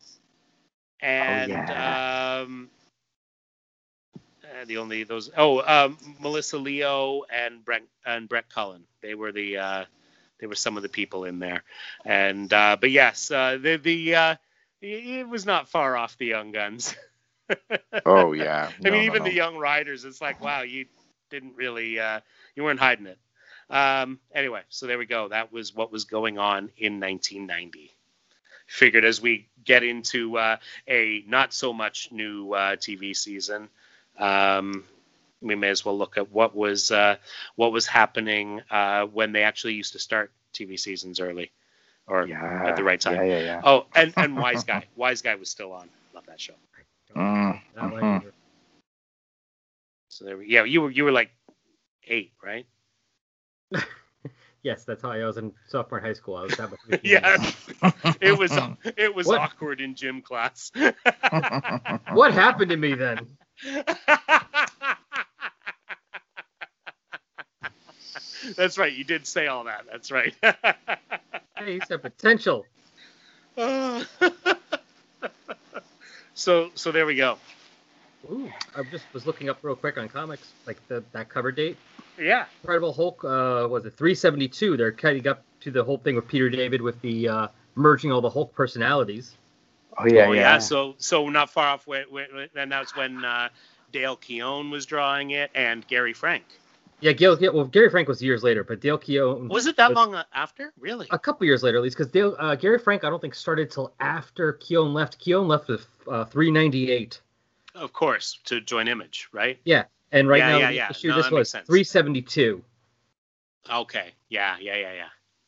and 1.01 1.51
yeah. 1.51 2.41
um, 2.41 2.69
uh, 4.43 4.65
the 4.65 4.77
only 4.77 5.03
those 5.03 5.29
oh 5.37 5.61
um, 5.61 5.97
Melissa 6.21 6.57
Leo 6.57 7.23
and 7.31 7.65
Brett 7.65 7.83
and 8.05 8.29
Brett 8.29 8.49
Cullen. 8.49 8.83
They 9.01 9.13
were 9.13 9.31
the 9.31 9.57
uh, 9.57 9.85
they 10.39 10.47
were 10.47 10.55
some 10.55 10.77
of 10.77 10.83
the 10.83 10.89
people 10.89 11.25
in 11.25 11.39
there. 11.39 11.63
And 12.05 12.51
uh, 12.53 12.77
but 12.79 12.91
yes, 12.91 13.31
uh, 13.31 13.57
the 13.61 13.77
the 13.77 14.15
uh, 14.15 14.35
it 14.85 15.27
was 15.27 15.45
not 15.45 15.69
far 15.69 15.97
off 15.97 16.17
the 16.17 16.27
Young 16.27 16.51
Guns. 16.51 16.95
oh 18.05 18.33
yeah. 18.33 18.69
I 18.79 18.89
mean, 18.89 18.93
no, 18.93 18.99
even 19.01 19.23
no. 19.23 19.29
the 19.29 19.33
Young 19.33 19.57
Riders, 19.57 20.05
it's 20.05 20.21
like, 20.21 20.41
wow, 20.41 20.61
you 20.61 20.85
didn't 21.29 21.55
really, 21.55 21.99
uh, 21.99 22.21
you 22.55 22.63
weren't 22.63 22.79
hiding 22.79 23.07
it. 23.07 23.17
Um, 23.69 24.19
anyway, 24.33 24.61
so 24.69 24.87
there 24.87 24.97
we 24.97 25.05
go. 25.05 25.27
That 25.27 25.51
was 25.51 25.73
what 25.73 25.91
was 25.91 26.05
going 26.05 26.37
on 26.37 26.69
in 26.77 26.99
1990. 26.99 27.91
Figured 28.67 29.05
as 29.05 29.21
we 29.21 29.47
get 29.63 29.83
into 29.83 30.37
uh, 30.37 30.57
a 30.87 31.23
not 31.27 31.53
so 31.53 31.73
much 31.73 32.11
new 32.11 32.53
uh, 32.53 32.75
TV 32.75 33.15
season, 33.15 33.69
um, 34.17 34.83
we 35.41 35.55
may 35.55 35.69
as 35.69 35.85
well 35.85 35.97
look 35.97 36.17
at 36.17 36.31
what 36.31 36.55
was 36.55 36.91
uh, 36.91 37.17
what 37.55 37.71
was 37.71 37.85
happening 37.85 38.61
uh, 38.71 39.05
when 39.05 39.31
they 39.31 39.43
actually 39.43 39.73
used 39.73 39.93
to 39.93 39.99
start 39.99 40.31
TV 40.53 40.79
seasons 40.79 41.19
early, 41.19 41.51
or 42.07 42.27
yeah. 42.27 42.63
at 42.67 42.75
the 42.75 42.83
right 42.83 42.99
time. 42.99 43.15
Yeah, 43.15 43.23
yeah, 43.23 43.39
yeah. 43.39 43.61
Oh, 43.63 43.85
and 43.95 44.13
and 44.17 44.37
Wise 44.37 44.63
Guy, 44.63 44.85
Wise 44.95 45.21
Guy 45.21 45.35
was 45.35 45.49
still 45.49 45.71
on. 45.73 45.89
Love 46.13 46.25
that 46.27 46.39
show. 46.39 46.53
Mm, 47.15 47.59
Not 47.75 47.93
like 47.93 48.03
mhm. 48.03 48.31
So 50.09 50.25
there 50.25 50.37
we, 50.37 50.47
yeah, 50.47 50.63
you 50.63 50.81
were 50.81 50.91
you 50.91 51.03
were 51.05 51.11
like 51.11 51.31
eight, 52.07 52.33
right? 52.43 52.65
Yes, 54.63 54.83
that's 54.83 55.03
how 55.03 55.11
I 55.11 55.23
was 55.23 55.37
in 55.37 55.53
sophomore 55.67 55.99
high 55.99 56.13
school. 56.13 56.37
I 56.37 56.41
was 56.41 56.57
that 56.57 56.71
much. 56.89 56.99
Yeah, 57.03 57.37
it 58.19 58.35
was 58.35 58.51
it 58.97 59.13
was 59.13 59.27
What? 59.27 59.39
awkward 59.39 59.79
in 59.79 59.93
gym 59.93 60.23
class. 60.23 60.71
What 62.13 62.33
happened 62.33 62.71
to 62.71 62.77
me 62.77 62.95
then? 62.95 63.27
That's 68.55 68.77
right. 68.77 68.93
You 68.93 69.03
did 69.03 69.27
say 69.27 69.47
all 69.47 69.65
that. 69.65 69.85
That's 69.91 70.11
right. 70.11 70.33
Hey, 71.57 71.79
he's 71.79 71.89
a 71.91 71.97
potential. 71.97 72.65
so 76.33 76.69
so 76.75 76.91
there 76.91 77.05
we 77.05 77.15
go. 77.15 77.37
Ooh, 78.29 78.51
I 78.75 78.83
just 78.83 79.05
was 79.13 79.25
looking 79.25 79.49
up 79.49 79.59
real 79.61 79.75
quick 79.75 79.97
on 79.97 80.09
comics, 80.09 80.51
like 80.65 80.85
the, 80.87 81.03
that 81.13 81.29
cover 81.29 81.51
date. 81.51 81.77
Yeah. 82.19 82.45
Incredible 82.63 82.91
Hulk 82.91 83.23
uh, 83.23 83.67
was 83.69 83.85
it 83.85 83.93
372? 83.93 84.77
They're 84.77 84.91
cutting 84.91 85.27
up 85.27 85.43
to 85.61 85.71
the 85.71 85.83
whole 85.83 85.97
thing 85.97 86.15
with 86.15 86.27
Peter 86.27 86.49
David 86.49 86.81
with 86.81 86.99
the 87.01 87.27
uh, 87.27 87.47
merging 87.75 88.11
all 88.11 88.21
the 88.21 88.29
Hulk 88.29 88.53
personalities. 88.53 89.35
oh 89.97 90.07
yeah, 90.07 90.25
oh, 90.27 90.31
yeah. 90.33 90.57
So 90.59 90.95
so 90.97 91.29
not 91.29 91.49
far 91.49 91.67
off. 91.67 91.87
When, 91.87 92.03
when, 92.09 92.27
and 92.55 92.71
that's 92.71 92.95
when 92.95 93.23
uh, 93.23 93.49
Dale 93.91 94.17
Keown 94.17 94.71
was 94.71 94.85
drawing 94.85 95.31
it 95.31 95.51
and 95.55 95.87
Gary 95.87 96.13
Frank. 96.13 96.43
Yeah, 97.01 97.11
Gail, 97.11 97.35
Gail- 97.35 97.53
well, 97.53 97.65
Gary 97.65 97.89
Frank 97.89 98.07
was 98.07 98.21
years 98.23 98.41
later, 98.43 98.63
but 98.63 98.79
Dale 98.79 98.97
Keown 98.97 99.47
Was 99.49 99.67
it 99.67 99.75
that 99.77 99.89
Was- 99.89 99.95
long 99.95 100.23
after? 100.33 100.73
Really? 100.79 101.07
a 101.11 101.19
couple 101.19 101.45
years 101.45 101.61
later 101.61 101.77
at 101.77 101.83
least, 101.83 101.97
because 101.97 102.11
Dale 102.11 102.35
uh, 102.39 102.55
Gary 102.55 102.79
Frank 102.79 103.03
I 103.03 103.09
don't 103.09 103.21
think 103.21 103.35
started 103.35 103.69
till 103.69 103.93
after 103.99 104.53
Keown 104.53 104.93
left. 104.93 105.19
Keown 105.19 105.47
left 105.47 105.67
with 105.67 105.85
uh, 106.07 106.25
398. 106.25 107.21
Of 107.75 107.91
course, 107.91 108.39
to 108.45 108.61
join 108.61 108.87
Image, 108.87 109.27
right? 109.33 109.59
Yeah, 109.65 109.83
and 110.13 110.27
right 110.29 110.37
Yeah, 110.39 110.49
now 110.49 110.57
yeah, 110.57 110.67
the 110.69 110.73
yeah. 110.75 110.89
issue 110.91 111.07
No, 111.09 111.17
this 111.17 111.29
was 111.31 111.51
372. 111.51 112.63
Okay. 113.69 114.13
Yeah, 114.29 114.55
yeah, 114.61 114.75
yeah, 114.77 114.93
yeah. 114.93 115.07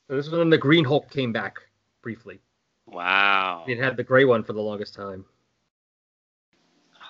So 0.10 0.16
this 0.18 0.28
was 0.30 0.38
when 0.40 0.50
the 0.50 0.58
Green 0.58 0.84
Hulk 0.84 1.10
came 1.10 1.32
back 1.32 1.60
briefly. 2.02 2.40
Wow. 2.86 3.64
It 3.68 3.78
had 3.78 3.98
the 3.98 4.04
gray 4.04 4.24
one 4.26 4.44
for 4.44 4.54
the 4.54 4.62
longest 4.62 4.94
time. 4.94 5.26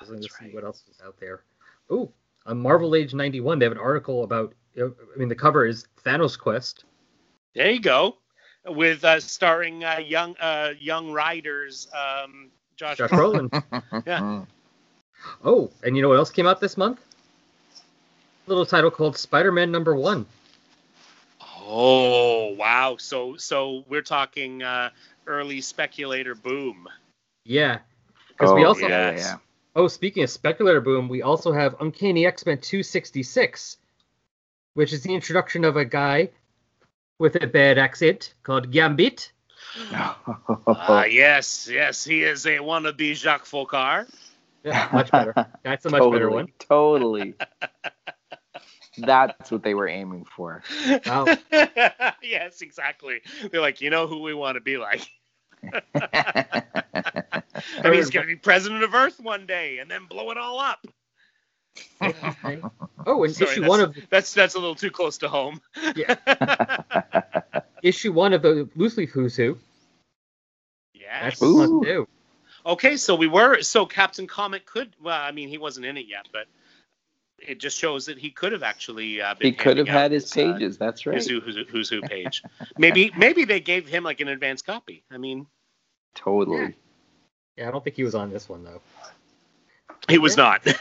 Oh, 0.02 0.06
Let's 0.10 0.28
see 0.40 0.50
what 0.52 0.64
else 0.64 0.84
is 0.90 1.00
out 1.06 1.16
there. 1.20 1.44
Oh, 1.90 2.12
on 2.48 2.58
Marvel 2.60 2.96
Age 2.96 3.14
91, 3.14 3.60
they 3.60 3.66
have 3.66 3.72
an 3.72 3.78
article 3.78 4.24
about. 4.24 4.54
I 4.80 4.90
mean, 5.18 5.28
the 5.28 5.36
cover 5.36 5.66
is 5.66 5.88
Thanos 6.06 6.38
Quest. 6.38 6.86
There 7.56 7.72
you 7.72 7.80
go. 7.80 8.18
With 8.66 9.04
uh, 9.04 9.20
starring 9.20 9.84
uh, 9.84 9.98
young 9.98 10.36
uh, 10.38 10.74
young 10.80 11.12
riders, 11.12 11.88
um, 11.94 12.52
Josh. 12.76 12.98
Josh 12.98 13.10
Brolin. 13.10 13.50
Yeah. 14.06 14.44
oh, 15.44 15.72
and 15.84 15.96
you 15.96 16.02
know 16.02 16.10
what 16.10 16.18
else 16.18 16.30
came 16.30 16.48
out 16.48 16.62
this 16.62 16.78
month? 16.78 17.00
A 18.46 18.50
little 18.50 18.66
title 18.66 18.92
called 18.92 19.18
Spider-Man 19.18 19.72
Number 19.72 19.96
One. 19.96 20.26
Oh 21.42 22.54
wow! 22.54 22.98
So 22.98 23.36
so 23.36 23.84
we're 23.90 24.04
talking 24.04 24.64
uh, 24.64 24.92
early 25.26 25.60
speculator 25.60 26.36
boom. 26.36 26.88
Yeah, 27.46 27.80
because 28.30 28.52
oh, 28.52 28.56
we 28.56 28.64
also. 28.64 28.88
yeah, 28.88 29.12
Yes. 29.12 29.20
yeah. 29.20 29.38
Oh, 29.78 29.88
speaking 29.88 30.24
of 30.24 30.32
speculator 30.32 30.82
boom, 30.82 31.08
we 31.08 31.22
also 31.22 31.52
have 31.52 31.76
Uncanny 31.80 32.26
X-Men 32.26 32.58
266, 32.58 33.78
which 34.74 34.92
is 34.92 35.04
the 35.04 35.14
introduction 35.14 35.64
of 35.64 35.78
a 35.78 35.86
guy 35.86 36.32
with 37.20 37.36
a 37.36 37.46
bad 37.46 37.78
accent 37.78 38.34
called 38.42 38.72
Gambit. 38.72 39.32
Ah 40.68 41.06
yes, 41.06 41.70
yes, 41.72 42.04
he 42.04 42.24
is 42.24 42.46
a 42.46 42.58
wannabe 42.58 43.16
Jacques 43.16 43.46
Faucard. 43.46 44.08
Yeah, 44.64 44.90
much 44.94 45.12
better. 45.12 45.34
That's 45.64 45.86
a 45.86 45.90
much 45.90 46.00
totally, 46.00 46.14
better 46.14 46.30
one. 46.32 46.48
Totally. 46.60 47.36
That's 48.98 49.52
what 49.52 49.64
they 49.64 49.74
were 49.74 49.88
aiming 49.88 50.26
for. 50.26 50.64
Wow. 51.06 51.26
yes, 52.22 52.62
exactly. 52.62 53.22
They're 53.52 53.62
like, 53.62 53.82
you 53.82 53.90
know 53.90 54.08
who 54.08 54.22
we 54.22 54.34
want 54.34 54.56
to 54.56 54.62
be 54.62 54.78
like. 54.78 55.08
I 57.84 57.90
mean, 57.90 57.96
he's 57.96 58.10
gonna 58.10 58.28
be 58.28 58.36
president 58.36 58.84
of 58.84 58.94
Earth 58.94 59.20
one 59.20 59.46
day 59.46 59.80
and 59.80 59.90
then 59.90 60.06
blow 60.06 60.32
it 60.32 60.38
all 60.38 60.60
up. 60.60 60.86
oh, 62.02 63.24
and 63.24 63.36
Sorry, 63.36 63.52
issue 63.52 63.62
that's, 63.62 63.70
one 63.70 63.82
of 63.82 63.96
that's 64.10 64.34
that's 64.34 64.56
a 64.56 64.60
little 64.60 64.76
too 64.76 64.92
close 64.92 65.20
to 65.20 65.30
home. 65.30 65.62
Yeah. 65.96 66.16
issue 67.84 68.12
one 68.12 68.34
of 68.34 68.42
the 68.42 68.68
loose 68.76 68.98
leaf 68.98 69.12
who's 69.12 69.36
who. 69.36 69.58
yes. 70.94 71.40
That's 71.40 71.40
this 71.40 71.70
too. 71.70 72.08
Okay, 72.66 72.98
so 72.98 73.16
we 73.16 73.28
were 73.28 73.62
so 73.62 73.86
Captain 73.86 74.28
Comet 74.28 74.66
could 74.66 74.94
well, 75.02 75.22
I 75.22 75.32
mean, 75.32 75.50
he 75.50 75.58
wasn't 75.58 75.86
in 75.86 75.98
it 75.98 76.08
yet, 76.08 76.28
but 76.34 76.48
it 77.38 77.60
just 77.60 77.78
shows 77.78 78.08
that 78.08 78.18
he 78.18 78.32
could 78.32 78.52
have 78.52 78.64
actually 78.64 79.22
uh, 79.22 79.36
been 79.36 79.52
he 79.52 79.54
could 79.54 79.78
have 79.78 79.88
had 79.88 80.12
his 80.12 80.32
uh, 80.32 80.36
pages. 80.36 80.78
That's 80.78 81.06
right. 81.06 81.16
Who's 81.16 81.30
who, 81.30 81.40
who's, 81.40 81.58
who's 81.70 81.90
who 81.90 82.02
page. 82.02 82.42
maybe 82.78 83.12
maybe 83.16 83.46
they 83.46 83.60
gave 83.60 83.88
him 83.88 84.04
like 84.04 84.20
an 84.20 84.28
advance 84.30 84.64
copy. 84.64 85.04
I 85.12 85.18
mean, 85.18 85.46
Totally. 86.18 86.74
Yeah, 87.58 87.68
I 87.68 87.72
don't 87.72 87.84
think 87.84 87.96
he 87.96 88.04
was 88.04 88.16
on 88.16 88.30
this 88.32 88.48
one 88.48 88.64
though. 88.64 88.82
he 90.08 90.18
was 90.18 90.38
not. 90.38 90.64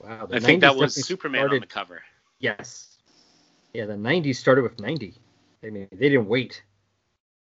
Wow. 0.00 0.26
the 0.26 0.36
I 0.36 0.38
think 0.38 0.60
that 0.60 0.76
was 0.76 0.94
definitely 0.94 1.02
Superman 1.02 1.50
on 1.50 1.60
the 1.60 1.66
cover. 1.66 2.02
Yes. 2.38 2.96
Yeah, 3.74 3.86
the 3.86 3.94
'90s 3.96 4.36
started 4.36 4.62
with 4.62 4.78
90. 4.80 5.12
I 5.64 5.70
mean, 5.70 5.88
they 5.90 6.08
didn't 6.08 6.28
wait. 6.28 6.62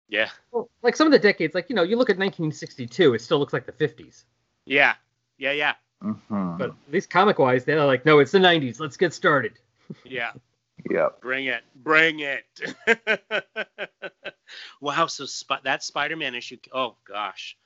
Yeah, 0.09 0.29
Well, 0.51 0.69
like 0.83 0.95
some 0.95 1.07
of 1.07 1.13
the 1.13 1.19
decades, 1.19 1.55
like 1.55 1.69
you 1.69 1.75
know, 1.75 1.81
you 1.83 1.95
look 1.95 2.09
at 2.09 2.17
1962, 2.17 3.13
it 3.15 3.21
still 3.21 3.39
looks 3.39 3.53
like 3.53 3.65
the 3.65 3.71
50s. 3.71 4.25
yeah, 4.65 4.93
yeah, 5.37 5.53
yeah, 5.53 5.73
Mhm. 6.03 6.57
But 6.59 6.69
at 6.71 6.75
least 6.91 7.09
comic-wise, 7.09 7.65
they're 7.65 7.83
like, 7.85 8.05
no, 8.05 8.19
it's 8.19 8.31
the 8.31 8.39
90s. 8.39 8.79
Let's 8.79 8.97
get 8.97 9.13
started. 9.13 9.53
yeah. 10.03 10.33
Yep. 10.89 11.21
Bring 11.21 11.45
it, 11.45 11.63
bring 11.75 12.19
it. 12.19 12.45
wow, 14.81 15.07
so 15.07 15.25
Sp- 15.27 15.63
that 15.63 15.83
Spider-Man 15.83 16.35
issue. 16.35 16.57
Oh 16.73 16.95
gosh, 17.07 17.57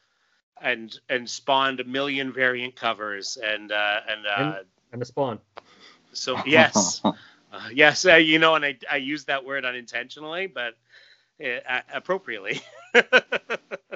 and 0.62 0.98
and 1.10 1.30
spawned 1.30 1.80
a 1.80 1.84
million 1.84 2.34
variant 2.34 2.76
covers 2.76 3.38
and 3.44 3.72
uh, 3.72 4.00
and 4.10 4.28
uh, 4.28 4.60
And 4.94 5.02
the 5.02 5.06
Spawn. 5.06 5.40
so 6.14 6.38
yes, 6.46 7.04
uh, 7.52 7.70
yes, 7.74 8.06
uh, 8.06 8.16
you 8.16 8.40
know, 8.40 8.56
and 8.56 8.66
I 8.66 8.78
I 8.92 8.98
use 8.98 9.26
that 9.26 9.46
word 9.46 9.66
unintentionally, 9.66 10.48
but 10.48 10.76
uh, 11.44 11.82
appropriately. 11.94 12.62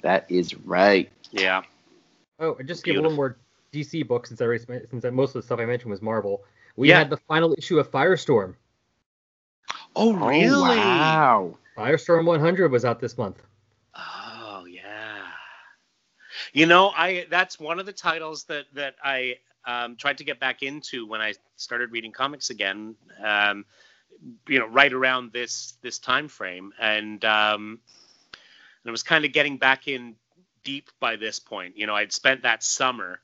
that 0.01 0.25
is 0.29 0.55
right. 0.55 1.09
Yeah. 1.31 1.63
Oh, 2.39 2.55
and 2.55 2.67
just 2.67 2.83
to 2.83 2.91
give 2.91 2.97
a 2.97 3.01
little 3.01 3.15
more 3.15 3.37
DC 3.73 4.07
book 4.07 4.27
since 4.27 4.41
I 4.41 4.45
already, 4.45 4.63
since 4.89 5.05
I, 5.05 5.09
most 5.11 5.29
of 5.29 5.41
the 5.41 5.45
stuff 5.45 5.59
I 5.59 5.65
mentioned 5.65 5.91
was 5.91 6.01
Marvel. 6.01 6.43
We 6.75 6.89
Yeah. 6.89 6.99
had 6.99 7.09
the 7.09 7.17
final 7.17 7.55
issue 7.57 7.79
of 7.79 7.91
Firestorm. 7.91 8.55
Oh 9.95 10.13
really? 10.13 10.49
Oh, 10.55 10.61
wow. 10.61 11.57
Firestorm 11.77 12.25
100 12.25 12.71
was 12.71 12.85
out 12.85 12.99
this 12.99 13.17
month. 13.17 13.43
Oh 13.95 14.65
yeah. 14.69 15.27
You 16.53 16.65
know, 16.65 16.89
I 16.89 17.25
that's 17.29 17.59
one 17.59 17.79
of 17.79 17.85
the 17.85 17.93
titles 17.93 18.45
that 18.45 18.65
that 18.75 18.95
I 19.03 19.39
um, 19.65 19.95
tried 19.95 20.17
to 20.19 20.23
get 20.23 20.39
back 20.39 20.63
into 20.63 21.05
when 21.05 21.21
I 21.21 21.33
started 21.55 21.91
reading 21.91 22.11
comics 22.11 22.49
again. 22.49 22.95
Um, 23.23 23.65
you 24.47 24.59
know, 24.59 24.67
right 24.67 24.91
around 24.91 25.31
this 25.31 25.77
this 25.81 25.99
time 25.99 26.27
frame, 26.27 26.73
and 26.79 27.23
um, 27.23 27.79
and 28.33 28.89
I 28.89 28.91
was 28.91 29.03
kind 29.03 29.25
of 29.25 29.31
getting 29.31 29.57
back 29.57 29.87
in 29.87 30.15
deep 30.63 30.89
by 30.99 31.15
this 31.15 31.39
point. 31.39 31.77
You 31.77 31.87
know, 31.87 31.95
I'd 31.95 32.11
spent 32.11 32.43
that 32.43 32.63
summer 32.63 33.19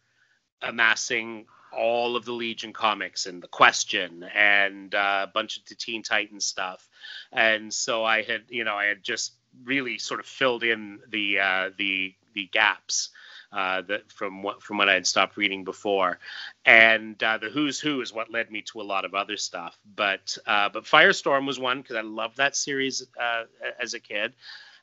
amassing 0.62 1.46
all 1.76 2.16
of 2.16 2.24
the 2.24 2.32
Legion 2.32 2.72
comics 2.72 3.26
and 3.26 3.44
the 3.44 3.48
Question 3.48 4.24
and 4.34 4.96
uh, 4.96 5.26
a 5.28 5.32
bunch 5.32 5.58
of 5.58 5.66
the 5.66 5.76
Teen 5.76 6.04
Titans 6.04 6.46
stuff, 6.46 6.88
and 7.32 7.74
so 7.74 8.04
I 8.04 8.22
had, 8.22 8.44
you 8.50 8.64
know, 8.64 8.76
I 8.76 8.86
had 8.86 9.04
just 9.04 9.34
really 9.64 9.98
sort 9.98 10.20
of 10.20 10.26
filled 10.26 10.64
in 10.64 11.00
the 11.10 11.40
uh, 11.40 11.70
the 11.78 12.14
the 12.34 12.48
gaps 12.52 13.10
uh, 13.56 13.82
that 13.84 14.12
from 14.12 14.44
what 14.44 14.62
from 14.62 14.78
what 14.78 14.90
I 14.90 14.94
had 14.94 15.08
stopped 15.08 15.38
reading 15.38 15.64
before, 15.64 16.20
and 16.66 17.22
uh, 17.24 17.38
the 17.38 17.50
Who's 17.50 17.80
Who 17.80 18.02
is 18.02 18.14
what 18.14 18.30
led 18.32 18.52
me 18.52 18.62
to 18.64 18.82
a 18.82 18.84
lot 18.84 19.06
of 19.06 19.16
other 19.16 19.38
stuff. 19.38 19.78
But 19.96 20.38
uh, 20.46 20.70
but 20.70 20.84
Firestorm 20.84 21.48
was 21.48 21.60
one 21.60 21.82
because 21.82 21.96
I 21.96 22.02
loved 22.02 22.38
that 22.38 22.56
series 22.56 23.08
uh, 23.20 23.44
as 23.82 23.94
a 23.94 24.00
kid, 24.00 24.34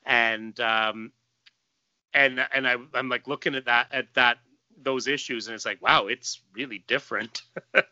and 0.06 0.58
um, 0.60 1.12
and 2.14 2.40
and 2.52 2.66
I, 2.66 2.76
I'm 2.94 3.08
like 3.08 3.28
looking 3.28 3.54
at 3.54 3.66
that 3.66 3.88
at 3.92 4.14
that 4.14 4.38
those 4.84 5.06
issues 5.06 5.46
and 5.46 5.54
it's 5.54 5.66
like 5.66 5.80
wow 5.80 6.06
it's 6.08 6.40
really 6.54 6.82
different 6.88 7.42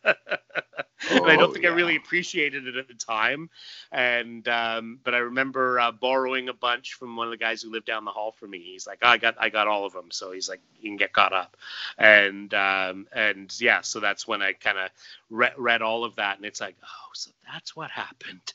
and 1.09 1.29
I 1.29 1.35
don't 1.37 1.51
Oh, 1.51 1.53
think 1.53 1.65
I 1.65 1.69
really 1.69 1.95
appreciated 1.95 2.67
it 2.67 2.75
at 2.75 2.87
the 2.87 2.93
time. 2.93 3.49
And 3.91 4.47
um, 4.47 4.99
but 5.03 5.13
I 5.13 5.19
remember 5.19 5.79
uh, 5.79 5.91
borrowing 5.91 6.49
a 6.49 6.53
bunch 6.53 6.93
from 6.93 7.15
one 7.15 7.27
of 7.27 7.31
the 7.31 7.37
guys 7.37 7.61
who 7.61 7.71
lived 7.71 7.85
down 7.85 8.05
the 8.05 8.11
hall 8.11 8.31
from 8.31 8.51
me. 8.51 8.59
He's 8.59 8.87
like, 8.87 8.99
oh, 9.01 9.07
I 9.07 9.17
got 9.17 9.35
I 9.39 9.49
got 9.49 9.67
all 9.67 9.85
of 9.85 9.93
them, 9.93 10.11
so 10.11 10.31
he's 10.31 10.49
like, 10.49 10.61
you 10.79 10.89
can 10.89 10.97
get 10.97 11.13
caught 11.13 11.33
up. 11.33 11.57
And 11.97 12.53
um, 12.53 13.07
and 13.13 13.53
yeah, 13.59 13.81
so 13.81 13.99
that's 13.99 14.27
when 14.27 14.41
I 14.41 14.53
kind 14.53 14.77
of 14.77 14.89
re- 15.29 15.53
read 15.57 15.81
all 15.81 16.03
of 16.03 16.15
that, 16.15 16.37
and 16.37 16.45
it's 16.45 16.61
like, 16.61 16.75
oh, 16.83 17.09
so 17.13 17.31
that's 17.51 17.75
what 17.75 17.91
happened. 17.91 18.53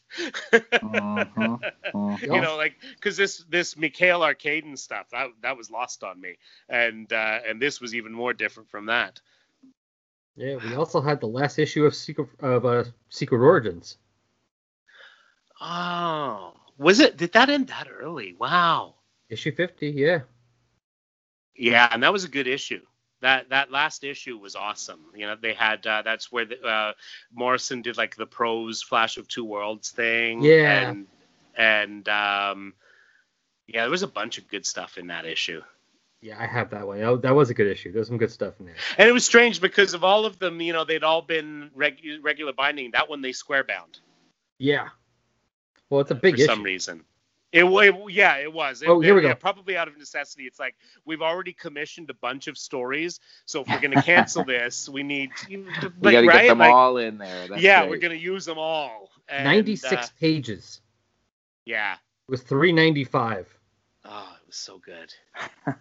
Mhm, 0.82 1.60
mhm. 1.94 2.20
you 2.30 2.40
know, 2.40 2.56
like 2.56 2.76
because 2.94 3.16
this 3.16 3.44
this 3.48 3.76
Mikhail 3.76 4.20
Arkadin 4.20 4.78
stuff 4.78 5.10
that 5.10 5.28
that 5.42 5.56
was 5.56 5.70
lost 5.70 6.02
on 6.04 6.20
me, 6.20 6.36
and 6.68 7.12
uh, 7.12 7.40
and 7.46 7.60
this 7.60 7.80
was 7.80 7.94
even 7.94 8.12
more 8.12 8.32
different 8.32 8.70
from 8.70 8.86
that. 8.86 9.20
Yeah, 10.36 10.56
we 10.56 10.74
also 10.74 11.00
had 11.00 11.20
the 11.20 11.26
last 11.26 11.58
issue 11.58 11.86
of 11.86 11.94
Secret 11.94 12.28
of 12.40 12.64
uh, 12.66 12.84
Secret 13.08 13.38
Origins. 13.38 13.96
Oh, 15.60 16.52
was 16.76 17.00
it? 17.00 17.16
Did 17.16 17.32
that 17.32 17.48
end 17.48 17.68
that 17.68 17.88
early? 17.90 18.36
Wow. 18.38 18.96
Issue 19.30 19.54
50, 19.54 19.88
yeah. 19.88 20.20
Yeah, 21.56 21.88
and 21.90 22.02
that 22.02 22.12
was 22.12 22.24
a 22.24 22.28
good 22.28 22.46
issue. 22.46 22.82
That 23.22 23.48
that 23.48 23.70
last 23.70 24.04
issue 24.04 24.36
was 24.36 24.56
awesome. 24.56 25.00
You 25.14 25.26
know, 25.26 25.36
they 25.40 25.54
had 25.54 25.86
uh, 25.86 26.02
that's 26.02 26.30
where 26.30 26.44
the, 26.44 26.62
uh, 26.62 26.92
Morrison 27.32 27.80
did 27.80 27.96
like 27.96 28.14
the 28.14 28.26
prose 28.26 28.82
Flash 28.82 29.16
of 29.16 29.26
Two 29.26 29.44
Worlds 29.44 29.90
thing. 29.90 30.42
Yeah. 30.42 30.90
and 30.90 31.06
and 31.56 32.08
um, 32.10 32.74
yeah, 33.66 33.82
there 33.82 33.90
was 33.90 34.02
a 34.02 34.06
bunch 34.08 34.36
of 34.36 34.48
good 34.48 34.66
stuff 34.66 34.98
in 34.98 35.06
that 35.06 35.24
issue. 35.24 35.62
Yeah, 36.22 36.36
I 36.40 36.46
have 36.46 36.70
that 36.70 36.86
one. 36.86 36.98
That- 37.00 37.22
That 37.22 37.34
was 37.34 37.50
a 37.50 37.54
good 37.54 37.66
issue. 37.66 37.92
There's 37.92 38.08
some 38.08 38.18
good 38.18 38.30
stuff 38.30 38.54
in 38.58 38.66
there. 38.66 38.74
And 38.98 39.08
it 39.08 39.12
was 39.12 39.24
strange 39.24 39.60
because 39.60 39.94
of 39.94 40.02
all 40.02 40.24
of 40.24 40.38
them, 40.38 40.60
you 40.60 40.72
know, 40.72 40.84
they'd 40.84 41.04
all 41.04 41.22
been 41.22 41.70
reg- 41.74 42.00
regular 42.22 42.52
binding. 42.52 42.90
That 42.92 43.08
one 43.08 43.20
they 43.22 43.32
square 43.32 43.64
bound 43.64 43.98
Yeah. 44.58 44.88
Well, 45.90 46.00
it's 46.00 46.10
a 46.10 46.14
big 46.16 46.34
for 46.34 46.40
issue. 46.40 46.46
some 46.46 46.62
reason. 46.62 47.04
It, 47.52 47.62
wa- 47.62 47.80
it 47.82 47.94
yeah, 48.10 48.36
it 48.38 48.52
was. 48.52 48.82
It- 48.82 48.88
Oh, 48.88 49.00
here 49.00 49.14
we 49.14 49.22
yeah, 49.22 49.28
go. 49.30 49.34
Probably 49.36 49.76
out 49.76 49.86
of 49.88 49.96
necessity. 49.96 50.44
It's 50.44 50.58
like 50.58 50.74
we've 51.04 51.22
already 51.22 51.52
commissioned 51.52 52.10
a 52.10 52.14
bunch 52.14 52.48
of 52.48 52.58
stories, 52.58 53.20
so 53.44 53.60
if 53.60 53.68
we're 53.68 53.78
going 53.80 53.94
to 53.94 54.02
cancel 54.02 54.44
this, 54.54 54.88
we 54.88 55.02
need 55.04 55.30
you 55.48 55.58
know, 55.58 55.70
to- 55.80 55.92
We 56.00 56.06
like, 56.06 56.12
got 56.12 56.20
to 56.22 56.26
right? 56.26 56.40
get 56.42 56.48
them 56.48 56.58
Like, 56.58 56.72
all 56.74 56.96
in 56.96 57.18
there. 57.18 57.46
That's 57.48 57.62
yeah, 57.62 57.80
right. 57.80 57.88
we're 57.90 57.98
going 57.98 58.18
to 58.18 58.22
use 58.22 58.44
them 58.44 58.58
all. 58.58 59.10
And, 59.28 59.44
96 59.44 59.92
uh, 59.92 60.06
pages. 60.20 60.80
yeah. 61.64 61.94
It 61.94 62.30
was 62.30 62.42
395. 62.42 63.46
Oh, 64.04 64.35
it 64.35 64.35
was 64.56 64.62
so 64.62 64.78
good. 64.78 65.12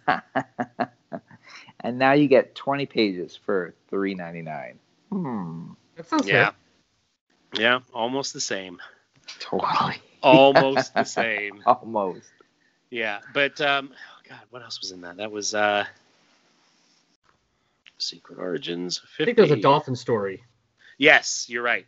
and 1.80 1.98
now 1.98 2.12
you 2.12 2.28
get 2.28 2.54
20 2.54 2.86
pages 2.86 3.36
for 3.36 3.74
3.99. 3.90 4.74
Hmm. 5.10 5.70
That 5.96 6.08
sounds 6.08 6.26
Yeah. 6.28 6.50
fair. 6.50 6.54
Yeah, 7.54 7.80
almost 7.94 8.34
the 8.34 8.40
same. 8.40 8.80
Totally. 9.38 9.94
Almost 10.22 10.92
the 10.94 11.04
same. 11.04 11.62
Almost. 11.66 12.28
Yeah, 12.90 13.20
but 13.32 13.60
um, 13.60 13.90
oh 13.92 14.20
God, 14.28 14.40
what 14.50 14.62
else 14.62 14.80
was 14.80 14.90
in 14.90 15.02
that? 15.02 15.16
That 15.18 15.30
was 15.30 15.54
uh, 15.54 15.84
Secret 17.98 18.38
Origins. 18.38 18.98
50. 18.98 19.22
I 19.22 19.24
think 19.26 19.36
there's 19.36 19.50
a 19.52 19.56
dolphin 19.60 19.94
story. 19.94 20.42
Yes, 20.98 21.46
you're 21.48 21.62
right. 21.62 21.86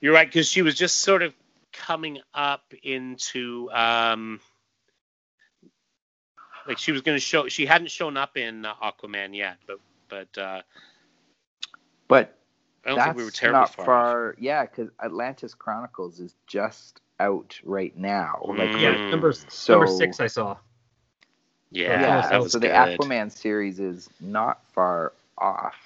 You're 0.00 0.12
right 0.12 0.26
because 0.28 0.48
she 0.48 0.62
was 0.62 0.74
just 0.74 0.98
sort 0.98 1.22
of 1.22 1.32
coming 1.72 2.18
up 2.34 2.74
into 2.82 3.70
um, 3.72 4.40
like 6.66 6.78
she 6.78 6.92
was 6.92 7.00
going 7.02 7.16
to 7.16 7.20
show. 7.20 7.48
She 7.48 7.66
hadn't 7.66 7.90
shown 7.90 8.16
up 8.16 8.36
in 8.36 8.64
uh, 8.64 8.74
Aquaman 8.82 9.34
yet, 9.36 9.56
but 9.66 9.78
but 10.08 10.38
uh, 10.38 10.62
But 12.08 12.36
I 12.84 12.88
don't 12.90 12.98
that's 12.98 13.06
think 13.08 13.16
we 13.18 13.24
were 13.24 13.30
terribly 13.30 13.60
not 13.60 13.74
far. 13.74 13.84
far. 13.86 14.34
Yeah, 14.38 14.62
because 14.62 14.90
Atlantis 15.02 15.54
Chronicles 15.54 16.20
is 16.20 16.34
just 16.46 17.00
out 17.20 17.58
right 17.64 17.96
now. 17.96 18.44
Like 18.48 18.70
Mm. 18.70 18.80
Yeah, 18.80 19.10
number, 19.10 19.32
So- 19.32 19.74
number 19.78 19.86
six 19.86 20.20
I 20.20 20.26
saw. 20.26 20.56
Yeah, 21.70 22.00
yeah, 22.00 22.28
that 22.28 22.42
was 22.42 22.52
so 22.52 22.58
good. 22.58 22.70
the 22.70 22.74
Aquaman 22.74 23.30
series 23.32 23.80
is 23.80 24.10
not 24.20 24.60
far 24.74 25.12
off. 25.38 25.76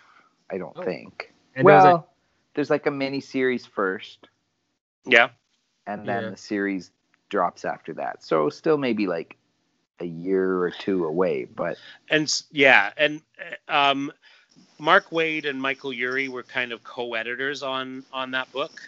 I 0.50 0.58
don't 0.58 0.76
Oh. 0.76 0.82
think. 0.82 1.32
And 1.54 1.66
there 1.66 1.74
was 1.76 1.84
well, 1.84 2.08
there's 2.54 2.70
like 2.70 2.86
a 2.86 2.90
mini 2.90 3.20
series 3.20 3.64
first, 3.66 4.28
Yeah, 5.04 5.28
and 5.86 6.08
then 6.08 6.24
Yeah. 6.24 6.30
the 6.30 6.36
series 6.36 6.90
drops 7.28 7.64
after 7.64 7.92
that. 7.94 8.24
So 8.24 8.48
still 8.48 8.78
maybe 8.78 9.06
like 9.06 9.36
a 10.00 10.04
year 10.04 10.62
or 10.62 10.70
two 10.70 11.04
away, 11.04 11.44
but 11.44 11.78
and 12.10 12.42
yeah, 12.50 12.92
and 12.96 13.20
uh, 13.68 13.90
um, 13.90 14.12
Mark 14.78 15.10
Waid 15.10 15.48
and 15.48 15.60
Michael 15.60 15.90
Eury 15.90 16.28
were 16.28 16.42
kind 16.42 16.72
of 16.72 16.82
co-editors 16.84 17.62
on 17.62 18.04
on 18.12 18.32
that 18.32 18.50
book, 18.52 18.80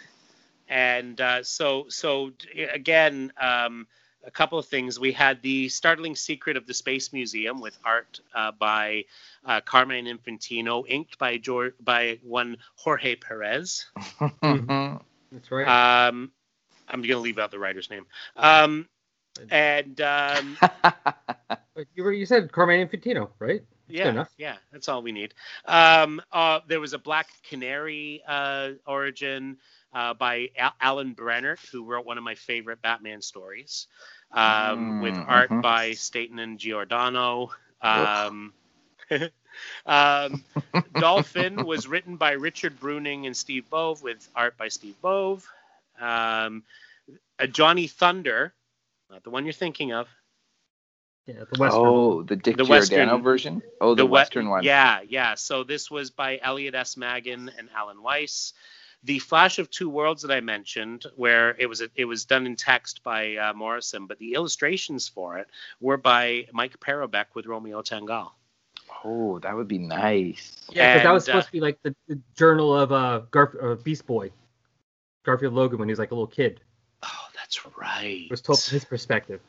and 0.68 1.20
uh, 1.20 1.42
so 1.42 1.86
so 1.88 2.32
again, 2.72 3.32
um, 3.40 3.86
a 4.24 4.30
couple 4.30 4.58
of 4.58 4.66
things. 4.66 5.00
We 5.00 5.12
had 5.12 5.40
the 5.42 5.68
startling 5.68 6.14
secret 6.14 6.56
of 6.56 6.66
the 6.66 6.74
Space 6.74 7.12
Museum 7.12 7.60
with 7.60 7.78
art 7.84 8.20
uh, 8.34 8.52
by 8.52 9.04
uh, 9.44 9.60
Carmine 9.62 10.06
Infantino, 10.06 10.84
inked 10.86 11.18
by 11.18 11.38
George, 11.38 11.74
by 11.80 12.18
one 12.22 12.58
Jorge 12.76 13.16
Perez. 13.16 13.86
That's 14.20 15.50
right. 15.50 16.08
Um, 16.08 16.32
I'm 16.88 17.02
gonna 17.02 17.18
leave 17.18 17.38
out 17.38 17.50
the 17.50 17.58
writer's 17.58 17.90
name. 17.90 18.06
Um, 18.36 18.88
and 19.50 20.00
um, 20.00 20.58
you 21.94 22.02
were 22.02 22.12
you 22.12 22.26
said 22.26 22.52
Carmine 22.52 22.86
Infantino, 22.86 23.30
right? 23.38 23.62
yeah, 23.88 24.18
yeah, 24.36 24.56
that's 24.72 24.88
all 24.88 25.02
we 25.02 25.12
need. 25.12 25.34
Um, 25.66 26.20
uh, 26.32 26.60
there 26.68 26.80
was 26.80 26.92
a 26.92 26.98
Black 26.98 27.28
Canary 27.48 28.22
uh, 28.26 28.70
origin 28.86 29.58
uh, 29.92 30.14
by 30.14 30.50
Al- 30.56 30.74
Alan 30.80 31.14
Brennert, 31.14 31.58
who 31.70 31.84
wrote 31.84 32.06
one 32.06 32.18
of 32.18 32.24
my 32.24 32.34
favorite 32.34 32.80
Batman 32.82 33.20
stories, 33.22 33.86
um, 34.32 34.94
with 34.98 35.18
Mm, 35.18 35.26
art 35.26 35.50
mhm. 35.50 35.62
by 35.62 35.92
Staton 35.92 36.38
and 36.38 36.58
Giordano. 36.58 37.50
Um, 37.80 38.54
um, 39.86 40.44
Dolphin 40.96 41.64
was 41.64 41.86
written 41.86 42.16
by 42.16 42.32
Richard 42.32 42.78
Bruning 42.78 43.26
and 43.26 43.36
Steve 43.36 43.68
Bove, 43.70 44.02
with 44.02 44.28
art 44.34 44.56
by 44.56 44.68
Steve 44.68 45.00
Bove. 45.00 45.46
Um, 46.00 46.64
a 47.38 47.46
Johnny 47.46 47.86
Thunder, 47.86 48.54
not 49.10 49.24
the 49.24 49.30
one 49.30 49.44
you're 49.44 49.52
thinking 49.52 49.92
of. 49.92 50.08
Yeah, 51.26 51.44
the 51.52 51.58
Western. 51.58 51.82
oh, 51.84 52.22
the 52.22 52.36
Dick 52.36 52.56
The 52.56 52.64
Giordano 52.64 52.70
Western- 53.12 53.22
version. 53.22 53.62
Oh, 53.80 53.94
the, 53.94 54.06
we- 54.06 54.12
Western 54.12 54.48
one. 54.48 54.64
Yeah, 54.64 55.00
yeah. 55.06 55.34
So 55.34 55.62
this 55.62 55.90
was 55.90 56.10
by 56.10 56.38
Elliot 56.42 56.74
S. 56.74 56.96
Maggin 56.96 57.50
and 57.58 57.68
Alan 57.76 58.02
Weiss. 58.02 58.54
The 59.04 59.18
Flash 59.20 59.58
of 59.60 59.70
Two 59.70 59.88
Worlds 59.90 60.22
that 60.22 60.32
I 60.32 60.40
mentioned, 60.40 61.04
where 61.14 61.54
it 61.58 61.66
was 61.66 61.82
it 61.94 62.04
was 62.04 62.24
done 62.24 62.46
in 62.46 62.56
text 62.56 63.02
by 63.04 63.36
uh, 63.36 63.52
Morrison, 63.52 64.06
but 64.06 64.18
the 64.18 64.34
illustrations 64.34 65.06
for 65.06 65.38
it 65.38 65.46
were 65.80 65.96
by 65.98 66.46
Mike 66.52 66.80
Parobeck 66.80 67.26
with 67.34 67.46
Romeo 67.46 67.80
Tangal. 67.82 68.32
Oh, 69.04 69.38
that 69.40 69.54
would 69.54 69.68
be 69.68 69.78
nice. 69.78 70.56
Yeah, 70.70 70.94
because 70.94 71.04
that 71.04 71.12
was 71.12 71.28
And, 71.28 71.36
uh, 71.36 71.40
supposed 71.40 71.46
to 71.46 71.52
be 71.52 71.60
like 71.60 71.78
the, 71.84 71.94
the 72.08 72.18
journal 72.36 72.74
of 72.74 72.90
uh, 72.90 73.20
Garf- 73.30 73.62
uh 73.62 73.76
Beast 73.76 74.04
Boy, 74.06 74.32
Garfield 75.24 75.54
Logan 75.54 75.78
when 75.78 75.88
he 75.88 75.92
was 75.92 75.98
like 76.00 76.10
a 76.10 76.14
little 76.14 76.26
kid. 76.26 76.60
That's 77.48 77.76
right. 77.78 78.24
It 78.26 78.30
was 78.30 78.42
told 78.42 78.62
from 78.62 78.72
his 78.74 78.84
perspective. 78.84 79.40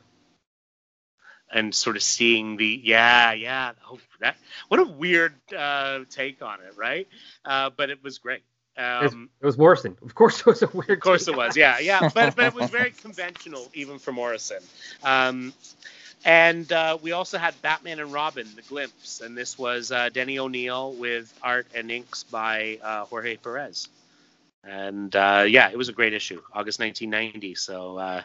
and 1.52 1.74
sort 1.74 1.96
of 1.96 2.02
seeing 2.02 2.56
the 2.56 2.80
yeah, 2.84 3.32
yeah. 3.32 3.72
Oh, 3.90 3.98
that 4.20 4.36
what 4.68 4.80
a 4.80 4.84
weird 4.84 5.34
uh, 5.56 6.00
take 6.10 6.42
on 6.42 6.60
it, 6.60 6.76
right? 6.76 7.08
Uh, 7.44 7.70
but 7.76 7.90
it 7.90 8.02
was 8.02 8.18
great. 8.18 8.42
Um, 8.78 9.28
It 9.42 9.46
was 9.46 9.58
Morrison. 9.58 9.96
Of 10.02 10.14
course, 10.14 10.40
it 10.40 10.46
was 10.46 10.62
a 10.62 10.68
weird. 10.68 10.90
Of 10.90 11.00
course 11.00 11.28
it 11.28 11.36
was. 11.36 11.56
Yeah, 11.56 11.78
yeah. 11.80 12.08
But 12.14 12.36
but 12.36 12.46
it 12.46 12.54
was 12.54 12.70
very 12.70 12.92
conventional 12.92 13.68
even 13.74 13.98
for 13.98 14.12
Morrison. 14.12 14.62
Um, 15.02 15.52
and 16.24 16.70
uh, 16.70 16.98
we 17.02 17.12
also 17.12 17.36
had 17.38 17.60
Batman 17.62 17.98
and 17.98 18.12
Robin, 18.12 18.46
The 18.54 18.62
Glimpse, 18.62 19.20
and 19.20 19.36
this 19.36 19.58
was 19.58 19.90
uh, 19.90 20.10
Denny 20.10 20.38
O'Neil 20.38 20.92
with 20.92 21.32
art 21.42 21.66
and 21.74 21.90
inks 21.90 22.24
by 22.24 22.78
uh, 22.82 23.04
Jorge 23.06 23.36
Perez. 23.36 23.88
And 24.64 25.14
uh, 25.16 25.44
yeah, 25.48 25.70
it 25.70 25.78
was 25.78 25.88
a 25.88 25.92
great 25.94 26.12
issue, 26.14 26.42
August 26.52 26.80
1990. 26.80 27.54
So 27.54 27.96
uh, 27.98 28.22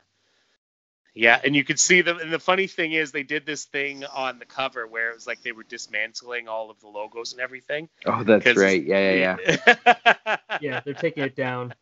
yeah, 1.14 1.40
and 1.44 1.56
you 1.56 1.64
could 1.64 1.80
see 1.80 2.02
them. 2.02 2.20
And 2.20 2.32
the 2.32 2.40
funny 2.40 2.68
thing 2.68 2.92
is, 2.92 3.12
they 3.12 3.24
did 3.24 3.46
this 3.46 3.66
thing 3.66 4.04
on 4.06 4.40
the 4.40 4.46
cover 4.46 4.86
where 4.88 5.12
it 5.12 5.16
was 5.16 5.28
like 5.28 5.42
they 5.44 5.54
were 5.54 5.64
dismantling 5.64 6.48
all 6.50 6.70
of 6.70 6.80
the 6.82 6.88
logos 6.88 7.32
and 7.34 7.42
everything. 7.42 7.90
Oh, 8.06 8.24
that's 8.24 8.56
right. 8.58 8.84
Yeah, 8.84 9.14
yeah, 9.14 9.38
yeah. 9.48 10.38
Yeah, 10.62 10.82
they're 10.86 10.94
taking 10.94 11.24
it 11.24 11.36
down. 11.36 11.74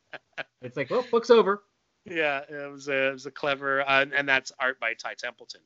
It's 0.64 0.76
like, 0.78 0.90
well, 0.90 1.06
book's 1.12 1.30
over. 1.30 1.62
Yeah, 2.06 2.42
it 2.50 2.72
was 2.72 2.88
a, 2.88 3.10
it 3.10 3.14
was 3.14 3.26
a 3.28 3.32
clever, 3.32 3.82
uh, 3.88 4.06
and 4.16 4.28
that's 4.28 4.52
art 4.60 4.80
by 4.80 4.94
Ty 4.96 5.14
Templeton. 5.16 5.62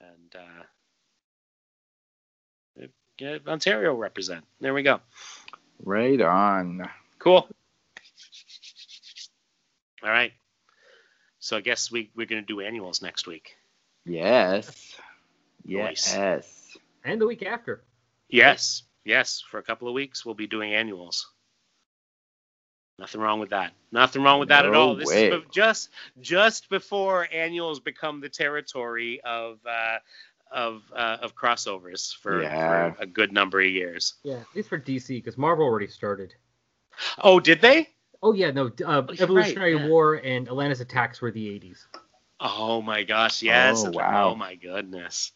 And 0.00 0.34
uh, 0.36 0.62
it- 2.76 2.92
yeah, 3.18 3.38
Ontario 3.46 3.94
represent. 3.94 4.44
There 4.60 4.72
we 4.74 4.82
go. 4.84 5.00
Right 5.84 6.20
on. 6.20 6.88
Cool. 7.18 7.48
All 10.02 10.10
right. 10.10 10.32
So 11.40 11.56
I 11.56 11.60
guess 11.60 11.90
we 11.90 12.10
we're 12.14 12.26
gonna 12.26 12.42
do 12.42 12.60
annuals 12.60 13.02
next 13.02 13.26
week. 13.26 13.56
Yes. 14.04 14.96
Nice. 15.64 16.14
Yes. 16.14 16.76
And 17.04 17.20
the 17.20 17.26
week 17.26 17.42
after. 17.42 17.82
Yes, 18.28 18.82
yes. 19.04 19.42
For 19.50 19.58
a 19.58 19.62
couple 19.62 19.88
of 19.88 19.94
weeks, 19.94 20.24
we'll 20.24 20.34
be 20.34 20.46
doing 20.46 20.74
annuals. 20.74 21.30
Nothing 22.98 23.20
wrong 23.20 23.38
with 23.38 23.50
that. 23.50 23.72
Nothing 23.92 24.22
wrong 24.22 24.40
with 24.40 24.48
that 24.48 24.66
at 24.66 24.74
all. 24.74 24.96
This 24.96 25.08
way. 25.08 25.28
is 25.28 25.44
just 25.52 25.90
just 26.20 26.68
before 26.68 27.28
annuals 27.32 27.80
become 27.80 28.20
the 28.20 28.28
territory 28.28 29.20
of 29.24 29.58
uh, 29.64 29.98
of 30.50 30.82
uh, 30.94 31.18
of 31.22 31.34
crossovers 31.36 32.14
for, 32.16 32.42
Yeah. 32.42 32.92
for 32.92 33.02
a 33.02 33.06
good 33.06 33.32
number 33.32 33.60
of 33.60 33.68
years. 33.68 34.14
Yeah, 34.24 34.36
at 34.36 34.46
least 34.54 34.68
for 34.68 34.78
DC, 34.78 35.08
because 35.08 35.38
Marvel 35.38 35.64
already 35.64 35.86
started. 35.86 36.34
Oh, 37.18 37.40
did 37.40 37.60
they? 37.60 37.88
Oh 38.22 38.32
yeah, 38.32 38.50
no, 38.50 38.66
uh, 38.66 39.02
you're 39.08 39.20
Evolutionary 39.20 39.74
right, 39.74 39.82
yeah. 39.82 39.88
War 39.88 40.14
and 40.14 40.48
Atlantis 40.48 40.80
Attacks 40.80 41.20
were 41.20 41.30
the 41.30 41.46
80s. 41.48 41.86
Oh 42.40 42.82
my 42.82 43.04
gosh, 43.04 43.42
yes. 43.42 43.84
Oh, 43.84 43.90
wow. 43.90 44.30
Oh 44.30 44.34
my 44.34 44.54
goodness. 44.54 45.32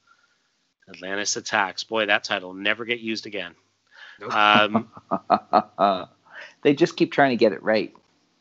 Atlantis 0.88 1.36
Attacks. 1.36 1.84
Boy, 1.84 2.06
that 2.06 2.24
title 2.24 2.50
will 2.50 2.56
never 2.56 2.84
get 2.84 3.00
used 3.00 3.26
again. 3.26 3.54
Nope. 4.20 4.32
Um, 4.34 4.88
they 6.62 6.74
just 6.74 6.96
keep 6.96 7.12
trying 7.12 7.30
to 7.30 7.36
get 7.36 7.52
it 7.52 7.62
right. 7.62 7.94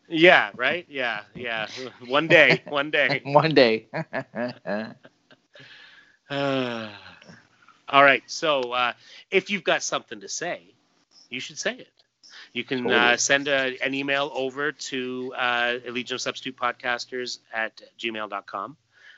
yeah, 0.08 0.52
right? 0.56 0.86
Yeah, 0.90 1.22
yeah. 1.36 1.68
One 2.06 2.28
day, 2.28 2.64
one 2.68 2.92
day. 2.92 3.22
One 3.24 3.54
day. 3.54 3.88
All 7.90 8.04
right. 8.04 8.24
So 8.28 8.62
uh, 8.72 8.94
if 9.32 9.50
you've 9.50 9.64
got 9.64 9.84
something 9.84 10.22
to 10.22 10.30
say, 10.30 10.74
you 11.30 11.40
should 11.40 11.58
say 11.60 11.76
it. 11.76 12.01
You 12.54 12.64
can 12.66 12.92
uh, 12.92 13.16
send 13.18 13.48
a, 13.48 13.78
an 13.82 13.94
email 13.94 14.30
over 14.34 14.72
to 14.74 15.34
uh, 15.38 15.76
Legion 15.90 16.16
of 16.16 16.22
Substitute 16.22 16.58
Podcasters 16.58 17.40
at 17.54 17.82
gmail.com. 17.98 18.78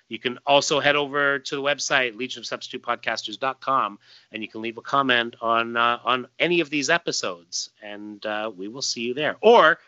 You 0.10 0.20
can 0.20 0.38
also 0.46 0.80
head 0.80 0.96
over 0.96 1.40
to 1.40 1.56
the 1.56 1.62
website, 1.62 2.14
legionofsubstitutepodcasters.com, 2.14 4.00
and 4.32 4.44
you 4.44 4.50
can 4.50 4.62
leave 4.62 4.78
a 4.78 4.82
comment 4.82 5.36
on 5.42 5.76
uh, 5.78 5.98
on 6.04 6.28
any 6.38 6.60
of 6.60 6.70
these 6.70 6.90
episodes, 6.90 7.72
and 7.82 8.24
uh, 8.26 8.52
we 8.56 8.68
will 8.68 8.82
see 8.82 9.02
you 9.02 9.14
there. 9.14 9.38
Or 9.42 9.80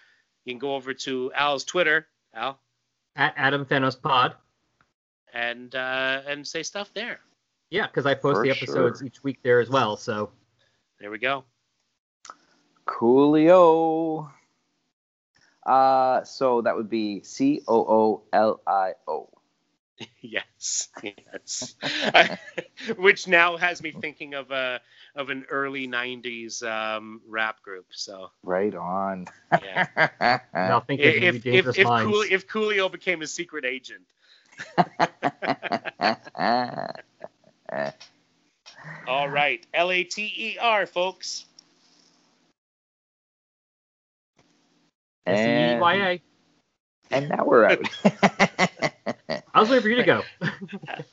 you 0.45 0.53
can 0.53 0.59
go 0.59 0.73
over 0.75 0.93
to 0.93 1.31
Al's 1.35 1.63
Twitter, 1.63 2.07
Al, 2.33 2.59
At 3.15 3.33
Adam 3.37 3.65
Thanos 3.65 4.01
Pod. 4.01 4.33
and 5.33 5.75
uh, 5.75 6.21
and 6.27 6.47
say 6.47 6.63
stuff 6.63 6.91
there. 6.95 7.19
Yeah, 7.69 7.85
because 7.87 8.05
I 8.05 8.15
post 8.15 8.37
For 8.37 8.43
the 8.43 8.51
episodes 8.51 8.99
sure. 8.99 9.07
each 9.07 9.23
week 9.23 9.39
there 9.43 9.59
as 9.59 9.69
well. 9.69 9.97
So 9.97 10.31
There 10.99 11.11
we 11.11 11.19
go. 11.19 11.43
Coolio. 12.87 14.31
Uh, 15.65 16.23
so 16.23 16.61
that 16.61 16.75
would 16.75 16.89
be 16.89 17.23
C 17.23 17.61
O 17.67 17.75
O 17.75 18.23
L 18.31 18.61
I 18.67 18.93
O. 19.07 19.29
Yes, 20.21 20.89
yes. 21.01 21.75
Which 22.97 23.27
now 23.27 23.55
has 23.57 23.81
me 23.81 23.91
thinking 23.91 24.33
of 24.33 24.51
a 24.51 24.81
of 25.15 25.29
an 25.29 25.45
early 25.49 25.87
'90s 25.87 26.63
um, 26.63 27.21
rap 27.27 27.61
group. 27.61 27.85
So 27.91 28.31
Right 28.43 28.75
on. 28.75 29.27
yeah. 29.63 29.87
now 30.53 30.81
think 30.81 30.99
of 30.99 31.05
if 31.05 31.35
if 31.35 31.43
Dangerous 31.43 31.77
if, 31.77 31.87
Minds. 31.87 32.11
Cool, 32.11 32.23
if 32.29 32.47
Coolio 32.47 32.91
became 32.91 33.21
a 33.21 33.27
secret 33.27 33.63
agent. 33.63 34.03
All 39.07 39.29
right, 39.29 39.65
L 39.73 39.91
A 39.91 40.03
T 40.03 40.33
E 40.35 40.57
R, 40.59 40.85
folks. 40.85 41.45
And, 45.25 45.81
S-E-Y-A. 45.81 46.21
and 47.11 47.29
now 47.29 47.45
we're 47.45 47.65
out. 47.65 47.79
I 49.53 49.59
was 49.59 49.69
waiting 49.69 49.83
for 49.83 49.89
you 49.89 49.95
to 49.95 50.03
go. 50.03 50.21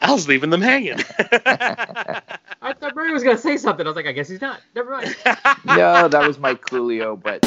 I 0.01 0.13
was 0.13 0.27
leaving 0.29 0.51
them 0.51 0.61
hanging. 0.61 0.99
I 1.19 2.73
thought 2.75 2.95
Murray 2.95 3.13
was 3.13 3.23
going 3.23 3.37
to 3.37 3.43
say 3.43 3.57
something. 3.57 3.87
I 3.87 3.89
was 3.89 3.97
like, 3.97 4.07
I 4.07 4.13
guess 4.13 4.29
he's 4.29 4.41
not. 4.41 4.61
Never 4.75 4.91
mind. 4.91 5.17
no, 5.65 6.09
that 6.09 6.27
was 6.27 6.39
my 6.39 6.55
Coolio, 6.55 7.21
but. 7.21 7.43